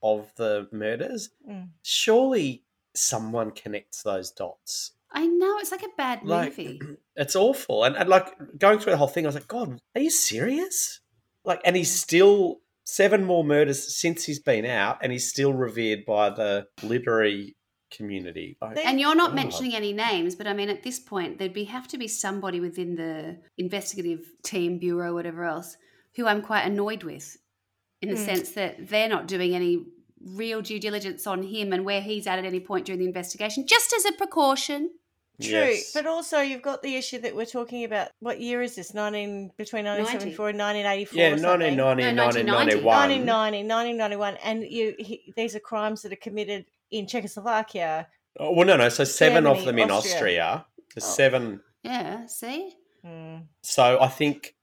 of 0.04 0.32
the 0.36 0.68
murders 0.72 1.30
Mm. 1.48 1.70
surely 1.82 2.64
someone 2.94 3.50
connects 3.52 4.02
those 4.02 4.30
dots. 4.30 4.92
I 5.14 5.26
know 5.26 5.58
it's 5.58 5.70
like 5.72 5.82
a 5.82 5.96
bad 5.96 6.20
Like, 6.24 6.50
movie. 6.56 6.80
It's 7.16 7.36
awful. 7.36 7.84
And, 7.84 7.94
and 7.94 8.08
like 8.08 8.32
going 8.58 8.78
through 8.78 8.92
the 8.92 8.96
whole 8.96 9.06
thing, 9.06 9.26
I 9.26 9.28
was 9.28 9.34
like, 9.34 9.46
God, 9.48 9.78
are 9.94 10.00
you 10.00 10.08
serious? 10.10 11.00
Like, 11.44 11.60
and 11.64 11.76
he's 11.76 11.92
still 11.94 12.60
seven 12.84 13.22
more 13.24 13.44
murders 13.44 13.94
since 14.00 14.24
he's 14.24 14.40
been 14.40 14.64
out, 14.64 14.98
and 15.02 15.12
he's 15.12 15.28
still 15.28 15.52
revered 15.52 16.06
by 16.06 16.30
the 16.30 16.66
literary 16.82 17.54
community. 17.90 18.56
Like, 18.62 18.78
And 18.84 18.98
you're 18.98 19.14
not 19.14 19.30
God. 19.30 19.36
mentioning 19.36 19.74
any 19.74 19.92
names, 19.92 20.34
but 20.34 20.46
I 20.46 20.54
mean, 20.54 20.70
at 20.70 20.82
this 20.82 20.98
point, 20.98 21.38
there'd 21.38 21.52
be 21.52 21.64
have 21.64 21.86
to 21.88 21.98
be 21.98 22.08
somebody 22.08 22.60
within 22.60 22.94
the 22.96 23.38
investigative 23.58 24.24
team, 24.42 24.78
bureau, 24.78 25.12
whatever 25.12 25.44
else, 25.44 25.76
who 26.16 26.26
I'm 26.26 26.40
quite 26.40 26.62
annoyed 26.66 27.02
with, 27.02 27.36
in 28.00 28.08
the 28.08 28.16
Mm. 28.16 28.24
sense 28.24 28.52
that 28.52 28.88
they're 28.88 29.08
not 29.08 29.28
doing 29.28 29.54
any 29.54 29.84
real 30.24 30.62
due 30.62 30.80
diligence 30.80 31.26
on 31.26 31.42
him 31.42 31.72
and 31.74 31.84
where 31.84 32.00
he's 32.00 32.26
at 32.26 32.38
at 32.38 32.44
any 32.46 32.60
point 32.60 32.86
during 32.86 33.00
the 33.00 33.06
investigation, 33.06 33.66
just 33.66 33.92
as 33.92 34.06
a 34.06 34.12
precaution. 34.12 34.90
True, 35.40 35.50
Yes. 35.50 35.92
but 35.92 36.06
also 36.06 36.40
you've 36.40 36.62
got 36.62 36.82
the 36.82 36.94
issue 36.96 37.18
that 37.20 37.34
we're 37.34 37.46
talking 37.46 37.84
about. 37.84 38.08
What 38.20 38.40
year 38.40 38.62
is 38.62 38.74
this? 38.76 38.92
Nineteen 38.94 39.50
between 39.56 39.84
nineteen 39.84 40.06
seventy 40.06 40.34
four 40.34 40.50
and 40.50 40.58
nineteen 40.58 40.86
eighty 40.86 41.04
four. 41.06 41.18
yeah, 41.18 41.28
or 41.32 41.38
something. 41.38 41.76
1990, 41.76 42.42
No, 42.44 42.54
1991. 42.54 42.84
1990, 42.84 43.68
1991, 43.68 44.36
and 44.44 44.62
you 44.64 44.94
he, 44.98 45.32
these 45.36 45.56
are 45.56 45.60
crimes 45.60 46.02
that 46.02 46.12
are 46.12 46.16
committed 46.16 46.66
in 46.90 47.06
Czechoslovakia. 47.06 48.06
Oh, 48.38 48.52
well, 48.52 48.66
no, 48.66 48.76
no. 48.76 48.88
So 48.88 49.04
seven 49.04 49.46
of 49.46 49.64
them 49.64 49.78
in 49.78 49.90
Austria. 49.90 50.14
Austria. 50.14 50.66
The 50.94 51.00
Oh. 51.02 51.08
seven 51.08 51.60
Yeah, 51.82 52.26
see? 52.26 52.74
Hmm. 53.04 53.36
So 53.62 53.98
I 54.00 54.08
think 54.08 54.54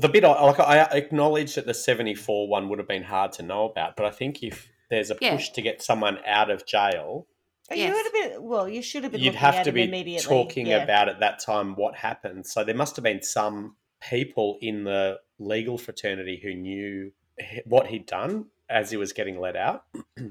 the 0.00 0.08
bit 0.08 0.24
I, 0.24 0.40
like 0.44 0.60
I 0.60 0.82
acknowledge 0.92 1.56
that 1.56 1.66
the 1.66 1.74
seventy 1.74 2.14
four 2.14 2.48
one 2.48 2.68
would 2.68 2.78
have 2.78 2.88
been 2.88 3.02
hard 3.02 3.32
to 3.32 3.42
know 3.42 3.64
about, 3.68 3.96
but 3.96 4.06
I 4.06 4.10
think 4.10 4.42
if 4.42 4.68
there's 4.88 5.10
a 5.10 5.16
Yeah. 5.20 5.34
push 5.36 5.50
to 5.50 5.62
get 5.62 5.82
someone 5.82 6.18
out 6.26 6.50
of 6.50 6.64
jail, 6.66 7.26
Yes. 7.72 7.88
You 7.88 7.94
would 7.94 8.04
have 8.04 8.32
been 8.32 8.48
well. 8.48 8.68
You 8.68 8.82
should 8.82 9.02
have 9.04 9.12
been. 9.12 9.20
you'd 9.20 9.34
have 9.34 9.64
to 9.64 9.72
be 9.72 10.18
talking 10.20 10.66
yeah. 10.66 10.82
about 10.82 11.08
at 11.08 11.20
that 11.20 11.38
time 11.40 11.74
what 11.74 11.94
happened. 11.94 12.46
So 12.46 12.64
there 12.64 12.74
must 12.74 12.96
have 12.96 13.02
been 13.02 13.22
some 13.22 13.76
people 14.00 14.58
in 14.60 14.84
the 14.84 15.18
legal 15.38 15.78
fraternity 15.78 16.40
who 16.42 16.54
knew 16.54 17.12
what 17.64 17.86
he'd 17.86 18.06
done 18.06 18.46
as 18.68 18.90
he 18.90 18.96
was 18.96 19.12
getting 19.12 19.38
let 19.38 19.56
out. 19.56 19.84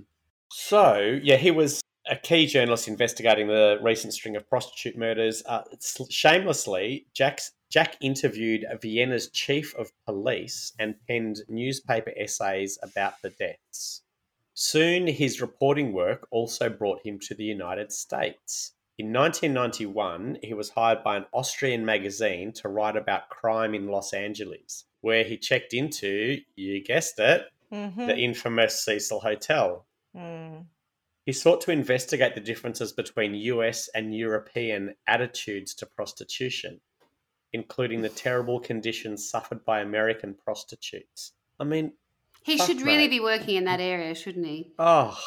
so 0.51 1.19
yeah, 1.23 1.37
he 1.37 1.51
was 1.51 1.81
a 2.09 2.15
key 2.15 2.45
journalist 2.47 2.87
investigating 2.87 3.47
the 3.47 3.79
recent 3.81 4.13
string 4.13 4.35
of 4.35 4.47
prostitute 4.49 4.97
murders. 4.97 5.43
Uh, 5.45 5.63
shamelessly, 6.09 7.05
Jack's, 7.13 7.51
Jack 7.69 7.95
interviewed 8.01 8.65
Vienna's 8.81 9.29
chief 9.29 9.73
of 9.75 9.91
police 10.05 10.73
and 10.79 10.95
penned 11.07 11.41
newspaper 11.47 12.11
essays 12.17 12.77
about 12.81 13.13
the 13.21 13.29
deaths. 13.29 14.01
Soon, 14.53 15.07
his 15.07 15.41
reporting 15.41 15.93
work 15.93 16.27
also 16.31 16.69
brought 16.69 17.05
him 17.05 17.19
to 17.19 17.33
the 17.33 17.43
United 17.43 17.91
States. 17.91 18.73
In 18.97 19.13
1991, 19.13 20.39
he 20.43 20.53
was 20.53 20.69
hired 20.69 21.03
by 21.03 21.17
an 21.17 21.25
Austrian 21.33 21.85
magazine 21.85 22.51
to 22.53 22.67
write 22.67 22.95
about 22.97 23.29
crime 23.29 23.73
in 23.73 23.87
Los 23.87 24.13
Angeles, 24.13 24.85
where 24.99 25.23
he 25.23 25.37
checked 25.37 25.73
into, 25.73 26.41
you 26.55 26.83
guessed 26.83 27.17
it, 27.17 27.49
Mhm. 27.71 28.07
the 28.07 28.17
infamous 28.17 28.83
Cecil 28.83 29.21
Hotel. 29.21 29.87
Hmm. 30.13 30.63
He 31.25 31.33
sought 31.33 31.61
to 31.61 31.71
investigate 31.71 32.35
the 32.35 32.41
differences 32.41 32.91
between 32.91 33.33
US 33.35 33.87
and 33.89 34.15
European 34.15 34.95
attitudes 35.07 35.73
to 35.75 35.85
prostitution, 35.85 36.81
including 37.53 38.01
the 38.01 38.09
terrible 38.09 38.59
conditions 38.59 39.27
suffered 39.29 39.63
by 39.63 39.79
American 39.81 40.33
prostitutes. 40.33 41.33
I 41.59 41.63
mean, 41.63 41.93
He 42.43 42.57
Fuck, 42.57 42.67
should 42.67 42.81
really 42.81 43.03
mate. 43.03 43.09
be 43.11 43.19
working 43.19 43.55
in 43.55 43.65
that 43.65 43.79
area, 43.79 44.15
shouldn't 44.15 44.45
he? 44.45 44.73
oh, 44.79 45.17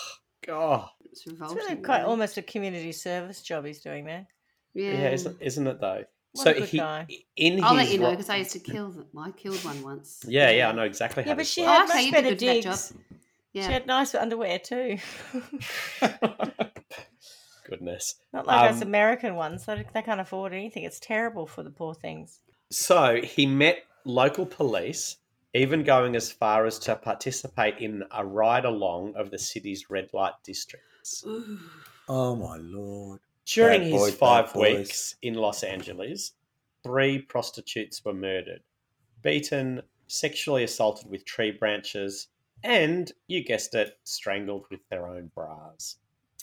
God. 0.46 0.88
It's 1.04 1.20
It's 1.22 1.26
revolting. 1.32 1.56
really 1.58 1.76
quite 1.76 1.98
really. 1.98 2.10
almost 2.10 2.36
a 2.38 2.42
community 2.42 2.92
service 2.92 3.40
job 3.42 3.64
he's 3.64 3.80
doing 3.80 4.04
there. 4.04 4.26
Yeah. 4.74 4.90
Yeah, 4.92 5.10
isn't, 5.10 5.36
isn't 5.40 5.66
it 5.66 5.80
though? 5.80 6.04
What 6.32 6.42
so 6.44 6.50
a 6.50 6.54
good 6.54 6.68
he, 6.68 6.78
guy. 6.78 7.06
in 7.36 7.62
I'll 7.62 7.76
his 7.76 7.86
let 7.86 7.92
you 7.92 7.98
know 8.00 8.06
ro- 8.06 8.10
because 8.10 8.28
I 8.28 8.36
used 8.38 8.50
to 8.52 8.58
kill 8.58 8.90
them. 8.90 9.06
I 9.16 9.30
killed 9.30 9.64
one 9.64 9.80
once. 9.84 10.24
Yeah, 10.26 10.50
yeah, 10.50 10.68
I 10.68 10.72
know 10.72 10.82
exactly 10.82 11.22
how 11.22 11.30
Yeah, 11.30 11.34
but 11.36 11.46
she 11.46 11.62
works. 11.62 11.70
had 11.72 11.80
Oh, 11.80 11.84
okay, 11.84 11.94
much 11.94 12.04
you 12.06 12.10
did 12.10 12.16
better 12.24 12.28
good 12.34 12.38
for 12.40 12.44
that 12.46 12.62
digs. 12.62 12.92
Yeah. 13.52 13.66
She 13.68 13.72
had 13.72 13.86
nice 13.86 14.14
underwear 14.16 14.58
too. 14.58 14.98
Goodness. 17.68 18.16
Not 18.32 18.46
like 18.46 18.70
us 18.70 18.82
Um, 18.82 18.88
American 18.88 19.36
ones. 19.36 19.64
They, 19.64 19.84
they 19.94 20.02
can't 20.02 20.20
afford 20.20 20.52
anything. 20.52 20.82
It's 20.84 21.00
terrible 21.00 21.46
for 21.46 21.62
the 21.62 21.70
poor 21.70 21.94
things. 21.94 22.40
So 22.70 23.20
he 23.22 23.46
met 23.46 23.84
local 24.04 24.44
police, 24.44 25.16
even 25.55 25.84
going 25.84 26.16
as 26.16 26.30
far 26.30 26.66
as 26.66 26.78
to 26.80 26.96
participate 26.96 27.78
in 27.78 28.02
a 28.11 28.26
ride 28.26 28.64
along 28.64 29.14
of 29.16 29.30
the 29.30 29.38
city's 29.38 29.88
red 29.88 30.11
light 30.12 30.34
districts. 30.42 31.24
Ooh. 31.26 31.59
Oh 32.09 32.34
my 32.36 32.57
lord. 32.57 33.20
During 33.46 33.82
Bad 33.82 33.92
his 33.92 34.00
boys, 34.00 34.11
bad 34.12 34.18
five 34.18 34.55
boys. 34.55 34.76
weeks 34.78 35.16
in 35.22 35.34
Los 35.34 35.62
Angeles, 35.62 36.32
three 36.82 37.20
prostitutes 37.20 38.05
were 38.05 38.14
murdered, 38.14 38.62
beaten, 39.22 39.82
sexually 40.09 40.64
assaulted 40.64 41.11
with 41.11 41.24
tree 41.24 41.50
branches, 41.50 42.28
and, 42.62 43.12
you 43.28 43.44
guessed 43.44 43.74
it, 43.74 43.98
strangled 44.05 44.64
with 44.70 44.80
their 44.88 45.07
own 45.07 45.30
bras. 45.34 45.96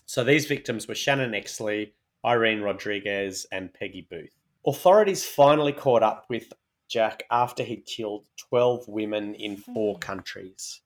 So 0.06 0.24
these 0.24 0.46
victims 0.46 0.88
were 0.88 0.96
Shannon 0.96 1.32
Exley, 1.32 1.92
Irene 2.26 2.62
Rodriguez, 2.62 3.48
and 3.52 3.74
Peggy 3.74 4.08
Booth. 4.10 4.36
Authorities 4.66 5.26
finally 5.26 5.74
caught 5.74 6.04
up 6.04 6.26
with 6.30 6.54
Jack 6.92 7.24
after 7.32 7.64
he'd 7.64 7.86
killed 7.86 8.28
12 8.38 8.88
women 8.88 9.34
in 9.36 9.56
four 9.58 9.96
hmm. 9.96 10.00
countries. 10.00 10.82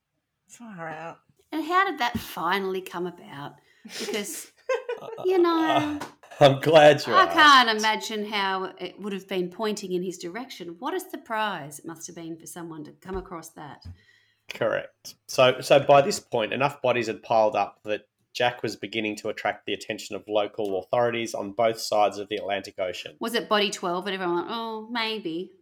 Far 0.48 0.88
out. 0.88 1.18
And 1.52 1.64
how 1.64 1.90
did 1.90 1.98
that 1.98 2.18
finally 2.18 2.80
come 2.80 3.06
about? 3.06 3.54
Because, 3.98 4.52
uh, 5.02 5.08
you 5.24 5.38
know, 5.38 5.98
uh, 6.00 6.04
I'm 6.40 6.60
glad 6.60 7.06
you 7.06 7.14
I 7.14 7.26
can't 7.26 7.68
imagine 7.76 8.26
how 8.26 8.72
it 8.78 9.00
would 9.00 9.12
have 9.12 9.26
been 9.26 9.48
pointing 9.48 9.92
in 9.92 10.02
his 10.02 10.18
direction. 10.18 10.76
What 10.78 10.94
a 10.94 11.00
surprise 11.00 11.78
it 11.78 11.86
must 11.86 12.06
have 12.06 12.16
been 12.16 12.36
for 12.36 12.46
someone 12.46 12.84
to 12.84 12.92
come 12.92 13.16
across 13.16 13.50
that. 13.50 13.84
Correct. 14.52 15.16
So, 15.26 15.60
so 15.60 15.80
by 15.80 16.02
this 16.02 16.20
point, 16.20 16.52
enough 16.52 16.82
bodies 16.82 17.08
had 17.08 17.22
piled 17.22 17.56
up 17.56 17.80
that 17.84 18.02
Jack 18.32 18.62
was 18.62 18.76
beginning 18.76 19.16
to 19.16 19.28
attract 19.28 19.66
the 19.66 19.72
attention 19.72 20.14
of 20.14 20.24
local 20.28 20.78
authorities 20.78 21.34
on 21.34 21.52
both 21.52 21.80
sides 21.80 22.18
of 22.18 22.28
the 22.28 22.36
Atlantic 22.36 22.78
Ocean. 22.78 23.16
Was 23.18 23.34
it 23.34 23.48
Body 23.48 23.70
12? 23.70 24.06
And 24.06 24.14
everyone 24.14 24.36
went, 24.36 24.48
oh, 24.50 24.88
maybe. 24.90 25.52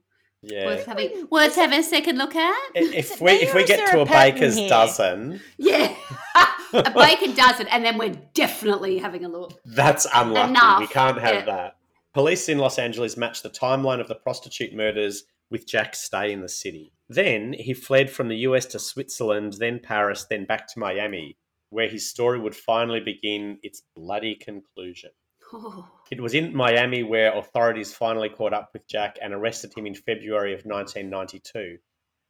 Yeah. 0.46 0.66
Worth 0.66 0.86
having, 0.86 1.26
worth 1.30 1.54
having 1.56 1.78
a 1.78 1.82
second 1.82 2.18
look 2.18 2.34
at? 2.36 2.56
If 2.74 3.20
we 3.20 3.32
if 3.32 3.54
we 3.54 3.64
get 3.64 3.90
to 3.90 3.98
a 3.98 4.02
a 4.02 4.06
baker's 4.06 4.56
here? 4.56 4.68
dozen, 4.68 5.40
Yeah. 5.58 5.94
a 6.72 6.90
bacon 6.90 7.34
dozen, 7.34 7.66
and 7.68 7.84
then 7.84 7.98
we're 7.98 8.14
definitely 8.34 8.98
having 8.98 9.24
a 9.24 9.28
look. 9.28 9.52
that's 9.64 10.06
unlucky. 10.14 10.50
Enough. 10.50 10.80
We 10.80 10.86
can't 10.88 11.20
have 11.20 11.34
Yeah. 11.34 11.44
that. 11.44 11.76
Police 12.12 12.48
in 12.48 12.58
Los 12.58 12.78
Angeles 12.78 13.16
matched 13.16 13.42
the 13.42 13.50
timeline 13.50 14.00
of 14.00 14.08
the 14.08 14.14
prostitute 14.14 14.72
murders 14.74 15.24
with 15.50 15.66
Jack's 15.66 16.00
stay 16.00 16.32
in 16.32 16.40
the 16.40 16.48
city. 16.48 16.92
Then 17.08 17.52
he 17.52 17.74
fled 17.74 18.10
from 18.10 18.28
the 18.28 18.36
US 18.48 18.66
to 18.66 18.78
Switzerland, 18.78 19.54
then 19.58 19.78
Paris, 19.80 20.24
then 20.28 20.44
back 20.46 20.66
to 20.72 20.78
Miami, 20.78 21.36
where 21.70 21.88
his 21.88 22.08
story 22.08 22.38
would 22.38 22.54
finally 22.56 23.00
begin 23.00 23.58
its 23.62 23.82
bloody 23.96 24.34
conclusion. 24.34 25.10
Oh. 25.52 25.88
It 26.10 26.20
was 26.20 26.34
in 26.34 26.54
Miami 26.54 27.02
where 27.02 27.36
authorities 27.36 27.94
finally 27.94 28.28
caught 28.28 28.52
up 28.52 28.70
with 28.72 28.86
Jack 28.86 29.18
and 29.22 29.32
arrested 29.32 29.72
him 29.76 29.86
in 29.86 29.94
February 29.94 30.52
of 30.52 30.64
1992. 30.64 31.78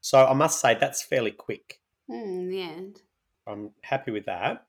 So 0.01 0.25
I 0.25 0.35
must 0.35 0.61
say 0.61 0.75
that's 0.75 1.03
fairly 1.03 1.33
quick. 1.33 1.81
In 2.09 2.49
the 2.49 2.63
end. 2.63 3.03
I'm 3.47 3.71
happy 3.83 4.11
with 4.11 4.27
that. 4.27 4.67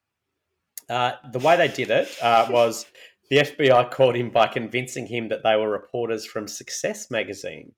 Uh, 0.89 1.13
the 1.31 1.39
way 1.39 1.55
they 1.55 1.67
did 1.67 1.89
it 1.89 2.09
uh, 2.21 2.47
was 2.49 2.85
the 3.29 3.37
FBI 3.37 3.91
caught 3.91 4.15
him 4.15 4.29
by 4.29 4.47
convincing 4.47 5.07
him 5.07 5.29
that 5.29 5.43
they 5.43 5.55
were 5.55 5.69
reporters 5.69 6.25
from 6.25 6.47
Success 6.47 7.09
magazine, 7.09 7.73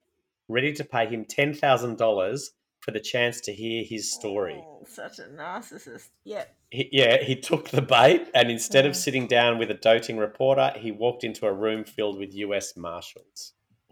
ready 0.48 0.74
to 0.74 0.84
pay 0.84 1.08
him 1.08 1.26
$10,000 1.26 2.50
for 2.88 2.92
the 2.94 3.00
chance 3.02 3.42
to 3.42 3.54
hear 3.54 3.84
his 3.84 4.10
story. 4.14 4.64
Oh, 4.66 4.86
such 4.88 5.20
a 5.20 5.24
narcissist. 5.24 6.08
Yeah. 6.24 6.46
He, 6.72 6.88
yeah, 6.94 7.22
he 7.22 7.36
took 7.36 7.68
the 7.68 7.82
bait 7.82 8.30
and 8.34 8.50
instead 8.50 8.86
of 8.86 8.94
Mm. 8.94 8.96
sitting 8.96 9.28
down 9.28 9.58
with 9.58 9.70
a 9.70 9.74
doting 9.74 10.18
reporter, 10.18 10.72
he 10.78 10.92
walked 10.92 11.26
into 11.26 11.48
a 11.48 11.52
room 11.54 11.84
filled 11.84 12.18
with 12.18 12.34
US 12.34 12.78
Marshals. 12.78 13.52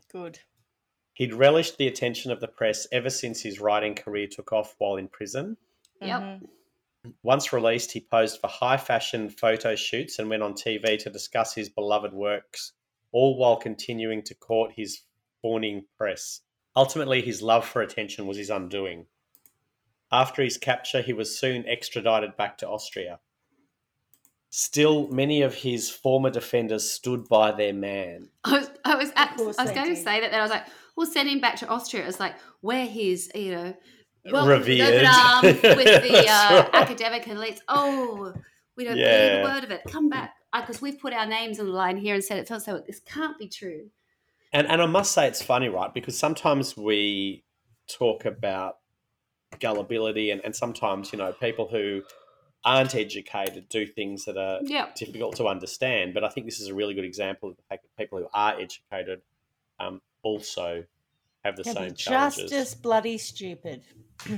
Good. 0.09 0.39
He'd 1.11 1.33
relished 1.33 1.77
the 1.77 1.87
attention 1.87 2.31
of 2.31 2.39
the 2.39 2.47
press 2.47 2.87
ever 2.89 3.09
since 3.09 3.41
his 3.41 3.59
writing 3.59 3.95
career 3.95 4.27
took 4.31 4.53
off 4.53 4.75
while 4.77 4.95
in 4.95 5.09
prison. 5.09 5.57
Yep. 6.01 6.21
Mhm. 6.21 6.49
Once 7.21 7.51
released, 7.51 7.91
he 7.91 7.99
posed 7.99 8.39
for 8.39 8.47
high 8.47 8.77
fashion 8.77 9.29
photo 9.29 9.75
shoots 9.75 10.19
and 10.19 10.29
went 10.29 10.41
on 10.41 10.53
TV 10.53 10.97
to 10.99 11.09
discuss 11.09 11.53
his 11.53 11.67
beloved 11.67 12.13
works, 12.13 12.71
all 13.11 13.37
while 13.37 13.57
continuing 13.57 14.23
to 14.23 14.33
court 14.35 14.71
his 14.77 15.01
fawning 15.41 15.85
press. 15.97 16.41
Ultimately, 16.76 17.21
his 17.21 17.41
love 17.41 17.65
for 17.65 17.82
attention 17.82 18.28
was 18.28 18.38
his 18.38 18.49
undoing. 18.49 19.05
After 20.11 20.43
his 20.43 20.57
capture, 20.57 21.01
he 21.01 21.13
was 21.13 21.38
soon 21.38 21.65
extradited 21.67 22.36
back 22.38 22.57
to 22.59 22.67
Austria. 22.67 23.19
Still, 24.49 25.07
many 25.07 25.41
of 25.41 25.53
his 25.53 25.89
former 25.89 26.30
defenders 26.30 26.89
stood 26.89 27.28
by 27.28 27.51
their 27.51 27.73
man. 27.73 28.30
I 28.43 28.59
was, 28.59 28.69
I 28.86 28.95
was, 28.95 29.11
at, 29.15 29.36
I 29.39 29.43
was 29.43 29.57
they 29.57 29.73
going 29.73 29.89
to 29.89 29.95
say 29.95 30.21
that, 30.21 30.32
then 30.32 30.39
I 30.39 30.43
was 30.43 30.51
like, 30.51 30.65
we'll 30.95 31.07
send 31.07 31.28
him 31.28 31.39
back 31.39 31.57
to 31.57 31.67
Austria. 31.67 32.07
It's 32.07 32.19
like, 32.19 32.36
where 32.61 32.86
he's, 32.86 33.30
you 33.36 33.51
know, 33.51 33.76
welcome 34.32 34.51
Revered. 34.51 35.03
with 35.43 35.61
with 35.63 36.03
the 36.03 36.26
uh, 36.30 36.61
right. 36.61 36.69
academic 36.73 37.26
elites. 37.26 37.59
Oh, 37.67 38.34
we 38.78 38.84
don't 38.84 38.95
believe 38.95 39.41
a 39.41 39.43
word 39.43 39.63
of 39.63 39.71
it. 39.71 39.82
Come 39.89 40.09
back. 40.09 40.36
Because 40.53 40.82
we've 40.82 40.99
put 40.99 41.11
our 41.11 41.26
names 41.26 41.59
on 41.59 41.65
the 41.65 41.73
line 41.73 41.97
here 41.97 42.15
and 42.15 42.23
said 42.23 42.38
it. 42.38 42.47
So, 42.47 42.57
so 42.59 42.82
this 42.86 43.01
can't 43.01 43.38
be 43.38 43.49
true. 43.49 43.89
And 44.55 44.67
and 44.69 44.81
I 44.81 44.85
must 44.85 45.11
say 45.11 45.27
it's 45.27 45.41
funny, 45.41 45.67
right? 45.67 45.93
Because 45.93 46.17
sometimes 46.17 46.77
we 46.77 47.43
talk 47.89 48.23
about 48.23 48.77
gullibility 49.59 50.31
and, 50.31 50.39
and 50.45 50.55
sometimes, 50.55 51.11
you 51.11 51.19
know, 51.19 51.33
people 51.33 51.67
who 51.67 52.03
aren't 52.63 52.95
educated 52.95 53.67
do 53.67 53.85
things 53.85 54.23
that 54.25 54.37
are 54.37 54.59
Yeah. 54.63 54.87
difficult 54.95 55.35
to 55.35 55.47
understand. 55.47 56.13
But 56.13 56.23
I 56.23 56.29
think 56.29 56.45
this 56.45 56.61
is 56.61 56.69
a 56.69 56.73
really 56.73 56.93
good 56.93 57.03
example 57.03 57.49
of 57.49 57.57
the 57.57 57.63
fact 57.63 57.83
that 57.83 58.01
people 58.01 58.17
who 58.17 58.27
are 58.33 58.57
educated 58.57 59.21
um, 59.77 60.01
also 60.23 60.85
have 61.43 61.57
the 61.57 61.63
Can 61.65 61.73
same 61.75 61.89
be 61.89 61.95
challenges. 61.95 62.49
just 62.51 62.53
as 62.53 62.75
bloody 62.75 63.17
stupid. 63.17 63.83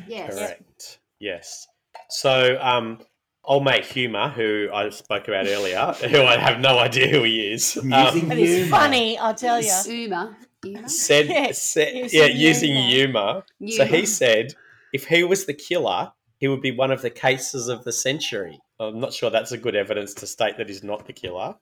Yes. 0.07 0.33
Correct. 0.33 0.99
Yes. 1.19 1.67
So 2.09 2.57
um 2.59 3.01
old 3.47 3.63
mate 3.63 3.85
Humour, 3.85 4.29
who 4.29 4.69
I 4.73 4.89
spoke 4.89 5.27
about 5.27 5.47
earlier, 5.47 5.93
who 6.09 6.21
I 6.21 6.37
have 6.37 6.59
no 6.59 6.77
idea 6.77 7.07
who 7.07 7.23
he 7.23 7.51
is. 7.53 7.77
um, 7.81 7.91
Amusing 7.91 8.27
But 8.29 8.37
it's 8.37 8.51
Humour. 8.51 8.69
funny, 8.69 9.17
I'll 9.17 9.33
tell 9.35 9.59
you. 9.61 9.71
Uma. 9.87 10.37
Uma? 10.65 10.89
said, 10.89 11.25
Yes, 11.29 11.61
said 11.61 11.93
using 11.95 12.19
yeah, 12.19 12.25
using 12.27 12.75
humour. 12.75 13.43
humour. 13.59 13.71
So 13.77 13.85
he 13.85 14.05
said 14.05 14.53
if 14.93 15.05
he 15.07 15.23
was 15.23 15.45
the 15.45 15.53
killer, 15.53 16.11
he 16.39 16.47
would 16.47 16.61
be 16.61 16.71
one 16.71 16.91
of 16.91 17.01
the 17.01 17.09
cases 17.09 17.67
of 17.67 17.83
the 17.83 17.91
century. 17.91 18.59
I'm 18.79 18.99
not 18.99 19.13
sure 19.13 19.29
that's 19.31 19.51
a 19.51 19.57
good 19.57 19.75
evidence 19.75 20.13
to 20.15 20.27
state 20.27 20.57
that 20.57 20.67
he's 20.69 20.83
not 20.83 21.07
the 21.07 21.13
killer. 21.13 21.55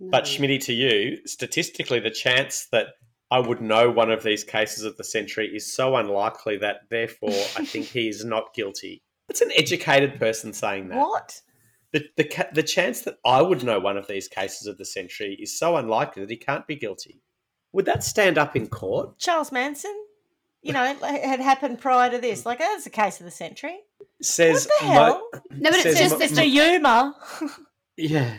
But 0.00 0.24
No. 0.24 0.30
Schmitty, 0.30 0.58
to 0.64 0.72
you, 0.72 1.18
statistically, 1.26 2.00
the 2.00 2.10
chance 2.10 2.66
that 2.72 2.88
I 3.30 3.38
would 3.40 3.60
know 3.60 3.90
one 3.90 4.10
of 4.10 4.22
these 4.22 4.42
cases 4.44 4.84
of 4.84 4.96
the 4.96 5.04
century 5.04 5.54
is 5.54 5.72
so 5.72 5.96
unlikely 5.96 6.56
that, 6.58 6.82
therefore, 6.90 7.30
I 7.56 7.64
think 7.64 7.86
he 7.86 8.08
is 8.08 8.24
not 8.24 8.54
guilty. 8.54 9.02
It's 9.28 9.40
an 9.40 9.50
educated 9.56 10.18
person 10.18 10.52
saying 10.52 10.88
that. 10.88 10.98
What? 10.98 11.40
The, 11.92 12.04
the, 12.16 12.48
the 12.52 12.62
chance 12.62 13.02
that 13.02 13.18
I 13.24 13.40
would 13.40 13.62
know 13.62 13.78
one 13.78 13.96
of 13.96 14.06
these 14.08 14.26
cases 14.28 14.66
of 14.66 14.78
the 14.78 14.84
century 14.84 15.38
is 15.40 15.58
so 15.58 15.76
unlikely 15.76 16.22
that 16.22 16.30
he 16.30 16.36
can't 16.36 16.66
be 16.66 16.76
guilty. 16.76 17.20
Would 17.72 17.86
that 17.86 18.02
stand 18.04 18.36
up 18.38 18.56
in 18.56 18.68
court? 18.68 19.18
Charles 19.18 19.52
Manson? 19.52 19.94
You 20.62 20.72
know, 20.72 20.84
it 21.02 21.24
had 21.24 21.40
happened 21.40 21.80
prior 21.80 22.10
to 22.10 22.18
this. 22.18 22.44
Like, 22.44 22.58
that's 22.58 22.86
a 22.86 22.90
case 22.90 23.20
of 23.20 23.24
the 23.26 23.30
century. 23.30 23.78
Says 24.20 24.66
What 24.66 24.80
the 24.80 24.86
mo- 24.86 24.92
hell? 24.92 25.28
No, 25.50 25.70
but 25.70 25.74
it's 25.74 25.98
says 25.98 25.98
just 25.98 26.18
mo- 26.18 26.26
Mr. 26.42 26.50
Yuma. 26.50 27.14
yeah. 27.96 28.36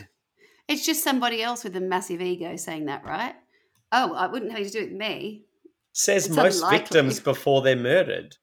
It's 0.68 0.84
just 0.84 1.02
somebody 1.04 1.42
else 1.42 1.64
with 1.64 1.76
a 1.76 1.80
massive 1.80 2.20
ego 2.20 2.56
saying 2.56 2.86
that, 2.86 3.04
right? 3.04 3.34
Oh, 3.92 4.12
I 4.14 4.26
wouldn't 4.26 4.50
have 4.50 4.60
you 4.60 4.66
to 4.66 4.70
do 4.72 4.78
it 4.80 4.90
with 4.90 4.98
me. 4.98 5.44
says 5.92 6.26
It's 6.26 6.34
most 6.34 6.56
unlikely. 6.56 6.78
victims 6.78 7.20
before 7.20 7.62
they're 7.62 7.76
murdered. 7.76 8.36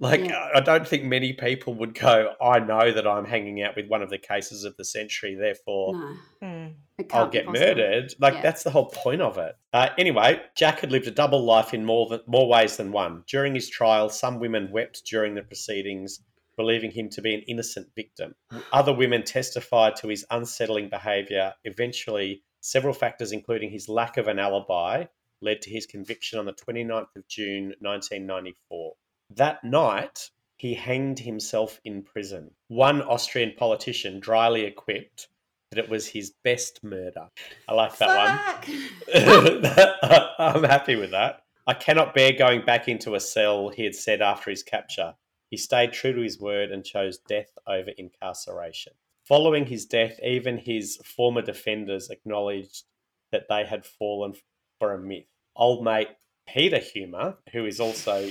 Like, 0.00 0.24
Yeah. 0.24 0.48
I 0.54 0.60
don't 0.60 0.86
think 0.86 1.04
many 1.04 1.32
people 1.32 1.74
would 1.74 1.94
go, 1.94 2.34
I 2.42 2.58
know 2.58 2.90
that 2.90 3.06
I'm 3.06 3.24
hanging 3.24 3.62
out 3.62 3.76
with 3.76 3.86
one 3.88 4.02
of 4.02 4.10
the 4.10 4.18
cases 4.18 4.64
of 4.64 4.76
the 4.76 4.84
century, 4.84 5.34
therefore 5.34 5.94
No, 5.94 6.16
Hmm. 6.42 6.66
I'll 7.12 7.28
get 7.28 7.46
murdered. 7.48 8.12
Like, 8.18 8.34
Yeah. 8.34 8.42
that's 8.42 8.62
the 8.64 8.70
whole 8.70 8.86
point 8.86 9.22
of 9.22 9.38
it. 9.38 9.56
Uh, 9.72 9.90
anyway, 9.98 10.40
Jack 10.56 10.80
had 10.80 10.90
lived 10.92 11.06
a 11.06 11.10
double 11.12 11.42
life 11.44 11.72
in 11.74 11.84
more, 11.84 12.08
than, 12.08 12.20
more 12.26 12.48
ways 12.48 12.76
than 12.76 12.92
one. 12.92 13.24
During 13.28 13.54
his 13.54 13.68
trial, 13.68 14.08
some 14.08 14.40
women 14.40 14.70
wept 14.72 15.04
during 15.06 15.34
the 15.34 15.42
proceedings, 15.42 16.20
believing 16.56 16.90
him 16.92 17.08
to 17.10 17.22
be 17.22 17.34
an 17.34 17.42
innocent 17.42 17.88
victim. 17.96 18.34
Other 18.72 18.92
women 18.92 19.22
testified 19.24 19.96
to 19.96 20.08
his 20.08 20.24
unsettling 20.30 20.88
behaviour. 20.88 21.54
Eventually, 21.64 22.42
several 22.60 22.94
factors, 22.94 23.32
including 23.32 23.70
his 23.70 23.88
lack 23.88 24.16
of 24.16 24.28
an 24.28 24.38
alibi, 24.38 25.06
led 25.40 25.60
to 25.62 25.70
his 25.70 25.84
conviction 25.86 26.38
on 26.38 26.46
the 26.46 26.52
29th 26.52 27.14
of 27.16 27.26
June 27.28 27.74
1994. 27.80 28.94
That 29.36 29.64
night, 29.64 30.30
he 30.56 30.74
hanged 30.74 31.18
himself 31.18 31.80
in 31.84 32.02
prison. 32.02 32.52
One 32.68 33.02
Austrian 33.02 33.52
politician 33.56 34.20
dryly 34.20 34.64
equipped 34.64 35.28
that 35.70 35.78
it 35.78 35.90
was 35.90 36.06
his 36.06 36.30
best 36.44 36.84
murder. 36.84 37.28
I 37.68 37.74
like 37.74 37.96
that 37.98 38.54
one. 38.68 38.84
I'm 40.38 40.62
happy 40.62 40.94
with 40.94 41.10
that. 41.10 41.42
I 41.66 41.74
cannot 41.74 42.14
bear 42.14 42.32
going 42.32 42.64
back 42.64 42.86
into 42.86 43.14
a 43.14 43.20
cell, 43.20 43.70
he 43.70 43.84
had 43.84 43.94
said 43.94 44.22
after 44.22 44.50
his 44.50 44.62
capture. 44.62 45.14
He 45.50 45.56
stayed 45.56 45.92
true 45.92 46.12
to 46.12 46.20
his 46.20 46.38
word 46.38 46.70
and 46.70 46.84
chose 46.84 47.18
death 47.18 47.50
over 47.66 47.90
incarceration. 47.98 48.92
Following 49.24 49.66
his 49.66 49.86
death, 49.86 50.20
even 50.22 50.58
his 50.58 50.98
former 51.04 51.42
defenders 51.42 52.10
acknowledged 52.10 52.84
that 53.32 53.46
they 53.48 53.64
had 53.64 53.86
fallen 53.86 54.34
for 54.78 54.92
a 54.92 54.98
myth. 54.98 55.26
Old 55.56 55.82
mate 55.82 56.08
Peter 56.46 56.78
Huemer, 56.78 57.36
who 57.52 57.64
is 57.66 57.80
also 57.80 58.30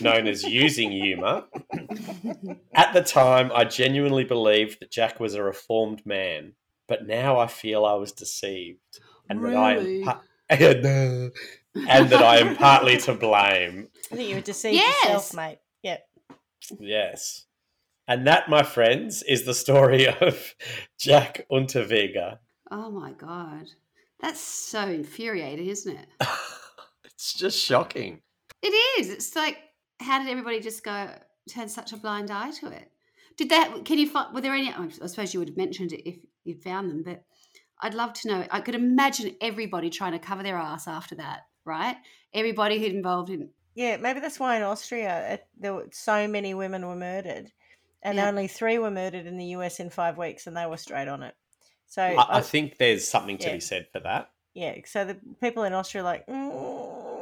known 0.00 0.26
as 0.26 0.42
Using 0.42 0.92
Humour, 0.92 1.44
at 2.74 2.92
the 2.92 3.02
time 3.02 3.50
I 3.54 3.64
genuinely 3.64 4.24
believed 4.24 4.80
that 4.80 4.90
Jack 4.90 5.18
was 5.20 5.34
a 5.34 5.42
reformed 5.42 6.04
man, 6.06 6.52
but 6.88 7.06
now 7.06 7.38
I 7.38 7.46
feel 7.46 7.84
I 7.84 7.94
was 7.94 8.12
deceived 8.12 8.78
and 9.28 9.42
that 9.44 9.56
I 9.56 9.76
am 9.76 10.02
pa- 10.04 10.20
and 10.50 12.10
that 12.10 12.22
I 12.22 12.38
am 12.38 12.54
partly 12.56 12.98
to 12.98 13.14
blame. 13.14 13.88
I 14.12 14.16
think 14.16 14.28
you 14.28 14.34
were 14.36 14.40
deceived 14.42 14.74
Yes. 14.76 15.04
yourself, 15.04 15.34
mate. 15.34 15.58
Yep. 15.82 16.06
Yes. 16.78 17.46
And 18.06 18.26
that, 18.26 18.48
my 18.50 18.62
friends, 18.62 19.22
is 19.22 19.44
the 19.44 19.54
story 19.54 20.06
of 20.20 20.54
Jack 20.98 21.46
Unterweger. 21.50 22.38
Oh 22.70 22.90
my 22.90 23.12
god. 23.12 23.70
That's 24.20 24.40
so 24.40 24.80
infuriating, 24.88 25.66
isn't 25.68 25.96
it? 25.96 26.06
it's 27.24 27.32
just 27.32 27.58
shocking. 27.58 28.20
It 28.62 28.68
is. 29.00 29.08
It's 29.08 29.34
like, 29.34 29.56
how 29.98 30.18
did 30.18 30.28
everybody 30.28 30.60
just 30.60 30.84
go 30.84 31.08
turn 31.48 31.68
such 31.70 31.92
a 31.94 31.96
blind 31.96 32.30
eye 32.30 32.50
to 32.50 32.66
it? 32.68 32.90
Did 33.38 33.48
that? 33.48 33.84
Can 33.86 33.98
you 33.98 34.06
find? 34.08 34.34
Were 34.34 34.42
there 34.42 34.52
any? 34.54 34.70
I 34.72 34.88
suppose 35.06 35.32
you 35.32 35.40
would 35.40 35.48
have 35.48 35.56
mentioned 35.56 35.92
it 35.92 36.06
if 36.08 36.16
you 36.44 36.54
found 36.54 36.90
them, 36.90 37.02
but 37.02 37.24
I'd 37.80 37.94
love 37.94 38.12
to 38.12 38.28
know. 38.28 38.46
I 38.50 38.60
could 38.60 38.74
imagine 38.74 39.36
everybody 39.40 39.88
trying 39.88 40.12
to 40.12 40.18
cover 40.18 40.42
their 40.42 40.58
ass 40.58 40.86
after 40.86 41.14
that, 41.16 41.46
right? 41.64 41.96
Everybody 42.34 42.78
who'd 42.78 42.92
involved 42.94 43.30
in. 43.30 43.48
Yeah, 43.74 43.96
maybe 43.96 44.20
that's 44.20 44.38
why 44.38 44.56
in 44.56 44.62
Austria 44.62 45.32
it, 45.32 45.46
there 45.58 45.74
were 45.74 45.88
so 45.92 46.28
many 46.28 46.52
women 46.52 46.86
were 46.86 46.94
murdered, 46.94 47.50
and 48.02 48.18
Yeah. 48.18 48.28
only 48.28 48.48
three 48.48 48.78
were 48.78 48.90
murdered 48.90 49.26
in 49.26 49.38
the 49.38 49.46
US 49.56 49.80
in 49.80 49.88
five 49.88 50.18
weeks, 50.18 50.46
and 50.46 50.54
they 50.56 50.66
were 50.66 50.76
straight 50.76 51.08
on 51.08 51.22
it. 51.22 51.34
So 51.86 52.02
I, 52.02 52.38
I 52.38 52.40
think 52.42 52.76
there's 52.76 53.08
something 53.08 53.38
to 53.38 53.48
Yeah. 53.48 53.54
be 53.54 53.60
said 53.60 53.88
for 53.92 54.00
that. 54.00 54.30
yeah, 54.54 54.76
so 54.86 55.04
the 55.06 55.18
people 55.40 55.64
in 55.64 55.72
Austria 55.72 56.02
are 56.02 56.04
like, 56.04 56.26
mm, 56.28 57.13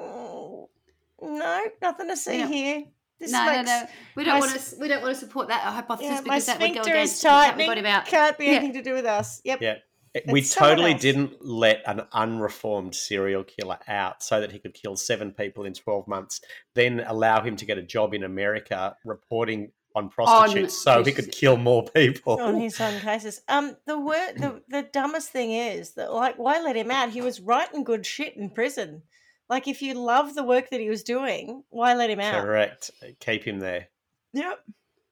no, 1.23 1.61
nothing 1.81 2.09
to 2.09 2.17
see 2.17 2.39
Yeah. 2.39 2.49
here. 2.49 2.85
This 3.21 3.31
no, 3.31 3.47
makes, 3.47 3.67
no, 3.69 3.81
no. 3.83 3.87
We 4.17 4.25
don't 4.25 4.41
want 4.41 4.59
to. 4.61 4.77
We 4.81 4.89
don't 4.89 5.03
want 5.03 5.15
to 5.15 5.21
support 5.21 5.49
that 5.49 5.61
hypothesis 5.61 6.11
Yeah, 6.13 6.21
because 6.23 6.47
that 6.47 6.61
would 6.61 6.75
go 6.75 6.81
is 6.81 6.87
against 6.89 7.25
what 7.25 7.33
we've 7.33 7.49
tightening. 7.51 7.67
got 7.69 7.79
about. 7.79 8.07
Can't 8.07 8.39
be 8.39 8.47
Yeah. 8.47 8.51
anything 8.53 8.73
to 8.75 8.83
do 8.83 8.95
with 8.95 9.05
us. 9.07 9.41
Yep. 9.45 9.63
Yeah. 9.63 9.75
It- 10.15 10.25
we 10.27 10.43
totally 10.43 10.93
else. 10.93 11.01
didn't 11.01 11.43
let 11.45 11.83
an 11.87 12.03
unreformed 12.13 12.95
serial 12.95 13.45
killer 13.45 13.79
out 13.89 14.23
so 14.23 14.41
that 14.41 14.51
he 14.53 14.59
could 14.59 14.75
kill 14.75 14.97
seven 14.97 15.31
people 15.33 15.65
in 15.65 15.73
12 15.73 16.07
months, 16.09 16.41
then 16.75 17.01
allow 17.07 17.41
him 17.43 17.57
to 17.57 17.65
get 17.65 17.79
a 17.79 17.83
job 17.83 18.13
in 18.13 18.23
America 18.25 18.97
reporting 19.05 19.71
on 19.95 20.09
prostitutes 20.09 20.77
so 20.83 21.05
he 21.05 21.13
could 21.13 21.31
kill 21.31 21.57
more 21.57 21.85
people. 21.95 22.41
on 22.41 22.61
his 22.61 22.81
own 22.81 22.99
cases. 23.01 23.41
Um, 23.49 23.77
the 23.87 23.99
word, 23.99 24.35
the 24.37 24.63
the 24.69 24.83
dumbest 24.83 25.31
thing 25.31 25.53
is 25.53 25.93
that 25.93 26.13
like, 26.13 26.37
why 26.39 26.61
let 26.61 26.77
him 26.77 26.91
out? 26.91 27.11
He 27.11 27.21
was 27.23 27.41
writing 27.41 27.85
good 27.85 28.05
shit 28.05 28.37
in 28.37 28.51
prison. 28.51 29.03
Like, 29.49 29.69
if 29.69 29.83
you 29.83 29.95
love 29.95 30.35
the 30.35 30.45
work 30.45 30.71
that 30.71 30.81
he 30.81 30.89
was 30.89 31.03
doing, 31.03 31.65
why 31.71 31.95
let 31.95 32.11
him 32.11 32.21
out? 32.21 32.43
Correct. 32.43 32.91
Keep 33.21 33.45
him 33.45 33.61
there. 33.61 33.89
Yep. 34.33 34.65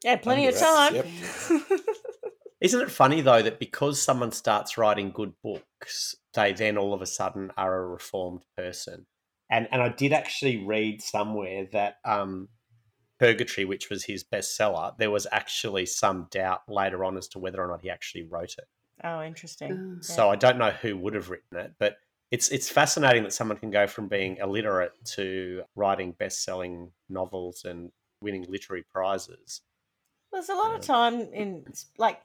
Yeah, 0.05 0.17
plenty 0.17 0.47
of 0.47 0.57
time. 0.57 0.95
Yep. 0.95 1.07
Isn't 2.61 2.83
it 2.83 2.91
funny 2.91 3.23
though 3.23 3.43
that 3.43 3.59
because 3.59 4.01
someone 4.01 4.33
starts 4.33 4.77
writing 4.77 5.11
good 5.11 5.33
books, 5.43 6.15
they 6.35 6.53
then 6.53 6.77
all 6.77 6.93
of 6.93 7.01
a 7.01 7.07
sudden 7.07 7.51
are 7.57 7.75
a 7.75 7.87
reformed 7.87 8.45
person? 8.57 9.07
And 9.51 9.67
and 9.73 9.83
I 9.83 9.89
did 9.89 10.13
actually 10.13 10.65
read 10.65 11.03
somewhere 11.03 11.67
that 11.73 11.97
um, 12.05 12.49
Purgatory, 13.19 13.65
which 13.65 13.91
was 13.91 14.05
his 14.05 14.25
bestseller, 14.25 14.97
there 14.99 15.11
was 15.11 15.27
actually 15.33 15.87
some 15.87 16.29
doubt 16.31 16.63
later 16.69 17.05
on 17.05 17.17
as 17.17 17.29
to 17.29 17.39
whether 17.39 17.63
or 17.63 17.69
not 17.69 17.83
he 17.83 17.91
actually 17.91 18.25
wrote 18.25 18.55
it. 18.59 18.65
oh, 19.05 19.23
interesting. 19.23 19.97
Oh. 19.99 20.03
So 20.03 20.31
I 20.31 20.37
don't 20.37 20.59
know 20.59 20.71
who 20.71 20.97
would 20.97 21.15
have 21.15 21.31
written 21.31 21.59
it, 21.59 21.73
but 21.79 21.97
it's 22.31 22.49
it's 22.51 22.69
fascinating 22.69 23.23
that 23.25 23.33
someone 23.33 23.59
can 23.59 23.71
go 23.71 23.87
from 23.87 24.09
being 24.09 24.37
illiterate 24.37 24.93
to 25.05 25.65
writing 25.75 26.13
best-selling 26.13 26.93
novels 27.09 27.65
and 27.65 27.91
winning 28.23 28.47
literary 28.49 28.83
prizes. 28.83 29.63
There's 30.33 30.49
a 30.49 30.55
lot 30.55 30.77
of 30.77 30.81
time 30.83 31.21
in 31.33 31.65
like 31.99 32.21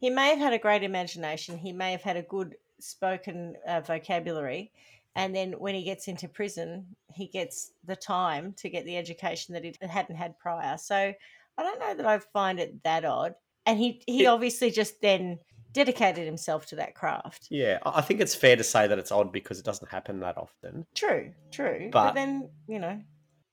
he 0.00 0.10
may 0.10 0.28
have 0.30 0.38
had 0.38 0.52
a 0.52 0.58
great 0.58 0.84
imagination. 0.84 1.58
He 1.58 1.72
may 1.72 1.90
have 1.92 2.02
had 2.02 2.16
a 2.16 2.22
good 2.22 2.56
spoken 2.78 3.56
uh, 3.66 3.80
vocabulary, 3.80 4.70
and 5.16 5.34
then 5.34 5.52
when 5.54 5.74
he 5.74 5.82
gets 5.82 6.06
into 6.06 6.28
prison, 6.28 6.94
he 7.12 7.26
gets 7.26 7.72
the 7.84 7.96
time 7.96 8.52
to 8.58 8.70
get 8.70 8.84
the 8.84 8.96
education 8.96 9.54
that 9.54 9.64
he 9.64 9.74
hadn't 9.80 10.14
had 10.16 10.38
prior. 10.38 10.78
So 10.78 10.94
I 10.96 11.62
don't 11.62 11.80
know 11.80 11.94
that 11.94 12.06
I 12.06 12.18
find 12.32 12.60
it 12.60 12.82
that 12.84 13.04
odd. 13.04 13.34
And 13.66 13.78
he 13.78 14.02
he 14.06 14.22
It- 14.22 14.26
obviously 14.26 14.70
just 14.70 15.00
then 15.00 15.40
dedicated 15.72 16.24
himself 16.26 16.66
to 16.66 16.76
that 16.76 16.94
craft. 16.94 17.48
Yeah, 17.50 17.78
I 17.84 18.00
think 18.00 18.20
it's 18.20 18.34
fair 18.34 18.56
to 18.56 18.64
say 18.64 18.86
that 18.86 18.98
it's 18.98 19.12
odd 19.12 19.32
because 19.32 19.58
it 19.58 19.64
doesn't 19.64 19.90
happen 19.90 20.20
that 20.20 20.36
often. 20.38 20.86
True, 20.94 21.32
true. 21.50 21.90
But, 21.92 22.08
But- 22.08 22.14
then 22.14 22.50
you 22.66 22.78
know, 22.78 23.00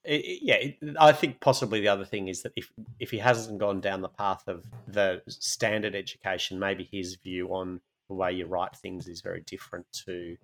it- 0.04 0.40
yeah, 0.42 0.56
it, 0.56 0.78
I 1.00 1.12
think 1.12 1.40
possibly 1.42 1.82
the 1.82 1.88
other 1.90 2.06
thing 2.06 2.28
is 2.28 2.42
that 2.44 2.54
if 2.56 2.72
if 3.00 3.12
he 3.12 3.18
hasn't 3.18 3.58
gone 3.60 3.82
down 3.82 4.02
the 4.02 4.10
path 4.10 4.48
of 4.48 4.66
the 4.88 5.22
standard 5.28 5.96
education, 5.96 6.60
maybe 6.60 6.88
his 6.92 7.16
view 7.16 7.50
on 7.54 7.82
the 8.08 8.14
way 8.16 8.32
you 8.32 8.46
write 8.46 8.76
things 8.76 9.08
is 9.08 9.22
very 9.22 9.42
different 9.42 9.86
to 10.06 10.38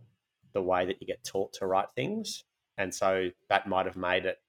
the 0.53 0.61
way 0.61 0.85
that 0.85 0.99
you 0.99 1.05
get 1.07 1.23
taught 1.23 1.53
to 1.53 1.65
write 1.67 1.87
things, 1.95 2.43
and 2.77 2.93
so 2.93 3.29
that 3.49 3.67
might 3.67 3.85
have 3.85 3.95
made 3.95 4.25
it 4.25 4.39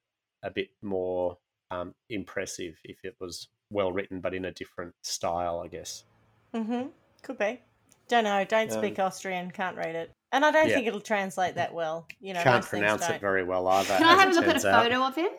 a 0.42 0.50
bit 0.50 0.70
more 0.82 1.36
um, 1.70 1.94
impressive 2.10 2.74
if 2.84 3.04
it 3.04 3.14
was 3.20 3.48
well 3.70 3.92
written, 3.92 4.20
but 4.20 4.34
in 4.34 4.46
a 4.46 4.50
different 4.50 4.94
style, 5.02 5.60
I 5.64 5.68
guess. 5.68 6.04
mm-hmm, 6.54 6.88
could 7.22 7.38
be. 7.38 7.60
Don't 8.08 8.24
know. 8.24 8.44
Don't 8.44 8.70
Um, 8.72 8.78
speak 8.78 8.98
Austrian. 8.98 9.50
Can't 9.50 9.76
read 9.76 9.94
it. 9.94 10.12
And 10.32 10.44
I 10.44 10.50
don't 10.50 10.68
Yeah. 10.68 10.74
think 10.74 10.86
it'll 10.86 11.00
translate 11.00 11.54
that 11.56 11.72
well. 11.74 12.06
You 12.20 12.34
know, 12.34 12.42
Can't 12.42 12.56
most 12.56 12.68
things 12.70 12.80
pronounce 12.80 13.02
don't. 13.06 13.16
it 13.16 13.20
very 13.20 13.44
well 13.44 13.66
either. 13.68 13.96
Can 13.96 14.04
I 14.06 14.14
have 14.20 14.30
a 14.30 14.32
look 14.34 14.44
at 14.44 14.50
a 14.50 14.52
turns 14.54 14.64
out. 14.64 14.82
photo 14.84 15.02
of 15.04 15.14
him? 15.14 15.30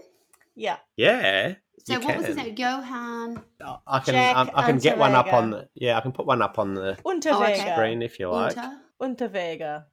Yeah. 0.56 0.78
Yeah. 0.98 1.56
So 1.86 1.94
you 1.94 2.00
what 2.00 2.18
was 2.18 2.28
his 2.28 2.36
name? 2.38 2.56
Johan 2.56 3.44
I 3.88 4.00
can 4.00 4.14
Jack 4.14 4.36
um, 4.38 4.52
I 4.54 4.66
can 4.66 4.78
get 4.78 4.98
one 4.98 5.14
up 5.16 5.34
on 5.34 5.50
the 5.50 5.68
yeah 5.74 5.98
I 5.98 6.02
can 6.02 6.12
put 6.14 6.26
one 6.26 6.42
up 6.42 6.58
on 6.60 6.76
the 6.76 6.98
Unterweger. 7.04 7.74
screen 7.74 8.02
if 8.02 8.20
you 8.20 8.30
like. 8.30 8.56
Unter. 8.56 9.26
Unterweger. 9.26 9.86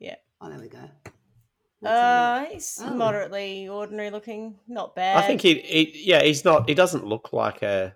Yeah. 0.00 0.16
Oh, 0.40 0.48
there 0.48 0.58
we 0.58 0.68
go. 0.68 0.90
Uh, 1.88 2.46
he's 2.46 2.80
Oh. 2.82 2.90
moderately 2.90 3.68
ordinary 3.68 4.10
looking. 4.10 4.58
Not 4.66 4.96
bad. 4.96 5.18
I 5.18 5.26
think 5.26 5.40
he, 5.42 5.60
he 5.60 6.02
yeah 6.04 6.22
he's 6.22 6.44
not 6.44 6.68
he 6.68 6.74
doesn't 6.74 7.04
look 7.06 7.32
like 7.32 7.62
a 7.62 7.94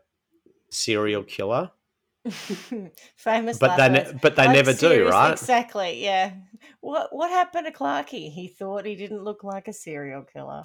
serial 0.68 1.24
killer, 1.24 1.70
famous. 3.16 3.58
but 3.58 3.76
they 3.76 3.88
ne- 3.88 4.12
but 4.20 4.36
they 4.36 4.46
Like, 4.46 4.54
never 4.56 4.72
do 4.72 5.08
right. 5.08 5.32
Exactly. 5.32 6.02
Yeah. 6.02 6.32
What 6.80 7.08
What 7.14 7.30
happened 7.30 7.66
to 7.66 7.72
Clarky? 7.72 8.30
He 8.30 8.48
thought 8.48 8.84
he 8.84 8.96
didn't 8.96 9.22
look 9.24 9.44
like 9.44 9.68
a 9.68 9.72
serial 9.72 10.22
killer. 10.22 10.62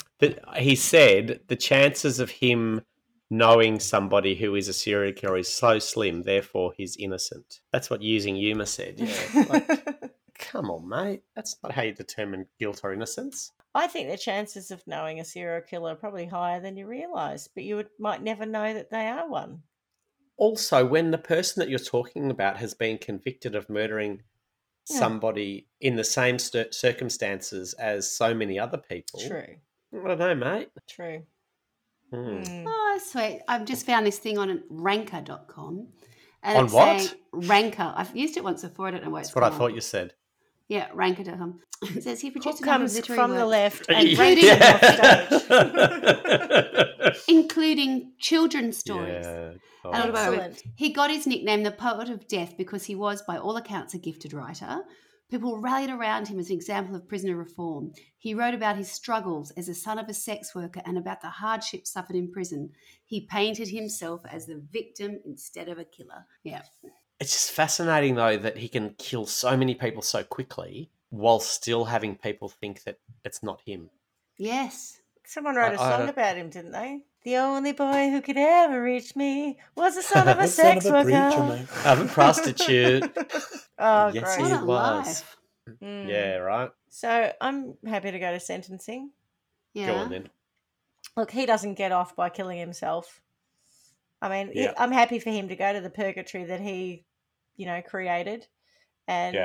He 0.58 0.76
said 0.76 1.42
the 1.48 1.56
chances 1.56 2.20
of 2.20 2.30
him 2.30 2.82
knowing 3.30 3.80
somebody 3.80 4.36
who 4.36 4.56
is 4.56 4.68
a 4.68 4.74
serial 4.74 5.14
killer 5.14 5.38
is 5.38 5.52
so 5.52 5.80
slim, 5.80 6.24
therefore 6.24 6.74
he's 6.78 6.96
innocent. 6.98 7.60
That's 7.72 7.90
what 7.90 8.02
using 8.02 8.36
humour 8.36 8.66
said. 8.66 9.00
Yeah, 9.00 9.46
like, 9.50 10.12
come 10.38 10.70
on, 10.70 10.88
mate. 10.88 11.24
That's 11.36 11.56
not 11.64 11.72
how 11.72 11.82
you 11.82 11.94
determine 11.94 12.46
guilt 12.60 12.82
or 12.84 12.94
innocence. 12.94 13.52
I 13.74 13.88
think 13.88 14.10
the 14.10 14.18
chances 14.18 14.72
of 14.72 14.86
knowing 14.88 15.20
a 15.20 15.26
serial 15.26 15.62
killer 15.62 15.92
are 15.92 15.96
probably 15.96 16.26
higher 16.26 16.62
than 16.62 16.78
you 16.78 16.88
realise, 16.88 17.50
but 17.50 17.64
you 17.64 17.76
would, 17.78 17.90
might 18.00 18.24
never 18.24 18.46
know 18.46 18.74
that 18.74 18.90
they 18.90 19.08
are 19.08 19.28
one. 19.28 19.64
Also, 20.38 20.86
when 20.86 21.12
the 21.12 21.18
person 21.18 21.60
that 21.62 21.70
you're 21.70 21.80
talking 21.80 22.30
about 22.30 22.58
has 22.58 22.74
been 22.74 22.98
convicted 22.98 23.56
of 23.56 23.70
murdering 23.70 24.22
Yeah. 24.90 25.00
somebody 25.00 25.68
in 25.82 25.96
the 25.96 26.04
same 26.04 26.38
cir- 26.38 26.72
circumstances 26.72 27.74
as 27.76 28.12
so 28.12 28.34
many 28.34 28.60
other 28.60 28.78
people, 28.78 29.20
True. 29.22 29.56
I 29.94 30.08
don't 30.08 30.20
know, 30.20 30.36
mate. 30.36 30.70
True. 30.88 31.24
Hmm. 32.12 32.18
Mm. 32.44 32.66
Oh, 32.68 33.00
sweet. 33.04 33.42
I've 33.48 33.66
just 33.66 33.86
found 33.86 34.06
this 34.06 34.20
thing 34.20 34.38
on 34.38 34.64
ranker.com. 34.70 35.88
And 36.44 36.58
On 36.58 36.68
what? 36.68 37.16
Ranker. 37.32 37.94
I've 37.96 38.16
used 38.16 38.38
it 38.38 38.44
once 38.44 38.62
before. 38.62 38.88
I 38.88 38.92
don't 38.92 39.04
know 39.04 39.10
why 39.10 39.22
it's 39.22 39.30
That's 39.30 39.36
what 39.36 39.44
I 39.52 39.58
thought 39.58 39.74
you 39.74 39.82
said. 39.82 40.14
Yeah, 40.68 40.88
ranker.com. 40.94 41.60
It 41.96 42.04
says 42.04 42.22
he 42.22 42.30
Hook 42.30 42.42
produced 42.42 42.62
a 42.64 42.66
number 42.66 42.86
of 42.86 42.92
comes 42.92 42.96
literary 42.96 43.22
from 43.22 43.32
the 43.36 43.46
left 43.46 43.86
and 43.90 44.08
Yeah. 44.10 45.30
off 45.32 45.44
stage. 45.44 47.26
including 47.28 48.14
children's 48.20 48.78
stories. 48.78 49.26
Yeah, 49.26 49.52
And 49.84 49.96
I'll 49.96 50.12
go 50.12 50.32
with- 50.32 50.40
Excellent. 50.40 50.64
He 50.76 50.92
got 50.94 51.12
his 51.12 51.28
nickname 51.28 51.64
the 51.64 51.72
Poet 51.72 52.10
of 52.10 52.28
Death 52.28 52.56
because 52.58 52.86
he 52.86 52.96
was, 52.96 53.22
by 53.22 53.38
all 53.38 53.56
accounts, 53.58 53.94
a 53.94 54.00
gifted 54.00 54.34
writer. 54.34 54.82
People 55.30 55.60
rallied 55.60 55.90
around 55.90 56.28
him 56.28 56.40
as 56.40 56.50
an 56.50 56.56
example 56.56 56.96
of 56.96 57.08
prisoner 57.08 57.36
reform. 57.36 57.92
He 58.18 58.34
wrote 58.36 58.54
about 58.54 58.78
his 58.78 58.92
struggles 58.92 59.52
as 59.58 59.68
a 59.68 59.74
son 59.74 59.98
of 59.98 60.08
a 60.08 60.14
sex 60.14 60.54
worker 60.56 60.82
and 60.86 60.98
about 60.98 61.22
the 61.22 61.30
hardships 61.30 61.92
suffered 61.92 62.16
in 62.16 62.32
prison. 62.32 62.70
He 63.06 63.22
painted 63.26 63.70
himself 63.70 64.22
as 64.32 64.46
the 64.46 64.64
victim 64.72 65.20
instead 65.26 65.68
of 65.68 65.78
a 65.80 65.84
killer. 65.84 66.26
Yeah. 66.44 66.62
It's 67.20 67.32
just 67.32 67.52
fascinating 67.52 68.16
though 68.16 68.38
that 68.38 68.58
he 68.58 68.68
can 68.68 68.96
kill 68.98 69.26
so 69.26 69.56
many 69.56 69.74
people 69.76 70.02
so 70.02 70.24
quickly 70.24 70.90
while 71.10 71.40
still 71.40 71.86
having 71.86 72.16
people 72.16 72.50
think 72.50 72.84
that 72.84 72.98
it's 73.24 73.42
not 73.42 73.62
him. 73.66 73.90
Yes. 74.38 75.00
Someone 75.26 75.56
wrote 75.56 75.74
a 75.74 75.80
I- 75.82 75.94
I- 75.94 75.98
song 76.00 76.10
about 76.10 76.36
him, 76.38 76.50
didn't 76.50 76.72
they? 76.74 77.02
The 77.24 77.38
only 77.38 77.72
boy 77.72 78.12
who 78.12 78.22
could 78.22 78.38
ever 78.38 78.80
reach 78.84 79.16
me 79.16 79.58
was 79.76 79.96
the 79.96 80.04
son 80.04 80.28
of 80.28 80.38
a 80.38 80.48
Son 80.48 80.82
sex 80.82 80.86
of 80.86 80.94
a 80.94 80.98
worker. 81.04 81.44
mate. 81.44 81.86
Of 81.86 82.02
a 82.02 82.06
prostitute. 82.06 83.18
oh, 83.80 84.08
Yes, 84.14 84.36
gross. 84.36 84.48
he 84.50 84.54
was. 84.54 84.64
life. 84.68 85.38
Mm. 85.82 86.08
yeah, 86.08 86.36
right. 86.36 86.70
So 86.90 87.32
I'm 87.42 87.76
happy 87.86 88.12
to 88.12 88.20
go 88.20 88.32
to 88.32 88.40
sentencing. 88.40 89.10
Yeah. 89.74 89.88
Go 89.88 89.96
on 89.96 90.10
then. 90.12 90.30
Look, 91.18 91.32
he 91.32 91.48
doesn't 91.48 91.74
get 91.76 91.92
off 91.92 92.16
by 92.16 92.30
killing 92.30 92.60
himself. 92.60 93.22
I 94.22 94.30
mean, 94.30 94.52
Yeah. 94.54 94.74
I'm 94.78 94.92
happy 94.92 95.20
for 95.20 95.30
him 95.30 95.48
to 95.50 95.56
go 95.56 95.74
to 95.74 95.82
the 95.82 95.90
purgatory 95.90 96.46
that 96.46 96.62
he, 96.62 97.06
you 97.58 97.66
know, 97.66 97.82
created, 97.82 98.48
and 99.08 99.36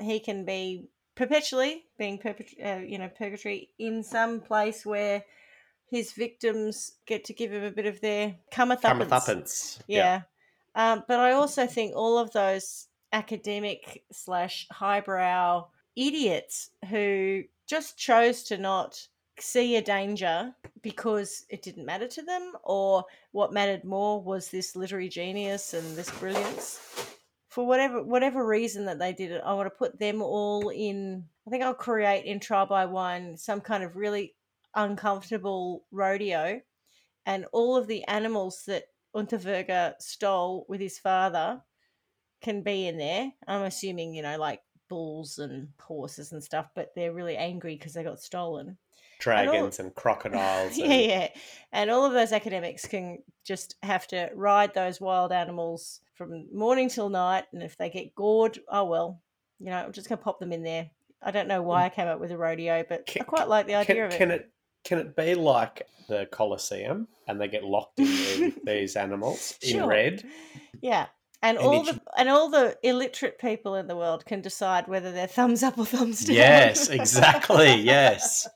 he 0.00 0.20
can 0.20 0.44
be 0.44 0.88
perpetually 1.14 1.84
being 1.98 2.18
perpet- 2.18 2.54
uh, 2.64 2.80
you 2.86 2.98
know, 2.98 3.08
purgatory 3.08 3.70
in 3.78 4.02
some 4.02 4.40
place 4.40 4.86
where 4.86 5.24
his 5.90 6.12
victims 6.12 6.92
get 7.04 7.24
to 7.26 7.34
give 7.34 7.52
him 7.52 7.64
a 7.64 7.70
bit 7.70 7.86
of 7.86 8.00
their 8.00 8.36
comeuppance. 8.50 8.80
Comeuppance. 8.80 9.78
Yeah. 9.86 10.22
Um, 10.74 11.04
but 11.06 11.20
I 11.20 11.32
also 11.32 11.66
think 11.66 11.94
all 11.94 12.16
of 12.16 12.32
those 12.32 12.88
academic 13.12 14.02
slash 14.10 14.66
highbrow 14.70 15.66
idiots 15.94 16.70
who 16.88 17.42
just 17.66 17.98
chose 17.98 18.42
to 18.44 18.56
not 18.56 19.06
see 19.42 19.76
a 19.76 19.82
danger 19.82 20.54
because 20.82 21.44
it 21.50 21.62
didn't 21.62 21.86
matter 21.86 22.08
to 22.08 22.22
them, 22.22 22.52
or 22.64 23.04
what 23.32 23.52
mattered 23.52 23.84
more 23.84 24.22
was 24.22 24.48
this 24.48 24.76
literary 24.76 25.08
genius 25.08 25.74
and 25.74 25.96
this 25.96 26.10
brilliance. 26.18 26.80
For 27.48 27.66
whatever 27.66 28.02
whatever 28.02 28.46
reason 28.46 28.86
that 28.86 28.98
they 28.98 29.12
did 29.12 29.30
it, 29.30 29.42
I 29.44 29.52
want 29.54 29.66
to 29.66 29.78
put 29.78 29.98
them 29.98 30.22
all 30.22 30.70
in. 30.70 31.24
I 31.46 31.50
think 31.50 31.62
I'll 31.62 31.74
create 31.74 32.24
in 32.24 32.40
Trial 32.40 32.66
by 32.66 32.86
One 32.86 33.36
some 33.36 33.60
kind 33.60 33.82
of 33.82 33.96
really 33.96 34.34
uncomfortable 34.74 35.84
rodeo, 35.90 36.60
and 37.26 37.46
all 37.52 37.76
of 37.76 37.86
the 37.86 38.04
animals 38.04 38.62
that 38.66 38.84
Unterweger 39.14 39.94
stole 40.00 40.64
with 40.68 40.80
his 40.80 40.98
father 40.98 41.60
can 42.40 42.62
be 42.62 42.86
in 42.86 42.96
there. 42.96 43.30
I'm 43.46 43.62
assuming, 43.62 44.14
you 44.14 44.22
know, 44.22 44.38
like 44.38 44.62
bulls 44.92 45.38
and 45.38 45.68
horses 45.80 46.32
and 46.32 46.44
stuff, 46.44 46.66
but 46.74 46.92
they're 46.94 47.14
really 47.14 47.34
angry 47.34 47.76
because 47.76 47.94
they 47.94 48.02
got 48.02 48.20
stolen. 48.20 48.76
Dragons 49.20 49.78
and 49.78 49.94
crocodiles. 49.94 50.76
yeah, 50.76 50.84
and- 50.84 51.10
yeah. 51.10 51.28
And 51.72 51.90
all 51.90 52.04
of 52.04 52.12
those 52.12 52.30
academics 52.30 52.84
can 52.84 53.22
just 53.42 53.76
have 53.82 54.06
to 54.08 54.28
ride 54.34 54.74
those 54.74 55.00
wild 55.00 55.32
animals 55.32 56.00
from 56.14 56.46
morning 56.54 56.90
till 56.90 57.08
night. 57.08 57.44
And 57.54 57.62
if 57.62 57.78
they 57.78 57.88
get 57.88 58.14
gored, 58.14 58.58
oh 58.68 58.84
well, 58.84 59.22
you 59.60 59.70
know, 59.70 59.76
I'm 59.76 59.92
just 59.92 60.10
going 60.10 60.18
to 60.18 60.24
pop 60.24 60.38
them 60.38 60.52
in 60.52 60.62
there. 60.62 60.90
I 61.22 61.30
don't 61.30 61.48
know 61.48 61.62
why 61.62 61.82
mm. 61.82 61.86
I 61.86 61.88
came 61.88 62.08
up 62.08 62.20
with 62.20 62.32
a 62.32 62.36
rodeo, 62.36 62.84
but 62.86 63.08
I 63.18 63.24
quite 63.24 63.48
like 63.48 63.66
the 63.66 63.76
idea 63.76 63.94
Can, 63.94 64.04
of 64.04 64.12
it. 64.12 64.18
can 64.18 64.30
it 64.30 64.50
can 64.84 64.98
it 64.98 65.16
be 65.16 65.34
like 65.34 65.88
the 66.08 66.28
Colosseum 66.30 67.08
and 67.28 67.40
they 67.40 67.48
get 67.48 67.64
locked 67.64 67.98
in 67.98 68.06
with 68.40 68.58
these 68.66 68.96
animals 68.96 69.56
in 69.62 69.78
Sure. 69.78 69.86
red? 69.86 70.22
Yeah. 70.82 71.06
And 71.42 71.58
And 71.58 71.66
all 71.66 71.82
the 71.82 72.00
and 72.16 72.28
all 72.28 72.50
the 72.50 72.76
illiterate 72.82 73.38
people 73.38 73.74
in 73.74 73.88
the 73.88 73.96
world 73.96 74.24
can 74.24 74.40
decide 74.40 74.86
whether 74.86 75.10
they're 75.10 75.26
thumbs 75.26 75.62
up 75.62 75.76
or 75.76 75.84
thumbs 75.84 76.24
down. 76.24 76.36
Yes, 76.36 76.88
exactly. 77.00 77.74
Yes. 77.80 78.48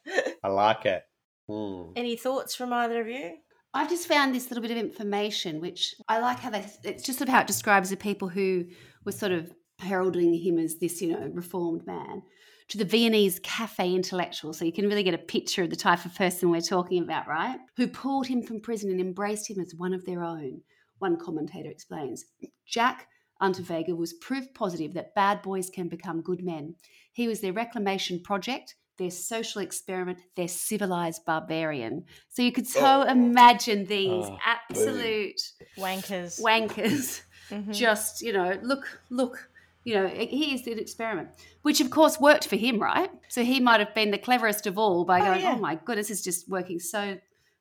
I 0.42 0.48
like 0.48 0.86
it. 0.86 1.02
Hmm. 1.48 1.90
Any 1.96 2.16
thoughts 2.16 2.54
from 2.54 2.72
either 2.72 3.00
of 3.00 3.08
you? 3.08 3.36
I've 3.74 3.90
just 3.90 4.08
found 4.08 4.34
this 4.34 4.50
little 4.50 4.62
bit 4.62 4.70
of 4.70 4.78
information, 4.78 5.60
which 5.60 5.94
I 6.08 6.18
like 6.20 6.38
how 6.38 6.50
they, 6.50 6.64
it's 6.82 7.02
just 7.02 7.18
sort 7.18 7.28
of 7.28 7.34
how 7.34 7.42
it 7.42 7.46
describes 7.46 7.90
the 7.90 7.96
people 7.96 8.28
who 8.28 8.64
were 9.04 9.12
sort 9.12 9.32
of 9.32 9.52
heralding 9.80 10.32
him 10.34 10.58
as 10.58 10.78
this, 10.78 11.02
you 11.02 11.12
know, 11.12 11.30
reformed 11.34 11.86
man 11.86 12.22
to 12.68 12.78
the 12.78 12.84
Viennese 12.84 13.38
cafe 13.40 13.94
intellectual. 13.94 14.52
So 14.52 14.64
you 14.64 14.72
can 14.72 14.88
really 14.88 15.02
get 15.02 15.14
a 15.14 15.18
picture 15.18 15.62
of 15.62 15.70
the 15.70 15.76
type 15.76 16.04
of 16.04 16.14
person 16.14 16.50
we're 16.50 16.60
talking 16.60 17.02
about, 17.02 17.28
right? 17.28 17.58
Who 17.76 17.86
pulled 17.86 18.26
him 18.26 18.42
from 18.42 18.60
prison 18.60 18.90
and 18.90 19.00
embraced 19.00 19.50
him 19.50 19.60
as 19.60 19.74
one 19.76 19.92
of 19.92 20.04
their 20.04 20.22
own. 20.22 20.62
One 20.98 21.16
commentator 21.18 21.70
explains 21.70 22.24
Jack 22.66 23.08
Unterweger 23.40 23.96
was 23.96 24.14
proof 24.14 24.52
positive 24.54 24.94
that 24.94 25.14
bad 25.14 25.42
boys 25.42 25.68
can 25.68 25.88
become 25.88 26.22
good 26.22 26.42
men. 26.42 26.74
He 27.12 27.28
was 27.28 27.40
their 27.40 27.52
reclamation 27.52 28.22
project, 28.22 28.74
their 28.98 29.10
social 29.10 29.60
experiment, 29.60 30.18
their 30.36 30.48
civilized 30.48 31.24
barbarian. 31.26 32.04
So 32.30 32.42
you 32.42 32.52
could 32.52 32.66
so 32.66 33.02
Oh. 33.06 33.10
imagine 33.10 33.84
these 33.86 34.26
Oh, 34.26 34.38
absolute 34.44 35.40
Wankers. 35.78 36.40
wankers 36.40 37.22
Mhm. 37.50 37.72
just, 37.72 38.22
you 38.22 38.32
know, 38.32 38.58
look, 38.62 39.00
look, 39.10 39.50
you 39.84 39.94
know, 39.94 40.08
he 40.08 40.54
is 40.54 40.66
an 40.66 40.78
experiment, 40.78 41.28
which 41.62 41.80
of 41.80 41.90
course 41.90 42.18
worked 42.18 42.46
for 42.48 42.56
him, 42.56 42.80
right? 42.80 43.10
So 43.28 43.44
he 43.44 43.60
might 43.60 43.80
have 43.80 43.94
been 43.94 44.10
the 44.10 44.18
cleverest 44.18 44.66
of 44.66 44.78
all 44.78 45.04
by 45.04 45.20
Oh, 45.20 45.24
going, 45.24 45.40
yeah. 45.42 45.52
oh 45.52 45.60
my 45.60 45.76
goodness, 45.76 46.10
it's 46.10 46.22
just 46.22 46.48
working 46.48 46.80
so 46.80 47.18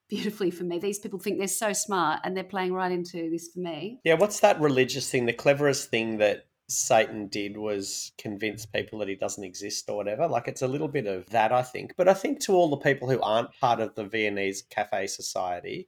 beautifully 0.09 0.51
for 0.51 0.63
me. 0.63 0.79
These 0.79 0.99
people 0.99 1.19
think 1.19 1.37
they're 1.37 1.47
so 1.47 1.73
smart 1.73 2.21
and 2.23 2.35
they're 2.35 2.43
playing 2.43 2.73
right 2.73 2.91
into 2.91 3.29
this 3.29 3.49
for 3.53 3.59
me. 3.59 3.99
Yeah, 4.03 4.15
what's 4.15 4.39
that 4.41 4.59
religious 4.59 5.09
thing? 5.09 5.25
The 5.25 5.33
cleverest 5.33 5.89
thing 5.89 6.17
that 6.19 6.45
Satan 6.67 7.27
did 7.27 7.57
was 7.57 8.11
convince 8.17 8.65
people 8.65 8.99
that 8.99 9.07
he 9.07 9.15
doesn't 9.15 9.43
exist 9.43 9.89
or 9.89 9.97
whatever. 9.97 10.27
Like 10.27 10.47
it's 10.47 10.61
a 10.63 10.67
little 10.67 10.87
bit 10.87 11.05
of 11.07 11.27
that, 11.29 11.51
I 11.51 11.61
think. 11.61 11.93
But 11.97 12.07
I 12.07 12.13
think 12.13 12.39
to 12.41 12.53
all 12.53 12.69
the 12.69 12.77
people 12.77 13.09
who 13.09 13.21
aren't 13.21 13.51
part 13.59 13.79
of 13.79 13.93
the 13.95 14.05
Viennese 14.05 14.63
Cafe 14.69 15.07
Society 15.07 15.87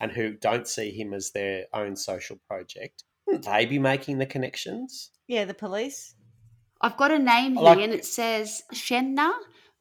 and 0.00 0.10
who 0.12 0.32
don't 0.34 0.66
see 0.66 0.90
him 0.90 1.12
as 1.12 1.30
their 1.30 1.66
own 1.72 1.96
social 1.96 2.36
project, 2.48 3.04
wouldn't 3.26 3.44
they 3.44 3.66
be 3.66 3.78
making 3.78 4.18
the 4.18 4.26
connections? 4.26 5.10
Yeah, 5.26 5.44
the 5.44 5.54
police. 5.54 6.14
I've 6.80 6.96
got 6.96 7.10
a 7.10 7.18
name 7.18 7.54
here 7.54 7.62
Like- 7.64 7.78
and 7.80 7.92
it 7.92 8.04
says 8.04 8.62
Schenner, 8.72 9.32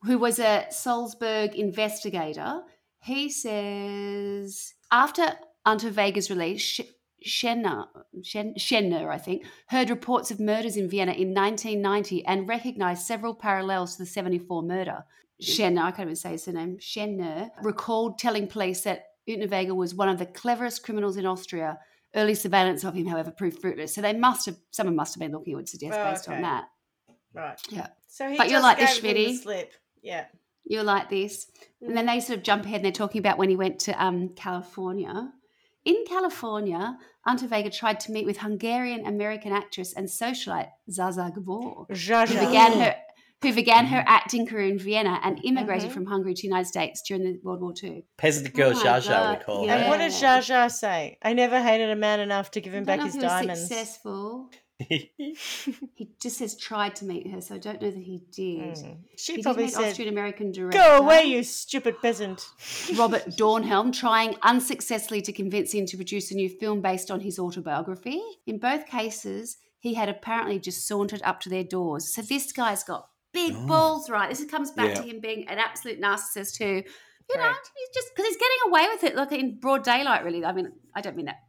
who 0.03 0.17
was 0.17 0.39
a 0.39 0.65
Salzburg 0.69 1.55
investigator. 1.55 2.61
He 3.08 3.30
says 3.30 4.74
after 4.91 5.26
Unterweger's 5.66 6.30
release, 6.30 6.62
Sch- 6.62 6.82
Schenner, 7.26 7.88
Schen- 8.24 8.55
Schenner, 8.55 9.10
I 9.10 9.18
think, 9.18 9.45
heard 9.68 9.89
reports 9.89 10.30
of 10.32 10.39
murders 10.39 10.78
in 10.78 10.89
Vienna 10.89 11.14
in 11.14 11.34
1990 11.34 12.26
and 12.26 12.47
recognized 12.47 13.05
several 13.05 13.34
parallels 13.34 13.93
to 13.95 14.03
the 14.03 14.05
74 14.10 14.62
murder. 14.64 15.03
Schenner, 15.41 15.84
I 15.84 15.91
can't 15.91 16.08
even 16.08 16.16
say 16.16 16.32
his 16.32 16.47
name, 16.47 16.78
Schenner, 16.80 17.49
recalled 17.64 18.20
telling 18.20 18.47
police 18.47 18.82
that 18.82 19.05
Unterweger 19.28 19.76
was 19.76 19.93
one 19.95 20.10
of 20.10 20.20
the 20.20 20.26
cleverest 20.26 20.84
criminals 20.84 21.18
in 21.18 21.26
Austria. 21.26 21.80
Early 22.16 22.36
surveillance 22.36 22.84
of 22.84 22.93
him, 22.95 23.05
however, 23.05 23.32
proved 23.32 23.60
fruitless. 23.62 23.93
So 23.93 24.01
they 24.01 24.14
must 24.14 24.45
have, 24.47 24.58
someone 24.72 24.95
must 24.95 25.14
have 25.14 25.20
been 25.22 25.32
looking, 25.32 25.53
I 25.53 25.58
would 25.58 25.70
suggest, 25.70 25.99
Oh, 25.99 26.10
based 26.12 26.28
okay. 26.28 26.38
on 26.38 26.41
that. 26.43 26.66
Right. 27.34 27.60
Yeah. 27.70 27.88
So 28.08 28.28
he 28.30 28.38
But 28.38 28.49
you're 28.49 28.62
like 28.62 28.78
this, 28.80 28.99
them 28.99 29.14
the 29.14 29.14
Schmitty. 29.26 29.38
slip. 29.38 29.74
Yeah. 30.01 30.26
You're 30.70 30.84
like 30.84 31.09
this. 31.09 31.47
And 31.82 31.95
then 31.95 32.05
they 32.07 32.20
sort 32.20 32.38
of 32.39 32.43
jump 32.43 32.65
ahead 32.65 32.78
and 32.78 32.86
they're 32.86 32.91
talking 32.91 33.20
about 33.20 33.38
when 33.38 33.49
he 33.49 33.55
went 33.55 33.80
to 33.82 34.03
um, 34.03 34.30
California. 34.36 35.32
In 35.86 36.03
California, 36.07 36.97
Unterweger 37.26 37.74
tried 37.74 37.99
to 38.01 38.11
meet 38.11 38.26
with 38.26 38.39
Hungarian 38.39 39.05
American 39.05 39.53
actress 39.53 39.93
and 39.93 40.07
socialite 40.07 40.70
Zsa 40.89 41.13
Zsa 41.15 41.34
Gabor, 41.34 41.86
Zsa 41.91 42.28
who 42.28 42.45
began 42.45 42.74
her 42.82 42.95
who 43.43 43.53
began 43.53 43.86
her 43.86 44.03
acting 44.07 44.47
career 44.47 44.68
in 44.68 44.80
Vienna 44.80 45.20
and 45.24 45.39
immigrated 45.45 45.89
Mhm. 45.91 45.93
from 45.93 46.05
Hungary 46.07 46.34
to 46.34 46.41
the 46.41 46.47
United 46.47 46.68
States 46.68 47.03
during 47.07 47.24
the 47.24 47.39
World 47.43 47.61
War 47.61 47.72
II. 47.82 48.03
Peasant 48.18 48.51
girl 48.53 48.72
Oh 48.76 48.82
Zsa 48.84 48.97
Zsa, 48.99 49.38
we 49.38 49.43
call 49.45 49.65
yeah. 49.65 49.76
And 49.76 49.89
what 49.89 49.99
did 49.99 50.11
Yeah. 50.11 50.39
Zsa 50.39 50.68
Zsa 50.68 50.72
say? 50.72 51.18
I 51.24 51.34
never 51.34 51.61
hated 51.61 51.89
a 51.91 51.95
man 51.95 52.20
enough 52.20 52.49
to 52.51 52.61
give 52.61 52.74
him 52.74 52.82
I 52.84 52.86
back 52.86 52.97
don't 52.99 53.05
his 53.05 53.15
know 53.15 53.28
if 53.28 53.41
he 53.43 53.47
was 53.47 53.59
diamonds. 53.59 53.61
successful. 53.68 54.49
He 55.95 56.09
just 56.21 56.38
says 56.38 56.55
tried 56.55 56.95
to 56.97 57.05
meet 57.05 57.30
her, 57.32 57.41
so 57.41 57.55
I 57.55 57.57
don't 57.57 57.82
know 57.82 57.89
that 57.91 57.99
he 58.03 58.21
did. 58.32 58.75
Mm. 58.75 58.97
She 59.17 59.34
He 59.34 59.38
did 59.38 59.43
probably 59.43 59.67
said, 59.67 59.89
Austrian 59.89 60.11
American 60.13 60.51
director. 60.51 60.78
"Go 60.78 60.97
away, 60.97 61.23
you 61.23 61.43
stupid 61.43 61.95
peasant." 62.01 62.45
Robert 62.95 63.25
Dornhelm 63.38 63.91
trying 63.91 64.36
unsuccessfully 64.43 65.21
to 65.23 65.34
convince 65.34 65.73
him 65.73 65.86
to 65.88 65.97
produce 65.97 66.32
a 66.32 66.36
new 66.36 66.49
film 66.49 66.82
based 66.82 67.09
on 67.09 67.19
his 67.21 67.39
autobiography. 67.39 68.21
In 68.45 68.59
both 68.59 68.86
cases, 68.86 69.57
he 69.80 69.95
had 69.95 70.09
apparently 70.09 70.59
just 70.59 70.88
sauntered 70.88 71.21
up 71.23 71.39
to 71.41 71.49
their 71.49 71.63
doors. 71.63 72.13
So 72.13 72.21
this 72.21 72.51
guy's 72.51 72.84
got 72.84 73.09
big 73.34 73.53
Oh. 73.55 73.67
balls, 73.67 74.09
right? 74.09 74.30
This 74.30 74.43
comes 74.45 74.71
back 74.71 74.93
to 74.95 75.01
him 75.01 75.19
being 75.19 75.47
an 75.47 75.57
absolute 75.59 75.99
narcissist 76.01 76.57
who, 76.59 76.65
you 76.65 77.38
know, 77.38 77.43
Correct. 77.43 77.71
he's 77.75 77.89
just 77.93 78.09
because 78.15 78.28
he's 78.28 78.38
getting 78.38 78.57
away 78.67 78.88
with 78.93 79.03
it, 79.03 79.15
like 79.15 79.32
in 79.32 79.59
broad 79.59 79.84
daylight. 79.84 80.23
Really, 80.23 80.45
I 80.45 80.53
mean, 80.53 80.71
I 80.95 81.01
don't 81.01 81.15
mean 81.15 81.25
that 81.28 81.39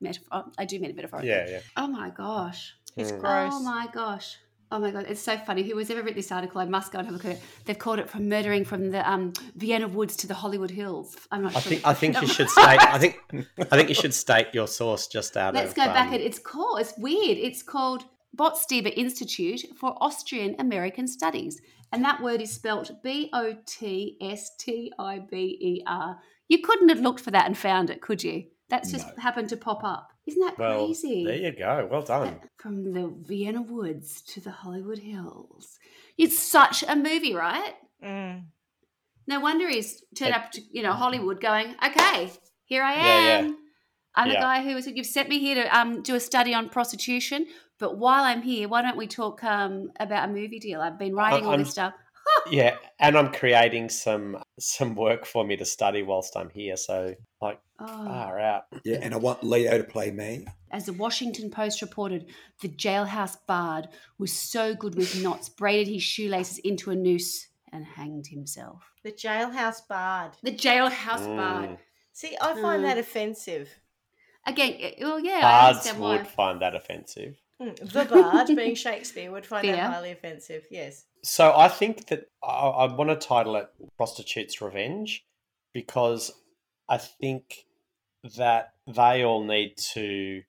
metaphor. 0.00 0.44
I 0.58 0.64
do 0.64 0.78
mean 0.78 0.90
it 0.90 0.96
metaphorically. 0.96 1.30
yeah, 1.30 1.48
yeah. 1.48 1.60
Oh 1.76 1.86
my 1.86 2.10
gosh. 2.10 2.74
It's 2.96 3.12
Mm. 3.12 3.20
gross. 3.20 3.52
Oh 3.54 3.60
my 3.62 3.88
gosh. 3.92 4.36
Oh 4.70 4.78
my 4.78 4.90
god, 4.90 5.06
it's 5.08 5.22
so 5.22 5.38
funny. 5.38 5.62
Who 5.62 5.78
has 5.78 5.88
ever 5.90 6.02
written 6.02 6.16
this 6.16 6.30
article? 6.30 6.60
I 6.60 6.66
must 6.66 6.92
go 6.92 6.98
and 6.98 7.06
have 7.06 7.14
a 7.14 7.16
look 7.16 7.24
at 7.24 7.36
it. 7.36 7.42
They've 7.64 7.78
called 7.78 8.00
it 8.00 8.10
from 8.10 8.28
murdering 8.28 8.66
from 8.66 8.90
the 8.90 9.08
um, 9.10 9.32
Vienna 9.56 9.88
woods 9.88 10.14
to 10.16 10.26
the 10.26 10.34
Hollywood 10.34 10.70
Hills. 10.70 11.16
I'm 11.30 11.42
not 11.42 11.56
I 11.56 11.60
sure. 11.60 11.70
think 11.70 11.86
I 11.86 11.94
think 11.94 12.20
you 12.20 12.26
should 12.26 12.50
state 12.50 12.78
I 12.78 12.98
think 12.98 13.18
I 13.58 13.76
think 13.76 13.88
you 13.88 13.94
should 13.94 14.12
state 14.26 14.48
your 14.52 14.66
source 14.68 15.06
just 15.06 15.38
out 15.38 15.50
of. 15.50 15.54
Let's 15.54 15.70
of 15.70 15.76
go 15.76 15.84
back 15.86 16.08
um, 16.08 16.14
at 16.14 16.20
it's 16.20 16.38
called. 16.38 16.80
It's 16.80 16.92
weird. 16.98 17.38
It's 17.38 17.62
called 17.62 18.04
Botstiber 18.36 18.92
Institute 18.94 19.62
for 19.80 19.96
Austrian 20.02 20.54
American 20.58 21.06
Studies, 21.08 21.58
and 21.92 22.04
that 22.04 22.22
word 22.22 22.42
is 22.42 22.52
spelt 22.52 22.90
B 23.02 23.30
O 23.32 23.54
T 23.64 24.18
S 24.20 24.50
T 24.58 24.92
I 24.98 25.20
B 25.30 25.56
E 25.62 25.82
R. 25.86 26.18
You 26.48 26.58
couldn't 26.58 26.90
have 26.90 27.00
looked 27.00 27.20
for 27.20 27.30
that 27.30 27.46
and 27.46 27.56
found 27.56 27.88
it, 27.88 28.02
could 28.02 28.22
you? 28.22 28.44
That's 28.68 28.90
just 28.92 29.06
No. 29.16 29.22
happened 29.22 29.48
to 29.50 29.56
pop 29.56 29.82
up. 29.82 30.12
Isn't 30.26 30.42
that 30.42 30.58
Well, 30.58 30.86
crazy? 30.86 31.24
there 31.24 31.36
you 31.36 31.52
go. 31.52 31.88
Well 31.90 32.02
done. 32.02 32.40
From 32.58 32.92
the 32.92 33.08
Vienna 33.08 33.62
woods 33.62 34.20
to 34.22 34.40
the 34.40 34.50
Hollywood 34.50 34.98
Hills. 34.98 35.78
It's 36.18 36.38
such 36.38 36.82
a 36.86 36.94
movie, 36.94 37.34
right? 37.34 37.74
Mm. 38.04 38.44
No 39.26 39.40
wonder 39.40 39.68
he's 39.68 40.02
turned 40.14 40.34
up 40.34 40.50
to 40.52 40.60
you 40.70 40.82
know 40.82 40.92
Hollywood, 40.92 41.40
going, 41.40 41.74
okay, 41.84 42.30
Here 42.64 42.82
I 42.82 42.94
Yeah, 42.96 43.04
yeah. 43.20 43.38
am. 43.38 43.56
I'm 44.14 44.28
the 44.28 44.34
Yeah. 44.34 44.40
guy 44.42 44.62
who 44.62 44.74
was. 44.74 44.86
You've 44.86 45.06
sent 45.06 45.30
me 45.30 45.38
here 45.38 45.54
to 45.54 45.78
um, 45.78 46.02
do 46.02 46.14
a 46.14 46.20
study 46.20 46.52
on 46.52 46.68
prostitution. 46.68 47.46
But 47.78 47.96
while 47.96 48.24
I'm 48.24 48.42
here, 48.42 48.68
why 48.68 48.82
don't 48.82 48.96
we 48.98 49.06
talk 49.06 49.42
um, 49.44 49.90
about 50.00 50.28
a 50.28 50.32
movie 50.32 50.58
deal? 50.58 50.80
I've 50.82 50.98
been 50.98 51.14
writing 51.14 51.46
all 51.46 51.52
I'm- 51.52 51.60
this 51.60 51.70
stuff. 51.70 51.94
Yeah, 52.50 52.76
and 52.98 53.16
I'm 53.16 53.32
creating 53.32 53.88
some 53.90 54.42
some 54.58 54.94
work 54.94 55.26
for 55.26 55.44
me 55.44 55.56
to 55.56 55.64
study 55.64 56.02
whilst 56.02 56.36
I'm 56.36 56.50
here. 56.50 56.76
So 56.76 57.14
like, 57.40 57.60
Oh. 57.80 57.86
far 57.86 58.40
out. 58.40 58.64
Yeah, 58.84 58.98
and 59.02 59.14
I 59.14 59.18
want 59.18 59.44
Leo 59.44 59.78
to 59.78 59.84
play 59.84 60.10
me. 60.10 60.46
As 60.72 60.86
the 60.86 60.92
Washington 60.92 61.48
Post 61.50 61.80
reported, 61.80 62.26
the 62.60 62.68
jailhouse 62.68 63.36
bard 63.46 63.88
was 64.18 64.32
so 64.32 64.74
good 64.74 64.96
with 64.96 65.22
knots, 65.22 65.48
braided 65.48 65.86
his 65.86 66.02
shoelaces 66.02 66.58
into 66.58 66.90
a 66.90 66.96
noose, 66.96 67.46
and 67.72 67.84
hanged 67.84 68.26
himself. 68.26 68.82
The 69.04 69.12
jailhouse 69.12 69.86
bard. 69.86 70.32
The 70.42 70.50
jailhouse 70.52 71.26
bard. 71.36 71.70
Mm. 71.70 71.78
See, 72.12 72.36
I 72.40 72.54
find 72.54 72.82
Mm. 72.82 72.86
that 72.88 72.98
offensive. 72.98 73.68
Again, 74.44 74.76
eh, 74.80 74.94
well, 75.00 75.20
yeah, 75.20 75.36
I 75.36 75.40
Bards 75.42 75.78
understand 75.78 76.00
would 76.00 76.20
why. 76.20 76.24
find 76.24 76.62
that 76.62 76.74
offensive. 76.74 77.36
Mm, 77.60 77.92
The 77.92 78.04
bard, 78.04 78.46
being 78.54 78.74
Shakespeare, 78.74 79.30
would 79.30 79.44
find 79.46 79.66
Fair. 79.66 79.76
that 79.76 79.92
highly 79.92 80.12
offensive. 80.12 80.66
Yes. 80.70 81.06
So 81.24 81.52
I 81.56 81.68
think 81.68 82.06
that 82.06 82.26
I, 82.42 82.48
I 82.48 82.94
want 82.94 83.10
to 83.10 83.16
title 83.16 83.56
it 83.56 83.68
"Prostitute's 83.96 84.60
Revenge" 84.60 85.24
because 85.72 86.30
I 86.88 86.98
think 86.98 87.64
that 88.36 88.74
they 88.86 89.24
all 89.24 89.44
need 89.44 89.76
to 89.94 90.42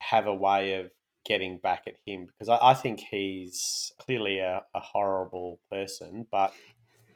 have 0.00 0.26
a 0.26 0.34
way 0.34 0.74
of 0.74 0.90
getting 1.24 1.58
back 1.58 1.84
at 1.86 1.94
him 2.06 2.26
because 2.26 2.48
I, 2.48 2.70
I 2.70 2.74
think 2.74 3.00
he's 3.00 3.92
clearly 3.98 4.38
a, 4.38 4.62
a 4.74 4.80
horrible 4.80 5.60
person, 5.70 6.26
but. 6.30 6.52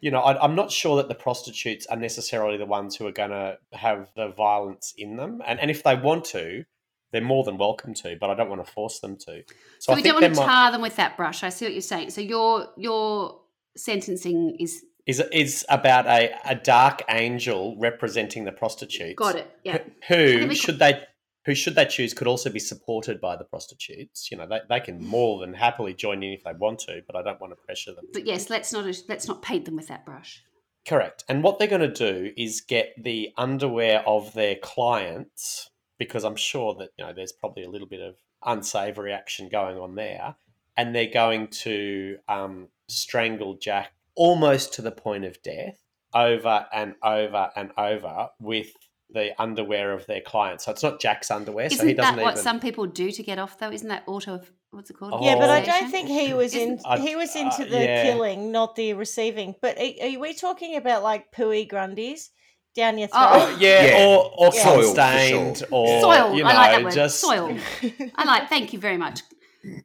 You 0.05 0.11
know, 0.11 0.19
I, 0.19 0.43
I'm 0.43 0.57
not 0.57 0.73
sure 0.73 0.97
that 0.97 1.07
the 1.07 1.15
prostitutes 1.15 1.87
are 1.87 1.97
necessarily 1.97 2.57
the 2.57 2.67
ones 2.67 2.97
who 2.97 3.07
are 3.07 3.13
going 3.13 3.31
to 3.31 3.57
have 3.73 4.09
the 4.17 4.31
violence 4.31 4.93
in 4.99 5.15
them, 5.15 5.41
and 5.47 5.61
and 5.61 5.71
if 5.71 5.85
they 5.85 5.95
want 5.95 6.25
to, 6.25 6.65
they're 7.13 7.21
more 7.21 7.45
than 7.45 7.59
welcome 7.59 7.95
to. 7.95 8.17
But 8.21 8.31
I 8.31 8.35
don't 8.35 8.49
want 8.49 8.65
to 8.65 8.73
force 8.73 9.01
them 9.01 9.17
to. 9.27 9.43
So 9.79 9.93
I 9.93 9.97
we 9.97 10.03
think 10.03 10.15
don't 10.15 10.23
want 10.23 10.35
to 10.35 10.41
might- 10.41 10.47
tar 10.47 10.73
them 10.73 10.81
with 10.83 10.97
that 10.97 11.17
brush. 11.17 11.43
I 11.43 11.51
see 11.51 11.67
what 11.67 11.73
you're 11.73 11.83
saying. 11.83 12.11
So 12.11 12.21
your 12.21 12.69
your 12.77 13.41
sentencing 13.77 14.57
is 14.59 14.85
is 15.07 15.23
is 15.33 15.67
about 15.69 16.07
a, 16.07 16.33
a 16.45 16.55
dark 16.55 17.03
angel 17.09 17.77
representing 17.79 18.45
the 18.45 18.53
prostitutes. 18.53 19.17
got 19.17 19.37
it. 19.37 19.51
Yeah. 19.65 19.79
Who 20.09 20.47
we- 20.49 20.55
should 20.55 20.79
they 20.79 21.03
who 21.45 21.55
should 21.57 21.75
they 21.75 21.85
choose 21.87 22.15
could 22.15 22.29
also 22.29 22.51
be 22.51 22.61
supported 22.61 23.21
by 23.21 23.37
the 23.37 23.45
prostitutes. 23.45 24.31
You 24.31 24.37
know, 24.37 24.47
they, 24.47 24.61
they 24.69 24.79
can 24.79 25.05
more 25.05 25.41
than 25.41 25.55
happily 25.55 25.93
join 25.93 26.23
in 26.23 26.33
if 26.33 26.45
they 26.45 26.53
want 26.57 26.79
to, 26.81 27.03
but 27.07 27.17
I 27.17 27.23
don't 27.23 27.41
want 27.41 27.53
to 27.53 27.57
pressure 27.67 27.93
them. 27.93 28.05
But 28.13 28.27
yes, 28.27 28.49
let's 28.49 28.73
not 28.73 28.85
let's 29.09 29.27
not 29.27 29.43
paint 29.43 29.65
them 29.65 29.75
with 29.77 29.89
that 29.89 30.07
brush. 30.07 30.41
Correct. 30.87 31.25
And 31.29 31.43
what 31.43 31.59
they're 31.59 31.69
going 31.69 31.93
to 31.93 32.13
do 32.13 32.33
is 32.37 32.61
get 32.61 32.93
the 33.01 33.31
underwear 33.37 34.01
of 34.07 34.35
their 34.35 34.57
clients, 34.57 35.69
because 36.07 36.25
I'm 36.25 36.37
sure 36.37 36.75
that 36.79 36.91
you 36.99 37.05
know 37.05 37.13
there's 37.13 37.33
probably 37.33 37.65
a 37.65 37.71
little 37.71 37.87
bit 37.89 38.01
of 38.01 38.17
unsavory 38.45 39.13
action 39.13 39.49
going 39.49 39.79
on 39.79 39.95
there, 39.95 40.35
and 40.77 40.95
they're 40.95 41.07
going 41.13 41.49
to 41.49 42.19
um, 42.29 42.69
strangle 42.89 43.55
Jack 43.57 43.93
almost 44.15 44.75
to 44.75 44.83
the 44.83 44.91
point 44.91 45.25
of 45.25 45.43
death 45.43 45.79
over 46.15 46.67
and 46.73 46.95
over 47.03 47.51
and 47.57 47.71
over 47.79 48.29
with 48.41 48.69
the 49.11 49.31
underwear 49.41 49.93
of 49.93 50.07
their 50.07 50.21
clients. 50.23 50.65
So 50.65 50.73
it's 50.73 50.83
not 50.83 51.01
Jack's 51.01 51.31
underwear, 51.31 51.69
so 51.71 51.87
he 51.87 51.95
doesn't 51.95 52.17
that 52.17 52.23
what 52.23 52.33
even. 52.33 52.43
some 52.43 52.61
people 52.61 52.87
do 52.87 53.11
to 53.11 53.23
get 53.23 53.39
off 53.39 53.59
though? 53.59 53.71
Isn't 53.71 53.89
that 53.89 54.05
auto 54.07 54.41
what's 54.71 54.91
it 54.91 54.95
called? 54.95 55.23
Yeah, 55.25 55.37
but 55.37 55.51
I 55.51 55.63
Oh. 55.63 55.65
don't 55.67 55.91
think 55.91 56.09
he 56.09 56.33
was 56.35 56.55
in. 56.55 56.81
I- 56.85 56.99
he 56.99 57.15
was 57.15 57.35
uh, 57.37 57.41
into 57.41 57.65
the 57.67 57.79
yeah. 57.85 58.03
killing, 58.05 58.51
not 58.53 58.75
the 58.75 58.95
receiving. 58.95 59.55
But 59.61 59.79
are, 59.79 60.07
are 60.07 60.19
we 60.19 60.35
talking 60.35 60.77
about 60.77 61.03
like 61.03 61.31
pooey 61.31 61.71
grundies 61.71 62.31
down 62.75 62.99
your 62.99 63.09
throat? 63.09 63.21
Oh, 63.33 63.57
yeah, 63.61 63.87
Yeah. 63.87 64.07
or 64.07 64.33
or 64.37 64.51
Yeah. 64.55 64.63
cum 64.63 64.73
Soiled, 64.75 64.85
for 64.85 64.95
stained, 65.03 65.57
sure. 65.59 65.69
or 65.71 66.01
Soiled. 66.01 66.37
you 66.37 66.43
know, 66.45 66.51
I 66.51 66.55
like 66.55 66.71
that 66.73 66.85
word. 66.85 66.93
just 66.95 67.21
Soiled. 67.21 67.59
I 68.17 68.25
like. 68.25 68.49
Thank 68.49 68.73
you 68.73 68.79
very 68.79 68.97
much. 68.97 69.21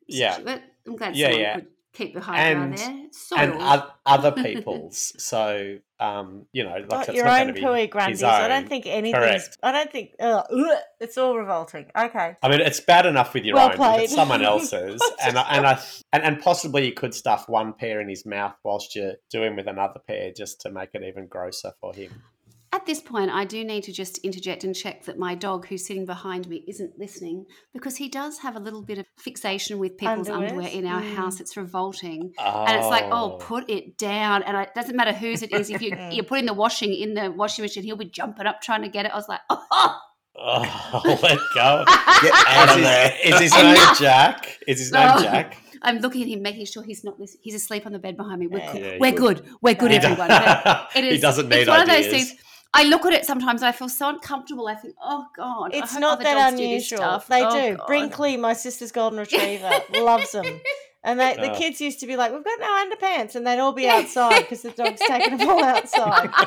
Yeah. 0.08 0.40
But 0.44 0.62
I'm 0.88 0.96
glad 0.96 1.16
Yeah, 1.16 1.28
someone 1.28 1.42
yeah. 1.42 1.56
could 1.56 1.68
keep 1.94 2.14
the 2.14 2.22
highbrow 2.22 2.64
And- 2.64 2.78
there. 2.78 3.04
Soiled. 3.12 3.42
and 3.62 3.84
other 4.06 4.32
people's. 4.44 5.14
so, 5.22 5.78
um, 6.00 6.46
you 6.54 6.64
know, 6.64 6.76
like 6.88 7.08
that's 7.08 7.16
your 7.16 7.26
not 7.26 7.42
own 7.42 7.48
going 7.48 7.56
to 7.56 7.62
pooey 7.62 7.86
be 7.86 7.88
grundies. 7.92 8.24
I 8.24 8.48
don't 8.48 8.70
think 8.70 8.86
anything's. 8.86 9.16
Correct. 9.16 9.58
I 9.64 9.72
don't 9.72 9.92
think. 9.92 10.12
Ugh, 10.20 10.46
ugh, 10.52 10.78
it's 11.00 11.18
all 11.18 11.36
revolting. 11.36 11.88
Okay. 11.98 12.36
I 12.42 12.50
mean, 12.50 12.62
it's 12.62 12.80
bad 12.80 13.06
enough 13.08 13.34
with 13.34 13.44
your 13.46 13.56
Well 13.56 13.72
own, 13.72 13.78
but 13.78 14.02
it's 14.02 14.14
someone 14.14 14.42
else's, 14.54 15.02
and 15.24 15.38
I, 15.38 15.42
and 15.58 15.66
I 15.68 15.80
and, 16.14 16.24
and 16.24 16.40
possibly 16.42 16.86
you 16.86 16.94
could 16.94 17.14
stuff 17.16 17.50
one 17.50 17.74
pair 17.74 18.00
in 18.00 18.10
his 18.10 18.26
mouth 18.26 18.54
whilst 18.64 18.96
you're 18.96 19.14
doing 19.32 19.56
with 19.56 19.68
another 19.68 20.00
pair, 20.08 20.32
just 20.32 20.62
to 20.62 20.72
make 20.72 20.90
it 20.94 21.02
even 21.04 21.26
grosser 21.28 21.72
for 21.82 21.94
him. 21.96 22.24
At 22.74 22.86
this 22.86 23.00
point, 23.02 23.32
I 23.32 23.46
do 23.46 23.64
need 23.64 23.84
to 23.84 23.94
just 23.94 24.18
interject 24.20 24.64
and 24.66 24.76
check 24.76 25.06
that 25.06 25.18
my 25.18 25.36
dog, 25.36 25.68
who's 25.68 25.86
sitting 25.86 26.06
behind 26.06 26.48
me, 26.50 26.64
isn't 26.68 27.00
listening 27.00 27.46
because 27.74 27.96
he 27.96 28.10
does 28.10 28.40
have 28.40 28.56
a 28.58 28.60
little 28.60 28.82
bit 28.82 28.98
of 28.98 29.06
fixation 29.18 29.80
with 29.80 29.98
people's 29.98 30.28
Underwears? 30.28 30.50
underwear 30.50 30.68
in 30.68 30.86
our 30.86 31.02
Mm. 31.02 31.14
house. 31.16 31.40
It's 31.40 31.56
revolting. 31.56 32.34
And 32.38 32.78
it's 32.78 32.88
like, 32.88 33.06
oh, 33.10 33.38
put 33.40 33.70
it 33.70 33.98
down. 33.98 34.44
And 34.44 34.58
it 34.58 34.76
doesn't 34.76 34.96
matter 34.98 35.14
whose 35.14 35.44
it 35.44 35.54
is. 35.54 35.70
If 35.70 35.82
you 35.82 35.96
you're 36.12 36.26
putting 36.26 36.46
the 36.46 36.54
washing 36.54 36.94
in 36.94 37.14
the 37.14 37.32
washing 37.32 37.64
machine, 37.64 37.84
he'll 37.84 37.96
be 37.96 38.06
jumping 38.06 38.46
up 38.46 38.62
trying 38.62 38.82
to 38.82 38.90
get 38.90 39.06
it. 39.06 39.12
I 39.14 39.16
was 39.16 39.30
like, 39.30 39.40
oh, 39.50 39.98
oh, 40.36 41.20
let 41.24 41.40
go. 41.56 41.84
Get 42.22 42.34
Is 42.34 42.44
out 42.48 42.70
of 42.70 42.76
his, 42.76 42.84
there. 42.84 43.18
is 43.24 43.40
his 43.40 43.54
name 43.54 43.78
Jack? 43.98 44.58
Is 44.68 44.80
his 44.80 44.92
name 44.92 45.10
Oh. 45.14 45.22
Jack? 45.24 45.58
I'm 45.84 46.00
looking 46.00 46.24
at 46.24 46.28
him, 46.28 46.42
making 46.42 46.66
sure 46.66 46.84
he's 46.84 47.04
not 47.04 47.20
listening. 47.20 47.42
He's 47.44 47.54
asleep 47.56 47.86
on 47.86 47.94
the 47.94 48.00
bed 48.00 48.18
behind 48.18 48.40
me. 48.40 48.48
We're, 48.48 48.58
Yeah, 48.60 48.72
cool. 48.72 48.82
yeah, 48.82 48.98
We're 49.00 49.12
good. 49.12 49.38
good. 49.44 49.50
We're 49.62 49.76
good, 49.76 49.92
everyone. 49.92 50.28
But 50.28 50.90
it 50.96 51.04
he 51.14 51.18
doesn't 51.20 51.48
need 51.48 51.60
it's 51.60 51.70
one 51.70 51.82
ideas. 51.82 52.08
of 52.08 52.12
those 52.12 52.28
things. 52.28 52.42
I 52.74 52.84
look 52.84 53.06
at 53.06 53.14
it 53.14 53.26
sometimes. 53.26 53.62
And 53.62 53.70
I 53.70 53.72
feel 53.72 53.90
so 53.90 54.10
uncomfortable. 54.10 54.68
I 54.68 54.76
think, 54.76 54.96
oh 55.02 55.26
god, 55.36 55.72
It's 55.74 55.96
not 55.98 56.20
that 56.20 56.34
dogs 56.36 56.58
do 56.58 56.64
unusual. 56.64 57.24
They 57.30 57.44
Oh, 57.44 57.52
do. 57.72 57.78
God. 57.78 57.88
Brinkley, 57.88 58.38
my 58.38 58.54
sister's 58.54 58.92
golden 58.92 59.20
retriever, 59.20 59.72
loves 59.94 60.32
them. 60.32 60.46
And 61.04 61.20
they, 61.20 61.36
the 61.36 61.52
Oh. 61.54 61.58
kids 61.58 61.80
used 61.80 62.00
to 62.02 62.08
be 62.08 62.18
like, 62.18 62.34
"We've 62.34 62.44
got 62.44 62.60
no 62.60 62.68
underpants," 62.68 63.36
and 63.36 63.48
they'd 63.48 63.60
all 63.60 63.72
be 63.72 63.88
outside 63.90 64.40
because 64.42 64.64
the 64.64 64.72
dog's 64.72 65.00
taken 65.00 65.38
them 65.38 65.48
all 65.50 65.64
outside. 65.64 66.30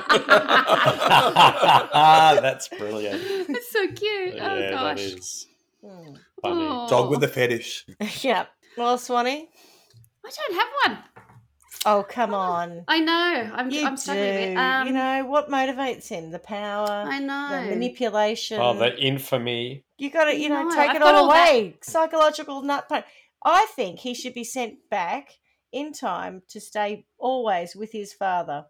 That's 2.43 2.68
brilliant. 2.68 3.23
It's 3.49 3.73
so 3.73 3.87
cute. 3.87 4.35
oh 4.35 4.37
yeah, 4.37 4.55
that 4.55 4.71
gosh. 4.73 5.01
is 5.01 5.47
Hmm. 5.83 6.14
funny. 6.43 6.66
Oh. 6.68 6.87
Dog 6.91 7.11
with 7.11 7.25
a 7.25 7.29
fetish. 7.29 7.87
yeah. 8.23 8.47
Well, 8.77 8.99
Swanee. 8.99 9.49
I 10.25 10.31
don't 10.31 10.55
have 10.59 10.68
one. 10.87 10.99
Oh, 11.87 12.05
come 12.07 12.35
on. 12.35 12.85
I 12.89 13.01
know. 13.01 13.51
I'm, 13.55 13.70
You 13.70 13.87
I'm 13.87 13.97
struggling 13.97 14.26
with 14.35 14.45
do. 14.49 14.53
it. 14.53 14.57
Um, 14.57 14.87
you 14.87 14.93
know 14.93 15.24
what 15.26 15.49
motivates 15.49 16.09
him? 16.09 16.31
The 16.31 16.39
power, 16.39 16.87
I 16.89 17.18
know. 17.20 17.49
the 17.64 17.70
manipulation. 17.70 18.61
Oh, 18.61 18.74
the 18.74 18.97
infamy. 18.99 19.85
You 19.97 20.11
got 20.11 20.24
to, 20.24 20.37
you 20.39 20.49
know, 20.51 20.64
No, 20.64 20.70
take 20.70 20.91
I've 20.91 20.97
it 20.97 20.99
got 20.99 21.14
all 21.14 21.24
all 21.24 21.33
that. 21.33 21.49
away. 21.51 21.76
Psychological 21.81 22.61
nut 22.62 22.89
punch. 22.89 23.07
I 23.43 23.66
think 23.74 24.01
he 24.01 24.12
should 24.12 24.35
be 24.35 24.45
sent 24.45 24.91
back 24.91 25.39
in 25.72 25.93
time 25.93 26.43
to 26.49 26.61
stay 26.61 27.07
always 27.18 27.74
with 27.74 27.93
his 27.93 28.12
father. 28.12 28.66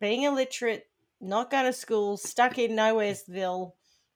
Being 0.00 0.24
illiterate, 0.24 0.88
not 1.20 1.50
going 1.50 1.64
to 1.66 1.72
school, 1.72 2.16
stuck 2.18 2.58
in 2.58 2.72
Nowheresville, 2.72 3.72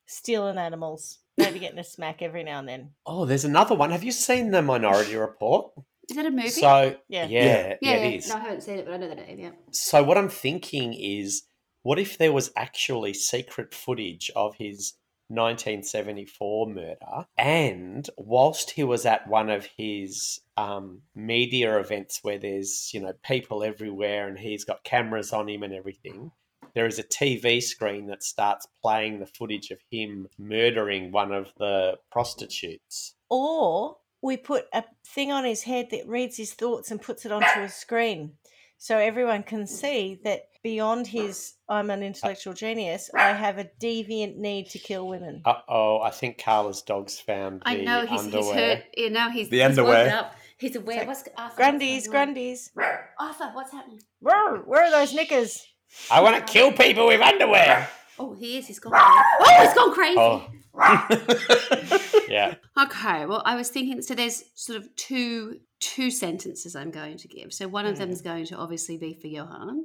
stealing 0.06 0.58
animals, 0.58 1.20
maybe 1.38 1.58
getting 1.58 1.78
a 1.78 1.84
smack 1.84 2.20
every 2.20 2.42
now 2.42 2.58
and 2.58 2.68
then. 2.68 2.90
Oh, 3.06 3.24
there's 3.24 3.44
another 3.46 3.74
one. 3.74 3.90
Have 3.90 4.04
you 4.04 4.12
seen 4.12 4.50
the 4.50 4.60
Minority 4.60 5.16
Report? 5.16 5.72
Is 6.08 6.16
that 6.16 6.26
a 6.26 6.30
movie? 6.30 6.48
So 6.48 6.96
Yeah. 7.08 7.26
yeah, 7.26 7.26
yeah, 7.26 7.44
yeah, 7.44 7.76
yeah, 7.80 7.96
it 7.96 8.02
yeah. 8.12 8.18
is. 8.18 8.28
No, 8.28 8.36
I 8.36 8.38
haven't 8.40 8.62
seen 8.62 8.78
it, 8.78 8.84
but 8.86 8.94
I 8.94 8.96
know 8.98 9.08
that 9.08 9.16
name. 9.16 9.38
Yeah. 9.38 9.50
So 9.70 10.02
what 10.02 10.18
I'm 10.18 10.28
thinking 10.28 10.94
is, 10.94 11.42
what 11.82 11.98
if 11.98 12.18
there 12.18 12.32
was 12.32 12.50
actually 12.56 13.14
secret 13.14 13.74
footage 13.74 14.30
of 14.34 14.56
his 14.56 14.94
1974 15.28 16.68
murder, 16.68 17.26
and 17.38 18.08
whilst 18.16 18.72
he 18.72 18.84
was 18.84 19.06
at 19.06 19.26
one 19.26 19.50
of 19.50 19.68
his 19.76 20.40
um, 20.56 21.02
media 21.14 21.78
events 21.78 22.20
where 22.22 22.38
there's 22.38 22.90
you 22.92 23.00
know 23.00 23.12
people 23.24 23.62
everywhere, 23.64 24.28
and 24.28 24.38
he's 24.38 24.64
got 24.64 24.84
cameras 24.84 25.32
on 25.32 25.48
him 25.48 25.62
and 25.62 25.72
everything. 25.72 26.30
There 26.74 26.86
is 26.86 26.98
a 26.98 27.04
TV 27.04 27.62
screen 27.62 28.08
that 28.08 28.22
starts 28.22 28.66
playing 28.82 29.20
the 29.20 29.26
footage 29.26 29.70
of 29.70 29.78
him 29.90 30.28
murdering 30.38 31.12
one 31.12 31.30
of 31.32 31.52
the 31.56 31.98
prostitutes. 32.10 33.14
Or 33.30 33.96
we 34.24 34.38
put 34.38 34.64
a 34.72 34.82
thing 35.06 35.30
on 35.30 35.44
his 35.44 35.64
head 35.64 35.88
that 35.90 36.08
reads 36.08 36.38
his 36.38 36.54
thoughts 36.54 36.90
and 36.90 37.00
puts 37.00 37.26
it 37.26 37.30
onto 37.30 37.60
a 37.60 37.68
screen. 37.68 38.32
So 38.78 38.96
everyone 38.96 39.42
can 39.42 39.66
see 39.66 40.18
that 40.24 40.48
beyond 40.62 41.06
his 41.06 41.52
I'm 41.68 41.90
an 41.90 42.02
intellectual 42.02 42.54
genius, 42.54 43.10
I 43.14 43.32
have 43.32 43.58
a 43.58 43.68
deviant 43.78 44.36
need 44.36 44.70
to 44.70 44.78
kill 44.78 45.06
women. 45.06 45.42
Uh 45.44 45.56
oh, 45.68 46.00
I 46.00 46.10
think 46.10 46.38
Carla's 46.38 46.80
dog's 46.80 47.20
found 47.20 47.60
the 47.60 47.68
I 47.68 47.76
know 47.82 48.06
he's, 48.06 48.24
he's 48.24 48.50
hurt. 48.50 48.84
Yeah, 48.96 49.08
now 49.10 49.28
he's 49.28 49.50
The 49.50 49.58
he's 49.58 49.66
underwear. 49.66 50.16
Up. 50.16 50.34
He's 50.56 50.74
aware. 50.74 50.98
like, 50.98 51.08
What's 51.08 51.28
Arthur? 51.36 51.62
Grundies, 51.62 52.08
what's 52.08 52.08
going. 52.08 52.88
Arthur, 53.20 53.50
what's 53.52 53.72
happening? 53.72 54.00
Where, 54.20 54.56
where 54.60 54.84
are 54.84 54.90
those 54.90 55.12
knickers? 55.12 55.66
I 56.10 56.22
want 56.22 56.34
to 56.34 56.50
kill 56.50 56.72
people 56.72 57.08
with 57.08 57.20
underwear. 57.20 57.90
Oh, 58.18 58.32
he 58.32 58.56
is. 58.56 58.68
He's 58.68 58.78
gone. 58.78 58.92
Oh, 58.96 59.60
he's 59.60 59.74
gone 59.74 59.92
crazy. 59.92 60.18
Oh. 60.18 62.00
yeah. 62.34 62.54
Okay, 62.76 63.26
well, 63.26 63.42
I 63.44 63.54
was 63.54 63.68
thinking. 63.68 64.02
So 64.02 64.14
there's 64.14 64.42
sort 64.54 64.76
of 64.76 64.94
two 64.96 65.60
two 65.78 66.10
sentences 66.10 66.74
I'm 66.74 66.90
going 66.90 67.16
to 67.18 67.28
give. 67.28 67.52
So 67.52 67.68
one 67.68 67.86
of 67.86 67.96
them 67.96 68.10
is 68.10 68.22
going 68.22 68.46
to 68.46 68.56
obviously 68.56 68.96
be 68.96 69.14
for 69.14 69.28
Johan, 69.28 69.84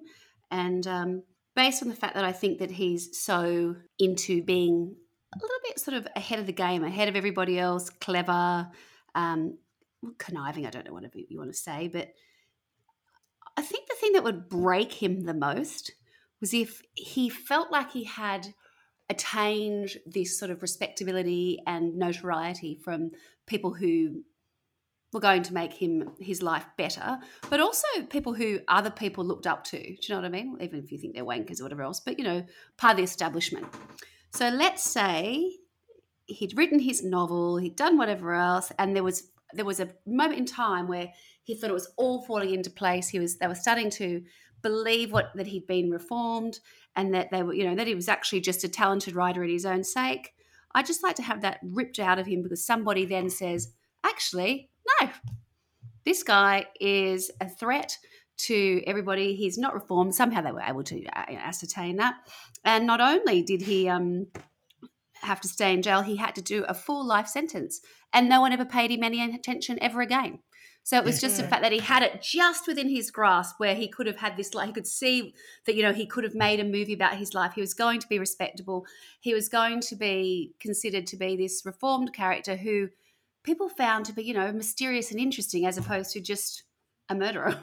and 0.49 0.87
um, 0.87 1.23
based 1.55 1.83
on 1.83 1.89
the 1.89 1.95
fact 1.95 2.15
that 2.15 2.25
I 2.25 2.31
think 2.31 2.57
that 2.57 2.71
he's 2.71 3.21
so 3.21 3.75
into 3.99 4.41
being 4.43 4.95
a 5.31 5.37
little 5.39 5.57
bit 5.63 5.79
sort 5.79 5.95
of 5.95 6.07
ahead 6.15 6.39
of 6.39 6.47
the 6.47 6.53
game, 6.53 6.83
ahead 6.83 7.07
of 7.07 7.15
everybody 7.15 7.59
else, 7.59 7.91
clever, 7.91 8.67
um, 9.13 9.59
conniving. 10.17 10.65
I 10.65 10.71
don't 10.71 10.87
know 10.87 10.93
whatever 10.93 11.19
you 11.19 11.37
want 11.37 11.51
to 11.51 11.57
say, 11.57 11.87
but 11.87 12.09
I 13.57 13.61
think 13.61 13.87
the 13.87 13.95
thing 13.95 14.13
that 14.13 14.23
would 14.23 14.49
break 14.49 14.91
him 14.91 15.21
the 15.21 15.35
most 15.35 15.91
was 16.41 16.51
if 16.51 16.81
he 16.95 17.29
felt 17.29 17.71
like 17.71 17.91
he 17.91 18.05
had 18.05 18.55
attained 19.09 19.97
this 20.05 20.37
sort 20.37 20.51
of 20.51 20.61
respectability 20.61 21.59
and 21.65 21.95
notoriety 21.97 22.75
from 22.83 23.11
people 23.47 23.73
who 23.73 24.23
were 25.11 25.19
going 25.19 25.41
to 25.41 25.53
make 25.53 25.73
him 25.73 26.11
his 26.19 26.43
life 26.43 26.65
better, 26.77 27.17
but 27.49 27.59
also 27.59 27.87
people 28.09 28.33
who 28.33 28.59
other 28.67 28.91
people 28.91 29.25
looked 29.25 29.47
up 29.47 29.63
to. 29.63 29.77
Do 29.77 29.89
you 29.89 30.09
know 30.09 30.17
what 30.17 30.25
I 30.25 30.29
mean? 30.29 30.57
Even 30.61 30.79
if 30.79 30.91
you 30.91 30.99
think 30.99 31.15
they're 31.15 31.25
wankers 31.25 31.59
or 31.59 31.63
whatever 31.63 31.81
else, 31.81 31.99
but 31.99 32.19
you 32.19 32.25
know, 32.25 32.45
part 32.77 32.91
of 32.91 32.97
the 32.97 33.03
establishment. 33.03 33.67
So 34.31 34.49
let's 34.49 34.83
say 34.83 35.57
he'd 36.27 36.55
written 36.55 36.79
his 36.79 37.03
novel, 37.03 37.57
he'd 37.57 37.75
done 37.75 37.97
whatever 37.97 38.33
else, 38.33 38.71
and 38.77 38.95
there 38.95 39.03
was 39.03 39.31
there 39.53 39.65
was 39.65 39.79
a 39.79 39.89
moment 40.05 40.37
in 40.37 40.45
time 40.45 40.87
where 40.87 41.11
he 41.43 41.55
thought 41.55 41.71
it 41.71 41.73
was 41.73 41.91
all 41.97 42.21
falling 42.21 42.53
into 42.53 42.69
place. 42.69 43.09
He 43.09 43.17
was 43.17 43.37
they 43.37 43.47
were 43.47 43.55
starting 43.55 43.89
to 43.91 44.21
believe 44.61 45.11
what 45.11 45.31
that 45.35 45.47
he'd 45.47 45.65
been 45.65 45.89
reformed 45.89 46.59
and 46.99 47.13
that 47.13 47.31
they 47.31 47.41
were, 47.43 47.53
you 47.53 47.63
know, 47.63 47.75
that 47.75 47.87
he 47.87 47.95
was 47.95 48.09
actually 48.09 48.41
just 48.41 48.65
a 48.65 48.67
talented 48.67 49.15
writer 49.15 49.41
in 49.41 49.49
his 49.49 49.65
own 49.65 49.85
sake. 49.85 50.33
I 50.75 50.83
just 50.83 51.01
like 51.01 51.15
to 51.15 51.23
have 51.23 51.41
that 51.41 51.59
ripped 51.63 51.97
out 51.97 52.19
of 52.19 52.27
him 52.27 52.43
because 52.43 52.65
somebody 52.65 53.05
then 53.05 53.29
says, 53.29 53.69
actually, 54.03 54.69
no, 55.01 55.09
this 56.03 56.23
guy 56.23 56.65
is 56.79 57.31
a 57.39 57.47
threat 57.47 57.97
to 58.39 58.83
everybody. 58.85 59.33
He's 59.33 59.57
not 59.57 59.73
reformed. 59.73 60.13
Somehow 60.13 60.41
they 60.41 60.51
were 60.51 60.61
able 60.61 60.83
to 60.83 61.05
uh, 61.05 61.25
ascertain 61.29 61.95
that. 61.97 62.15
And 62.65 62.85
not 62.85 62.99
only 62.99 63.43
did 63.43 63.61
he 63.61 63.87
um, 63.87 64.27
have 65.21 65.39
to 65.41 65.47
stay 65.47 65.73
in 65.73 65.81
jail, 65.81 66.01
he 66.01 66.17
had 66.17 66.35
to 66.35 66.41
do 66.41 66.65
a 66.67 66.73
full 66.73 67.05
life 67.07 67.27
sentence. 67.27 67.79
And 68.11 68.27
no 68.27 68.41
one 68.41 68.51
ever 68.51 68.65
paid 68.65 68.91
him 68.91 69.03
any 69.03 69.23
attention 69.23 69.79
ever 69.81 70.01
again. 70.01 70.39
So 70.89 70.97
it 70.97 71.05
was 71.05 71.21
just 71.21 71.37
the 71.37 71.43
fact 71.43 71.61
that 71.61 71.71
he 71.71 71.77
had 71.77 72.01
it 72.01 72.19
just 72.19 72.65
within 72.65 72.89
his 72.89 73.11
grasp 73.11 73.59
where 73.59 73.75
he 73.75 73.87
could 73.87 74.07
have 74.07 74.17
had 74.17 74.35
this 74.35 74.55
like 74.55 74.69
he 74.69 74.73
could 74.73 74.87
see 74.87 75.35
that 75.67 75.75
you 75.75 75.83
know 75.83 75.93
he 75.93 76.07
could 76.07 76.23
have 76.23 76.33
made 76.33 76.59
a 76.59 76.63
movie 76.63 76.95
about 76.95 77.17
his 77.17 77.35
life. 77.35 77.53
He 77.53 77.61
was 77.61 77.75
going 77.75 77.99
to 77.99 78.07
be 78.07 78.17
respectable. 78.17 78.87
He 79.19 79.35
was 79.35 79.49
going 79.49 79.81
to 79.81 79.95
be 79.95 80.55
considered 80.59 81.05
to 81.05 81.15
be 81.15 81.37
this 81.37 81.61
reformed 81.63 82.11
character 82.11 82.55
who 82.55 82.89
people 83.43 83.69
found 83.69 84.07
to 84.07 84.13
be, 84.13 84.23
you 84.23 84.33
know, 84.33 84.51
mysterious 84.51 85.11
and 85.11 85.19
interesting 85.19 85.67
as 85.67 85.77
opposed 85.77 86.11
to 86.13 86.21
just 86.21 86.63
a 87.07 87.13
murderer. 87.13 87.55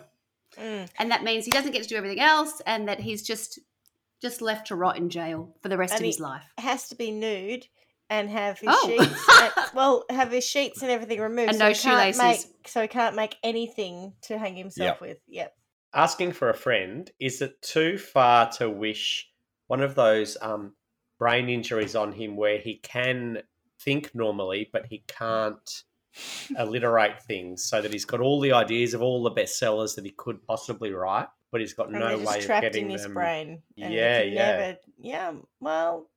Mm. 0.56 0.88
And 0.96 1.10
that 1.10 1.24
means 1.24 1.44
he 1.44 1.50
doesn't 1.50 1.72
get 1.72 1.82
to 1.82 1.88
do 1.88 1.96
everything 1.96 2.20
else 2.20 2.62
and 2.64 2.86
that 2.86 3.00
he's 3.00 3.24
just 3.24 3.58
just 4.22 4.40
left 4.40 4.68
to 4.68 4.76
rot 4.76 4.98
in 4.98 5.10
jail 5.10 5.52
for 5.60 5.68
the 5.68 5.76
rest 5.76 5.94
And 5.94 6.02
of 6.02 6.06
his 6.06 6.20
life. 6.20 6.44
It 6.58 6.60
has 6.60 6.88
to 6.90 6.94
be 6.94 7.10
nude 7.10 7.66
and 8.10 8.28
have 8.30 8.58
his 8.58 8.68
Oh. 8.72 8.86
sheets. 8.88 9.28
and- 9.40 9.52
well, 9.74 10.04
have 10.10 10.30
his 10.30 10.44
sheets 10.44 10.82
and 10.82 10.90
everything 10.90 11.20
removed. 11.20 11.48
And 11.50 11.58
so 11.58 11.64
no 11.64 11.72
can't 11.72 11.76
shoelaces. 12.16 12.18
Make, 12.46 12.68
so 12.68 12.82
he 12.82 12.88
can't 12.88 13.16
make 13.16 13.36
anything 13.42 14.12
to 14.22 14.38
hang 14.38 14.56
himself 14.56 15.00
with. 15.00 15.18
Yep. 15.28 15.54
Asking 15.94 16.32
for 16.32 16.50
a 16.50 16.54
friend, 16.54 17.10
is 17.20 17.40
it 17.42 17.60
too 17.62 17.96
far 17.98 18.50
to 18.52 18.68
wish 18.70 19.28
one 19.66 19.80
of 19.80 19.94
those 19.94 20.36
um, 20.40 20.74
brain 21.18 21.48
injuries 21.48 21.96
on 21.96 22.12
him 22.12 22.36
where 22.36 22.58
he 22.58 22.76
can 22.76 23.42
think 23.80 24.14
normally, 24.14 24.68
but 24.72 24.86
he 24.86 25.02
can't 25.08 25.82
alliterate 26.58 27.22
things 27.22 27.64
so 27.64 27.80
that 27.82 27.92
he's 27.92 28.04
got 28.04 28.20
all 28.20 28.40
the 28.40 28.52
ideas 28.52 28.94
of 28.94 29.02
all 29.02 29.22
the 29.22 29.30
bestsellers 29.30 29.94
that 29.96 30.04
he 30.04 30.10
could 30.16 30.42
possibly 30.46 30.92
write, 30.92 31.28
but 31.52 31.60
he's 31.60 31.72
got 31.74 31.88
And 31.88 31.98
no 31.98 32.08
they're 32.08 32.18
way 32.18 32.24
just 32.24 32.38
of 32.38 32.44
trapped 32.46 32.62
getting 32.62 32.84
in 32.86 32.90
his 32.90 33.02
them. 33.02 33.14
brain. 33.14 33.62
And 33.78 33.92
Yeah, 33.92 34.22
yeah. 34.22 34.56
Never, 34.58 34.76
yeah. 34.98 35.32
Well, 35.60 36.08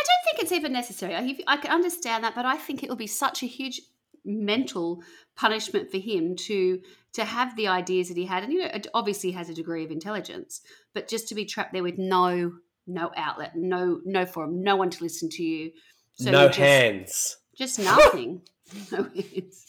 I 0.00 0.04
don't 0.06 0.24
think 0.36 0.42
it's 0.42 0.52
even 0.52 0.72
necessary. 0.72 1.14
I, 1.14 1.36
I 1.46 1.56
can 1.58 1.70
understand 1.70 2.24
that, 2.24 2.34
but 2.34 2.46
I 2.46 2.56
think 2.56 2.82
it 2.82 2.88
will 2.88 2.96
be 2.96 3.06
such 3.06 3.42
a 3.42 3.46
huge 3.46 3.80
mental 4.24 5.02
punishment 5.36 5.90
for 5.90 5.98
him 5.98 6.36
to 6.36 6.80
to 7.14 7.24
have 7.24 7.56
the 7.56 7.66
ideas 7.66 8.08
that 8.08 8.16
he 8.16 8.24
had, 8.26 8.44
and 8.44 8.52
you 8.52 8.60
know, 8.60 8.66
it 8.72 8.86
obviously 8.94 9.32
has 9.32 9.48
a 9.48 9.54
degree 9.54 9.84
of 9.84 9.90
intelligence, 9.90 10.60
but 10.94 11.08
just 11.08 11.28
to 11.28 11.34
be 11.34 11.44
trapped 11.44 11.72
there 11.72 11.82
with 11.82 11.98
no 11.98 12.52
no 12.86 13.10
outlet, 13.16 13.52
no 13.56 14.00
no 14.04 14.24
forum, 14.26 14.62
no 14.62 14.76
one 14.76 14.90
to 14.90 15.02
listen 15.02 15.28
to 15.30 15.42
you, 15.42 15.72
so 16.14 16.30
no 16.30 16.46
just, 16.46 16.58
hands. 16.58 17.36
just 17.56 17.78
nothing. 17.78 18.42
no 18.92 19.02
hands. 19.04 19.66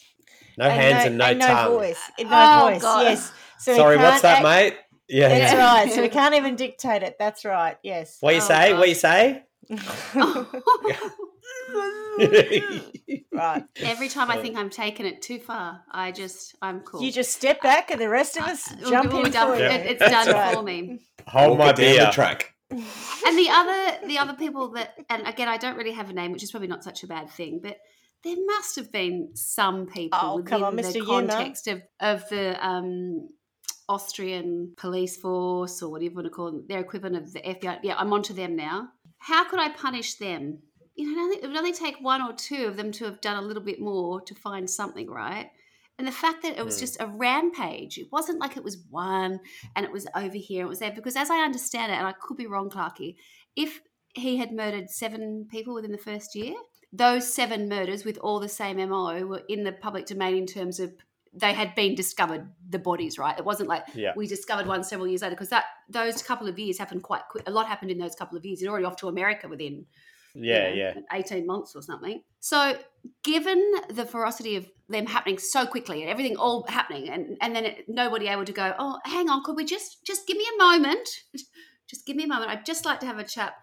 No 0.57 0.69
hands 0.69 1.05
and 1.07 1.17
no, 1.17 1.25
and 1.25 1.39
no 1.39 1.47
tongue. 1.47 1.71
voice. 1.73 1.99
No 2.19 2.25
Oh, 2.29 2.69
voice. 2.71 2.81
God. 2.81 3.03
Yes. 3.03 3.31
So 3.57 3.75
Sorry, 3.75 3.97
what's 3.97 4.21
that, 4.21 4.37
act- 4.37 4.43
mate? 4.43 4.77
Yeah. 5.07 5.29
That's 5.29 5.53
yeah. 5.53 5.59
right. 5.83 5.91
So 5.91 6.01
we 6.01 6.09
can't 6.09 6.35
even 6.35 6.55
dictate 6.55 7.03
it. 7.03 7.15
That's 7.17 7.45
right. 7.45 7.77
Yes. 7.83 8.17
What 8.19 8.35
you 8.35 8.41
Oh, 8.41 8.47
say? 8.47 8.73
What 8.73 8.89
you 8.89 8.95
say? 8.95 9.43
right. 13.31 13.63
Every 13.81 14.09
time 14.09 14.29
I 14.31 14.37
think 14.37 14.57
I'm 14.57 14.69
taking 14.69 15.05
it 15.05 15.21
too 15.21 15.39
far, 15.39 15.81
I 15.91 16.11
just 16.11 16.55
I'm 16.61 16.81
cool. 16.81 17.01
You 17.01 17.11
just 17.11 17.31
step 17.31 17.61
back, 17.61 17.91
and 17.91 17.99
the 17.99 18.09
rest 18.09 18.37
of 18.37 18.43
us 18.43 18.73
We'll- 18.81 18.89
jump 18.89 19.13
we'll 19.13 19.25
in 19.25 19.31
done- 19.31 19.57
for 19.57 19.63
it- 19.63 19.85
it's 19.85 19.99
That's 19.99 20.25
done 20.27 20.35
right. 20.35 20.55
for 20.55 20.63
me. 20.63 20.99
Hold 21.27 21.57
my 21.57 21.65
Walk 21.67 21.79
it 21.79 21.83
down 21.83 21.95
beer. 21.95 22.05
the 22.05 22.11
track. 22.11 22.53
and 22.71 23.37
the 23.37 23.49
other 23.51 24.07
the 24.07 24.17
other 24.17 24.33
people 24.33 24.69
that 24.71 24.95
and 25.09 25.27
again 25.27 25.47
I 25.49 25.57
don't 25.57 25.75
really 25.77 25.91
have 25.91 26.09
a 26.09 26.13
name, 26.13 26.31
which 26.31 26.43
is 26.43 26.51
probably 26.51 26.69
not 26.69 26.83
such 26.83 27.03
a 27.03 27.07
bad 27.07 27.29
thing, 27.29 27.59
but 27.61 27.77
there 28.23 28.37
must 28.45 28.75
have 28.77 28.91
been 28.91 29.29
some 29.35 29.87
people 29.87 30.19
Oh, 30.21 30.35
within 30.37 30.49
come 30.49 30.63
on, 30.63 30.75
the 30.75 30.83
Mr. 30.83 30.95
Yuma. 30.95 31.07
context 31.27 31.67
of 31.67 31.81
of 31.99 32.27
the 32.29 32.65
um, 32.65 33.29
Austrian 33.89 34.73
police 34.77 35.17
force 35.17 35.81
or 35.81 35.89
whatever 35.91 36.11
you 36.11 36.15
want 36.15 36.25
to 36.27 36.31
call 36.31 36.45
them, 36.51 36.65
their 36.69 36.79
equivalent 36.79 37.17
of 37.17 37.33
the 37.33 37.41
FBI. 37.41 37.79
Yeah, 37.83 37.95
I'm 37.97 38.13
onto 38.13 38.33
them 38.33 38.55
now. 38.55 38.87
How 39.21 39.43
could 39.43 39.59
I 39.59 39.69
punish 39.69 40.15
them? 40.15 40.59
You 40.95 41.15
know, 41.15 41.31
it 41.31 41.47
would 41.47 41.57
only 41.57 41.73
take 41.73 41.97
one 42.01 42.21
or 42.21 42.33
two 42.33 42.65
of 42.65 42.75
them 42.75 42.91
to 42.93 43.05
have 43.05 43.21
done 43.21 43.41
a 43.41 43.45
little 43.47 43.63
bit 43.63 43.79
more 43.79 44.19
to 44.21 44.35
find 44.35 44.69
something, 44.69 45.09
right? 45.09 45.49
And 45.97 46.07
the 46.07 46.11
fact 46.11 46.41
that 46.41 46.57
it 46.57 46.65
was 46.65 46.77
Hmm. 46.77 46.81
just 46.81 47.01
a 47.01 47.07
rampage, 47.07 47.97
it 47.99 48.11
wasn't 48.11 48.39
like 48.39 48.57
it 48.57 48.63
was 48.63 48.83
one 48.89 49.39
and 49.75 49.85
it 49.85 49.91
was 49.91 50.07
over 50.15 50.37
here, 50.37 50.61
and 50.61 50.67
it 50.67 50.69
was 50.69 50.79
there. 50.79 50.91
Because 50.91 51.15
as 51.15 51.29
I 51.29 51.45
understand 51.45 51.91
it, 51.91 51.95
and 51.95 52.07
I 52.07 52.13
could 52.13 52.37
be 52.37 52.47
wrong, 52.47 52.69
Clarky, 52.69 53.15
if 53.55 53.81
he 54.15 54.37
had 54.37 54.51
murdered 54.51 54.89
seven 54.89 55.47
people 55.49 55.73
within 55.75 55.91
the 55.91 55.97
first 55.97 56.35
year, 56.35 56.55
those 56.91 57.31
seven 57.31 57.69
murders 57.69 58.03
with 58.03 58.17
all 58.17 58.39
the 58.39 58.49
same 58.49 58.77
MO 58.79 59.25
were 59.25 59.43
in 59.47 59.63
the 59.63 59.71
public 59.71 60.07
domain 60.07 60.35
in 60.35 60.47
terms 60.47 60.79
of 60.79 60.93
they 61.33 61.53
had 61.53 61.73
been 61.75 61.95
discovered 61.95 62.49
the 62.69 62.79
bodies 62.79 63.17
right 63.17 63.37
it 63.37 63.45
wasn't 63.45 63.67
like 63.69 63.83
Yeah. 63.93 64.11
we 64.15 64.27
discovered 64.27 64.67
one 64.67 64.83
several 64.83 65.07
years 65.07 65.21
later 65.21 65.35
because 65.35 65.49
that 65.49 65.65
those 65.89 66.21
couple 66.21 66.47
of 66.47 66.59
years 66.59 66.77
happened 66.77 67.03
quite 67.03 67.21
quick 67.29 67.47
a 67.47 67.51
lot 67.51 67.67
happened 67.67 67.91
in 67.91 67.97
those 67.97 68.15
couple 68.15 68.37
of 68.37 68.45
years 68.45 68.61
you're 68.61 68.71
already 68.71 68.85
off 68.85 68.97
to 68.97 69.07
america 69.07 69.47
within 69.47 69.85
you 70.33 70.45
Yeah, 70.45 70.69
know, 70.69 70.75
yeah. 70.75 70.93
18 71.11 71.45
months 71.45 71.75
or 71.75 71.81
something. 71.81 72.23
So, 72.39 72.77
given 73.21 73.59
the 73.89 74.05
ferocity 74.05 74.55
of 74.55 74.65
them 74.87 75.05
happening 75.05 75.37
so 75.37 75.65
quickly 75.65 76.01
and 76.01 76.09
everything 76.09 76.37
all 76.37 76.65
happening, 76.69 77.09
and, 77.09 77.35
and 77.41 77.53
then 77.53 77.65
it, 77.65 77.83
nobody 77.89 78.29
able 78.29 78.45
to 78.45 78.53
go, 78.53 78.73
oh, 78.79 78.97
hang 79.03 79.29
on, 79.29 79.43
could 79.43 79.57
we 79.57 79.65
just 79.65 80.05
just 80.05 80.25
give 80.27 80.37
me 80.37 80.45
a 80.55 80.57
moment? 80.63 81.09
Just 81.89 82.05
give 82.05 82.15
me 82.15 82.23
a 82.23 82.27
moment. 82.27 82.49
I'd 82.49 82.65
just 82.65 82.85
like 82.85 83.01
to 83.01 83.05
have 83.05 83.19
a 83.19 83.23
chat 83.25 83.55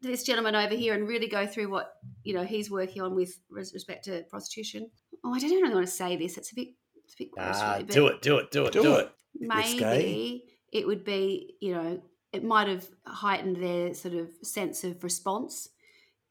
this 0.00 0.22
gentleman 0.22 0.54
over 0.54 0.74
here 0.74 0.94
and 0.94 1.06
really 1.06 1.28
go 1.28 1.46
through 1.46 1.70
what 1.70 1.92
you 2.22 2.32
know 2.32 2.42
he's 2.42 2.70
working 2.70 3.02
on 3.02 3.14
with 3.14 3.38
res- 3.50 3.74
respect 3.74 4.06
to 4.06 4.22
prostitution. 4.30 4.90
Oh, 5.22 5.34
I 5.34 5.38
don't 5.38 5.50
really 5.60 5.74
want 5.74 5.86
to 5.86 5.92
say 5.92 6.16
this. 6.16 6.38
It's 6.38 6.50
a 6.52 6.54
bit, 6.54 6.68
it's 7.04 7.14
a 7.14 7.18
bit 7.18 7.30
gross. 7.32 7.56
Ah, 7.58 7.72
really, 7.74 7.84
do 7.86 8.06
it, 8.08 8.22
do 8.22 8.38
it, 8.38 8.50
do 8.50 8.66
it, 8.66 8.72
Do 8.72 8.82
do, 8.82 8.94
it. 8.96 9.00
it. 9.40 9.48
Maybe 9.48 10.44
it 10.72 10.86
would 10.86 11.04
be 11.04 11.54
you 11.60 11.74
know 11.74 12.00
it 12.32 12.42
might 12.44 12.68
have 12.68 12.86
heightened 13.06 13.56
their 13.56 13.94
sort 13.94 14.14
of 14.14 14.28
sense 14.42 14.84
of 14.84 15.02
response 15.04 15.68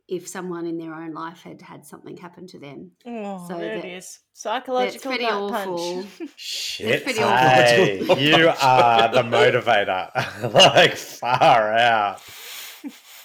if 0.09 0.27
someone 0.27 0.65
in 0.65 0.77
their 0.77 0.93
own 0.93 1.13
life 1.13 1.41
had 1.43 1.61
had 1.61 1.85
something 1.85 2.17
happen 2.17 2.45
to 2.45 2.59
them 2.59 2.91
Oh, 3.05 3.45
So 3.47 3.57
there 3.57 3.77
that- 3.77 3.85
it 3.85 3.97
is. 3.97 4.19
Psychological 4.33 5.11
pretty 5.11 5.25
awful. 5.25 6.03
punch. 6.03 6.31
Shit, 6.35 7.03
pretty 7.05 7.19
hey, 7.19 8.01
awful. 8.01 8.17
you 8.19 8.49
are 8.61 9.07
the 9.13 9.21
motivator. 9.21 10.53
like 10.53 10.95
far 10.97 11.71
out. 11.71 12.19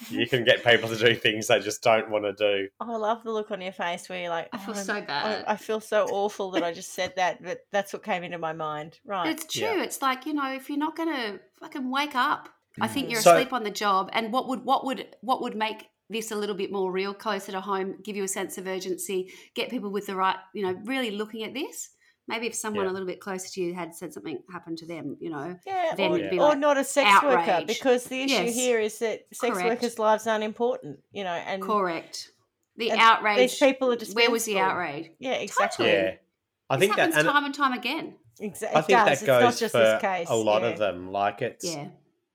You 0.09 0.27
can 0.27 0.43
get 0.43 0.63
people 0.63 0.89
to 0.89 0.95
do 0.97 1.15
things 1.15 1.47
they 1.47 1.59
just 1.59 1.81
don't 1.83 2.09
want 2.09 2.25
to 2.25 2.33
do. 2.33 2.69
Oh, 2.79 2.93
I 2.93 2.97
love 2.97 3.23
the 3.23 3.31
look 3.31 3.51
on 3.51 3.61
your 3.61 3.71
face 3.73 4.07
where 4.09 4.19
you're 4.21 4.29
like, 4.29 4.49
I 4.53 4.57
feel 4.57 4.75
"Oh, 4.77 4.81
so 4.81 4.93
I'm- 4.95 5.05
bad." 5.05 5.45
I, 5.47 5.53
I 5.53 5.55
feel 5.57 5.81
so 5.81 6.05
awful 6.05 6.51
that 6.51 6.63
I 6.63 6.71
just 6.73 6.93
said 6.93 7.13
that, 7.17 7.43
but 7.43 7.59
that's 7.71 7.91
what 7.93 8.03
came 8.03 8.23
into 8.23 8.37
my 8.37 8.53
mind. 8.53 8.99
Right. 9.05 9.29
it's 9.29 9.45
true 9.51 9.63
Yeah. 9.63 9.83
it's 9.83 10.01
like 10.01 10.25
you 10.25 10.33
know 10.33 10.51
if 10.53 10.69
you're 10.69 10.77
not 10.77 10.95
gonna 10.95 11.39
fucking 11.59 11.89
wake 11.91 12.15
up 12.15 12.49
i 12.79 12.87
think 12.87 13.07
mm. 13.07 13.11
you're 13.11 13.21
So- 13.21 13.35
asleep 13.35 13.53
on 13.53 13.63
the 13.63 13.71
job 13.71 14.09
and 14.13 14.31
what 14.31 14.47
would 14.47 14.63
what 14.63 14.85
would 14.85 15.07
what 15.21 15.41
would 15.41 15.55
make 15.55 15.87
this 16.09 16.31
a 16.31 16.35
little 16.35 16.55
bit 16.55 16.71
more 16.71 16.91
real 16.91 17.13
closer 17.13 17.51
to 17.51 17.61
home 17.61 17.95
give 18.03 18.15
you 18.15 18.23
a 18.23 18.27
sense 18.27 18.57
of 18.57 18.67
urgency 18.67 19.31
get 19.55 19.69
people 19.69 19.91
with 19.91 20.07
the 20.07 20.15
right 20.15 20.37
you 20.53 20.63
know 20.63 20.79
really 20.85 21.11
looking 21.11 21.43
at 21.43 21.53
this 21.53 21.89
maybe 22.29 22.47
if 22.47 22.55
someone 22.55 22.85
Yeah. 22.85 22.91
a 22.91 22.93
little 22.93 23.07
bit 23.07 23.19
closer 23.19 23.49
to 23.49 23.61
you 23.61 23.73
had 23.73 23.93
said 23.93 24.13
something 24.13 24.39
happened 24.51 24.77
to 24.77 24.85
them 24.85 25.17
you 25.19 25.29
know 25.29 25.57
yeah, 25.67 25.93
then 25.97 26.11
or, 26.11 26.17
it'd 26.17 26.31
be 26.31 26.39
or 26.39 26.55
not 26.55 26.77
a 26.77 26.83
sex 26.83 27.21
worker 27.23 27.63
because 27.67 28.05
the 28.05 28.21
issue 28.23 28.33
Yes. 28.45 28.55
here 28.55 28.79
is 28.79 28.99
that 28.99 29.25
sex 29.33 29.53
Correct. 29.53 29.69
workers' 29.69 29.99
lives 29.99 30.25
aren't 30.27 30.43
important, 30.43 30.99
you 31.11 31.23
know, 31.23 31.31
and 31.33 31.61
correct 31.61 32.31
the 32.77 32.91
and 32.91 32.99
outrage 33.01 33.37
these 33.37 33.59
people 33.59 33.91
are 33.91 33.97
just 33.97 34.15
where 34.15 34.31
was 34.31 34.45
the 34.45 34.57
outrage 34.59 35.11
Yeah, 35.19 35.33
exactly. 35.33 35.85
Totally. 35.87 36.03
Yeah. 36.03 36.15
I 36.69 36.77
this 36.77 36.81
think 36.87 36.95
that 36.95 37.01
happens 37.13 37.17
and 37.17 37.27
time 37.27 37.45
and 37.45 37.53
time 37.55 37.73
again 37.73 38.15
Exactly. 38.41 38.77
I 38.77 38.81
think 38.81 38.97
does. 38.99 39.05
that 39.05 39.11
It's 39.13 39.27
not 39.27 39.41
goes 39.41 39.59
just 39.59 39.71
for 39.73 39.79
this 39.79 40.01
case. 40.01 40.27
a 40.29 40.35
lot 40.35 40.61
yeah. 40.61 40.69
of 40.69 40.77
them. 40.77 41.11
Like 41.11 41.41
it's 41.41 41.65
yeah 41.65 41.87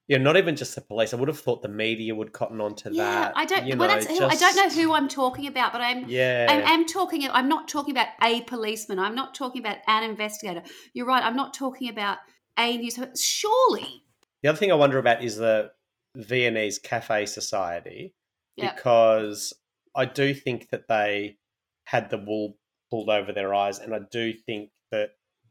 you 0.07 0.19
know, 0.19 0.25
not 0.25 0.37
even 0.37 0.55
just 0.55 0.75
the 0.75 0.81
police. 0.81 1.15
I 1.15 1.17
would 1.17 1.29
have 1.29 1.39
thought 1.41 1.63
the 1.63 1.69
media 1.69 2.15
would 2.15 2.33
cotton 2.33 2.61
on 2.61 2.75
to 2.77 2.93
Yeah, 2.93 3.05
that. 3.05 3.33
I 3.37 3.45
don't. 3.47 3.67
you 3.67 3.77
well, 3.77 3.89
know, 3.89 3.95
that's 3.95 4.07
who, 4.07 4.25
I 4.25 4.35
don't 4.35 4.57
know 4.57 4.69
who 4.69 4.93
I'm 4.93 5.09
talking 5.09 5.47
about, 5.47 5.73
but 5.73 5.81
I'm. 5.81 6.09
Yeah, 6.09 6.47
I 6.49 6.73
am 6.73 6.85
talking. 6.87 7.27
I'm 7.31 7.49
not 7.49 7.69
talking 7.69 7.93
about 7.93 8.09
a 8.23 8.43
policeman. 8.43 8.99
I'm 8.99 9.15
not 9.15 9.35
talking 9.35 9.63
about 9.63 9.79
an 9.87 10.03
investigator. 10.09 10.63
You're 10.93 11.07
right. 11.07 11.23
I'm 11.23 11.37
not 11.37 11.55
talking 11.55 11.89
about 11.89 12.19
a 12.59 12.77
news. 12.77 12.99
Surely, 13.21 14.03
The 14.43 14.51
other 14.51 14.59
thing 14.59 14.71
I 14.71 14.75
wonder 14.77 14.99
about 14.99 15.25
is 15.25 15.37
the 15.37 15.71
Viennese 16.17 16.79
Cafe 16.79 17.27
Society 17.27 18.15
Yep. 18.57 18.77
because 18.77 19.53
I 19.97 20.05
do 20.05 20.33
think 20.35 20.71
that 20.71 20.87
they 20.89 21.39
had 21.87 22.11
the 22.11 22.19
wool 22.19 22.57
pulled 22.91 23.09
over 23.09 23.33
their 23.33 23.53
eyes, 23.55 23.79
and 23.81 23.95
I 23.95 24.01
do 24.11 24.33
think 24.33 24.71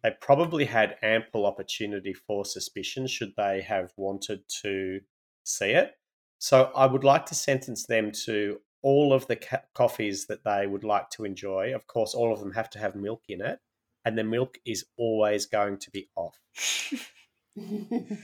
they 0.03 0.11
probably 0.21 0.65
had 0.65 0.97
ample 1.01 1.45
opportunity 1.45 2.13
for 2.13 2.45
suspicion 2.45 3.07
should 3.07 3.33
they 3.37 3.61
have 3.61 3.91
wanted 3.97 4.41
to 4.61 4.99
see 5.43 5.71
it. 5.71 5.93
So 6.39 6.71
I 6.75 6.85
would 6.85 7.03
like 7.03 7.25
to 7.27 7.35
sentence 7.35 7.85
them 7.85 8.11
to 8.25 8.59
all 8.81 9.13
of 9.13 9.25
the 9.27 9.37
ca- 9.37 9.61
coffees 9.73 10.27
that 10.27 10.43
they 10.43 10.67
would 10.67 10.83
like 10.83 11.09
to 11.11 11.23
enjoy. 11.23 11.73
Of 11.73 11.87
course, 11.87 12.13
all 12.13 12.33
of 12.33 12.41
them 12.41 12.51
have 12.51 12.69
to 12.71 12.79
have 12.79 12.95
milk 12.95 13.23
in 13.29 13.41
it, 13.41 13.59
and 14.03 14.17
the 14.17 14.25
milk 14.25 14.57
is 14.65 14.85
always 14.97 15.45
going 15.45 15.77
to 15.77 15.91
be 15.91 16.09
off 16.15 16.37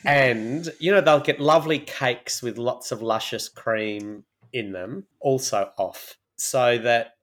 and 0.05 0.69
you 0.79 0.91
know 0.91 1.01
they'll 1.01 1.19
get 1.19 1.39
lovely 1.39 1.79
cakes 1.79 2.41
with 2.41 2.57
lots 2.57 2.91
of 2.91 3.01
luscious 3.01 3.47
cream 3.47 4.23
in 4.53 4.71
them 4.71 5.05
also 5.19 5.69
off 5.77 6.17
so 6.37 6.77
that 6.79 7.13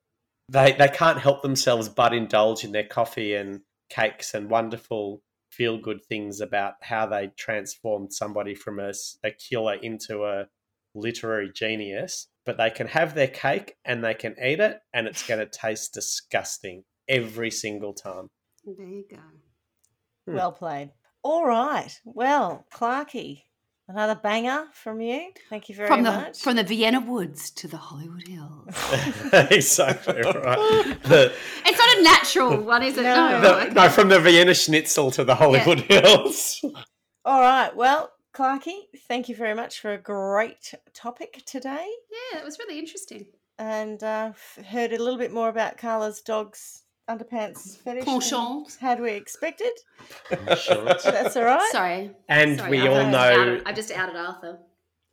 they 0.48 0.72
they 0.72 0.88
can't 0.88 1.18
help 1.18 1.42
themselves 1.42 1.88
but 1.88 2.14
indulge 2.14 2.64
in 2.64 2.70
their 2.70 2.86
coffee 2.86 3.34
and 3.34 3.60
cakes 3.88 4.34
and 4.34 4.50
wonderful 4.50 5.22
feel 5.50 5.78
good 5.78 6.02
things 6.04 6.40
about 6.40 6.74
how 6.82 7.06
they 7.06 7.28
transformed 7.36 8.12
somebody 8.12 8.54
from 8.54 8.78
a, 8.78 8.92
a 9.24 9.30
killer 9.30 9.74
into 9.74 10.24
a 10.24 10.46
literary 10.94 11.50
genius 11.54 12.28
but 12.44 12.56
they 12.56 12.70
can 12.70 12.86
have 12.86 13.14
their 13.14 13.28
cake 13.28 13.74
and 13.84 14.02
they 14.02 14.14
can 14.14 14.34
eat 14.42 14.60
it 14.60 14.80
and 14.94 15.06
it's 15.06 15.26
going 15.26 15.40
to 15.40 15.46
taste 15.46 15.92
disgusting 15.92 16.84
every 17.08 17.50
single 17.50 17.92
time 17.92 18.28
there 18.66 18.86
you 18.88 19.04
go. 19.08 19.18
Hmm. 20.26 20.34
Well 20.34 20.52
played. 20.52 20.90
All 21.22 21.46
right. 21.46 21.92
Well, 22.04 22.66
Clarky, 22.72 23.42
another 23.88 24.14
banger 24.14 24.64
from 24.72 25.00
you. 25.00 25.30
Thank 25.50 25.68
you 25.68 25.74
very 25.74 25.88
From 25.88 26.02
the 26.02 26.10
much. 26.12 26.40
from 26.40 26.56
the 26.56 26.64
Vienna 26.64 27.00
woods 27.00 27.50
to 27.52 27.68
the 27.68 27.76
Hollywood 27.76 28.26
Hills. 28.26 28.74
exactly 29.50 30.14
right 30.22 31.02
the, 31.04 31.32
It's 31.64 31.78
not 31.78 31.98
a 31.98 32.02
natural 32.02 32.56
one, 32.62 32.82
is 32.82 32.96
it? 32.98 33.02
No. 33.02 33.30
No. 33.30 33.40
The- 33.40 33.56
okay. 33.66 33.74
No, 33.74 33.88
from 33.88 34.08
the 34.08 34.20
Vienna 34.20 34.54
Schnitzel 34.54 35.10
to 35.12 35.24
the 35.24 35.34
Hollywood 35.34 35.80
Hills. 35.80 36.60
All 37.24 37.40
right. 37.40 37.74
Well, 37.74 38.12
Clarky, 38.34 38.80
thank 39.08 39.28
you 39.28 39.34
very 39.36 39.54
much 39.54 39.80
for 39.80 39.92
a 39.92 39.98
great 39.98 40.74
topic 40.94 41.42
today. 41.46 41.86
Yeah, 42.32 42.40
it 42.40 42.44
was 42.44 42.58
really 42.58 42.78
interesting. 42.78 43.26
And 43.58 44.02
uh, 44.02 44.32
f- 44.34 44.64
heard 44.66 44.92
a 44.92 45.02
little 45.02 45.18
bit 45.18 45.32
more 45.32 45.48
about 45.48 45.78
Carla's 45.78 46.20
dog's 46.20 46.82
underpants 47.08 47.76
fetish. 47.78 48.04
than 48.04 48.20
Penchant. 48.20 48.76
Had 48.80 49.00
we 49.00 49.12
expected? 49.12 49.72
Sure. 50.58 50.84
That's 50.84 51.36
all 51.36 51.44
right. 51.44 51.68
Sorry. 51.72 52.10
And 52.28 52.58
Sorry, 52.58 52.70
we 52.70 52.80
I've 52.80 52.90
all 52.92 53.10
know 53.10 53.18
outed- 53.18 53.62
I 53.66 53.72
just 53.72 53.90
outed 53.90 54.16
Arthur. 54.16 54.58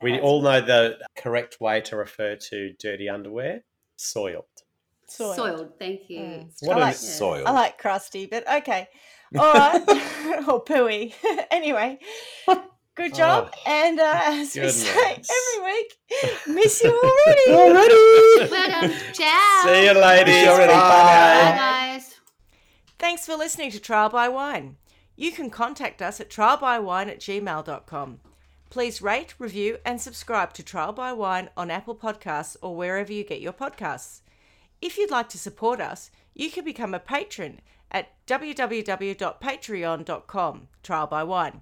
we 0.02 0.12
That's 0.12 0.24
all 0.24 0.42
know 0.42 0.60
the 0.60 0.98
correct 1.16 1.60
way 1.60 1.80
to 1.82 1.96
refer 1.96 2.36
to 2.36 2.72
dirty 2.80 3.08
underwear: 3.08 3.62
soiled. 3.96 4.44
Soiled. 5.08 5.36
Soiled. 5.36 5.72
Thank 5.78 6.08
you. 6.08 6.20
Mm. 6.20 6.52
What 6.62 6.76
I 6.78 6.80
is 6.80 6.86
like- 6.86 6.96
soil? 6.96 7.44
I 7.46 7.50
like 7.52 7.78
crusty, 7.78 8.26
but 8.26 8.48
okay. 8.50 8.88
All 9.38 9.52
right. 9.52 9.82
or 10.48 10.64
pooey. 10.64 11.12
anyway, 11.50 11.98
good 12.94 13.14
job. 13.14 13.50
Oh, 13.52 13.58
and 13.70 14.00
uh, 14.00 14.20
as 14.24 14.54
we 14.56 14.68
say 14.68 14.90
every 15.12 15.64
week, 15.72 15.92
miss 16.48 16.82
you 16.82 16.90
already. 16.90 17.44
Already. 17.50 18.50
Well 18.50 18.68
done. 18.80 18.92
Ciao. 19.12 19.62
See 19.64 19.84
you, 19.86 19.92
ladies. 19.92 20.34
See. 20.34 20.46
Bye 20.46 20.56
Bye. 20.58 20.66
Bye, 20.66 21.56
guys. 21.56 21.73
Thanks 23.04 23.26
for 23.26 23.36
listening 23.36 23.70
to 23.72 23.78
Trial 23.78 24.08
by 24.08 24.30
Wine. 24.30 24.78
You 25.14 25.30
can 25.30 25.50
contact 25.50 26.00
us 26.00 26.20
at 26.20 26.30
trialbywine 26.30 27.08
at 27.08 27.20
gmail.com. 27.20 28.20
Please 28.70 29.02
rate, 29.02 29.34
review, 29.38 29.76
and 29.84 30.00
subscribe 30.00 30.54
to 30.54 30.62
Trial 30.62 30.94
by 30.94 31.12
Wine 31.12 31.50
on 31.54 31.70
Apple 31.70 31.94
Podcasts 31.94 32.56
or 32.62 32.74
wherever 32.74 33.12
you 33.12 33.22
get 33.22 33.42
your 33.42 33.52
podcasts. 33.52 34.22
If 34.80 34.96
you'd 34.96 35.10
like 35.10 35.28
to 35.28 35.38
support 35.38 35.82
us, 35.82 36.10
you 36.32 36.50
can 36.50 36.64
become 36.64 36.94
a 36.94 36.98
patron 36.98 37.60
at 37.90 38.08
www.patreon.com, 38.26 40.68
Trial 40.82 41.06
by 41.06 41.24
Wine, 41.24 41.60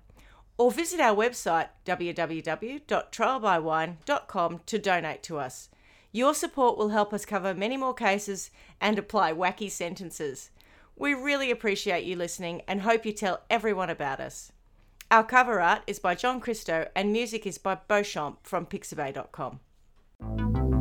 or 0.56 0.70
visit 0.70 1.00
our 1.00 1.16
website 1.16 1.70
www.trialbywine.com 1.84 4.60
to 4.66 4.78
donate 4.78 5.22
to 5.24 5.40
us. 5.40 5.70
Your 6.12 6.34
support 6.34 6.78
will 6.78 6.90
help 6.90 7.12
us 7.12 7.24
cover 7.24 7.52
many 7.52 7.76
more 7.76 7.94
cases 7.94 8.52
and 8.80 8.96
apply 8.96 9.32
wacky 9.32 9.68
sentences. 9.68 10.51
We 10.96 11.14
really 11.14 11.50
appreciate 11.50 12.04
you 12.04 12.16
listening 12.16 12.62
and 12.68 12.82
hope 12.82 13.04
you 13.04 13.12
tell 13.12 13.42
everyone 13.50 13.90
about 13.90 14.20
us. 14.20 14.52
Our 15.10 15.24
cover 15.24 15.60
art 15.60 15.82
is 15.86 15.98
by 15.98 16.14
John 16.14 16.40
Christo 16.40 16.88
and 16.94 17.12
music 17.12 17.46
is 17.46 17.58
by 17.58 17.74
Beauchamp 17.74 18.46
from 18.46 18.66
pixabay.com. 18.66 20.71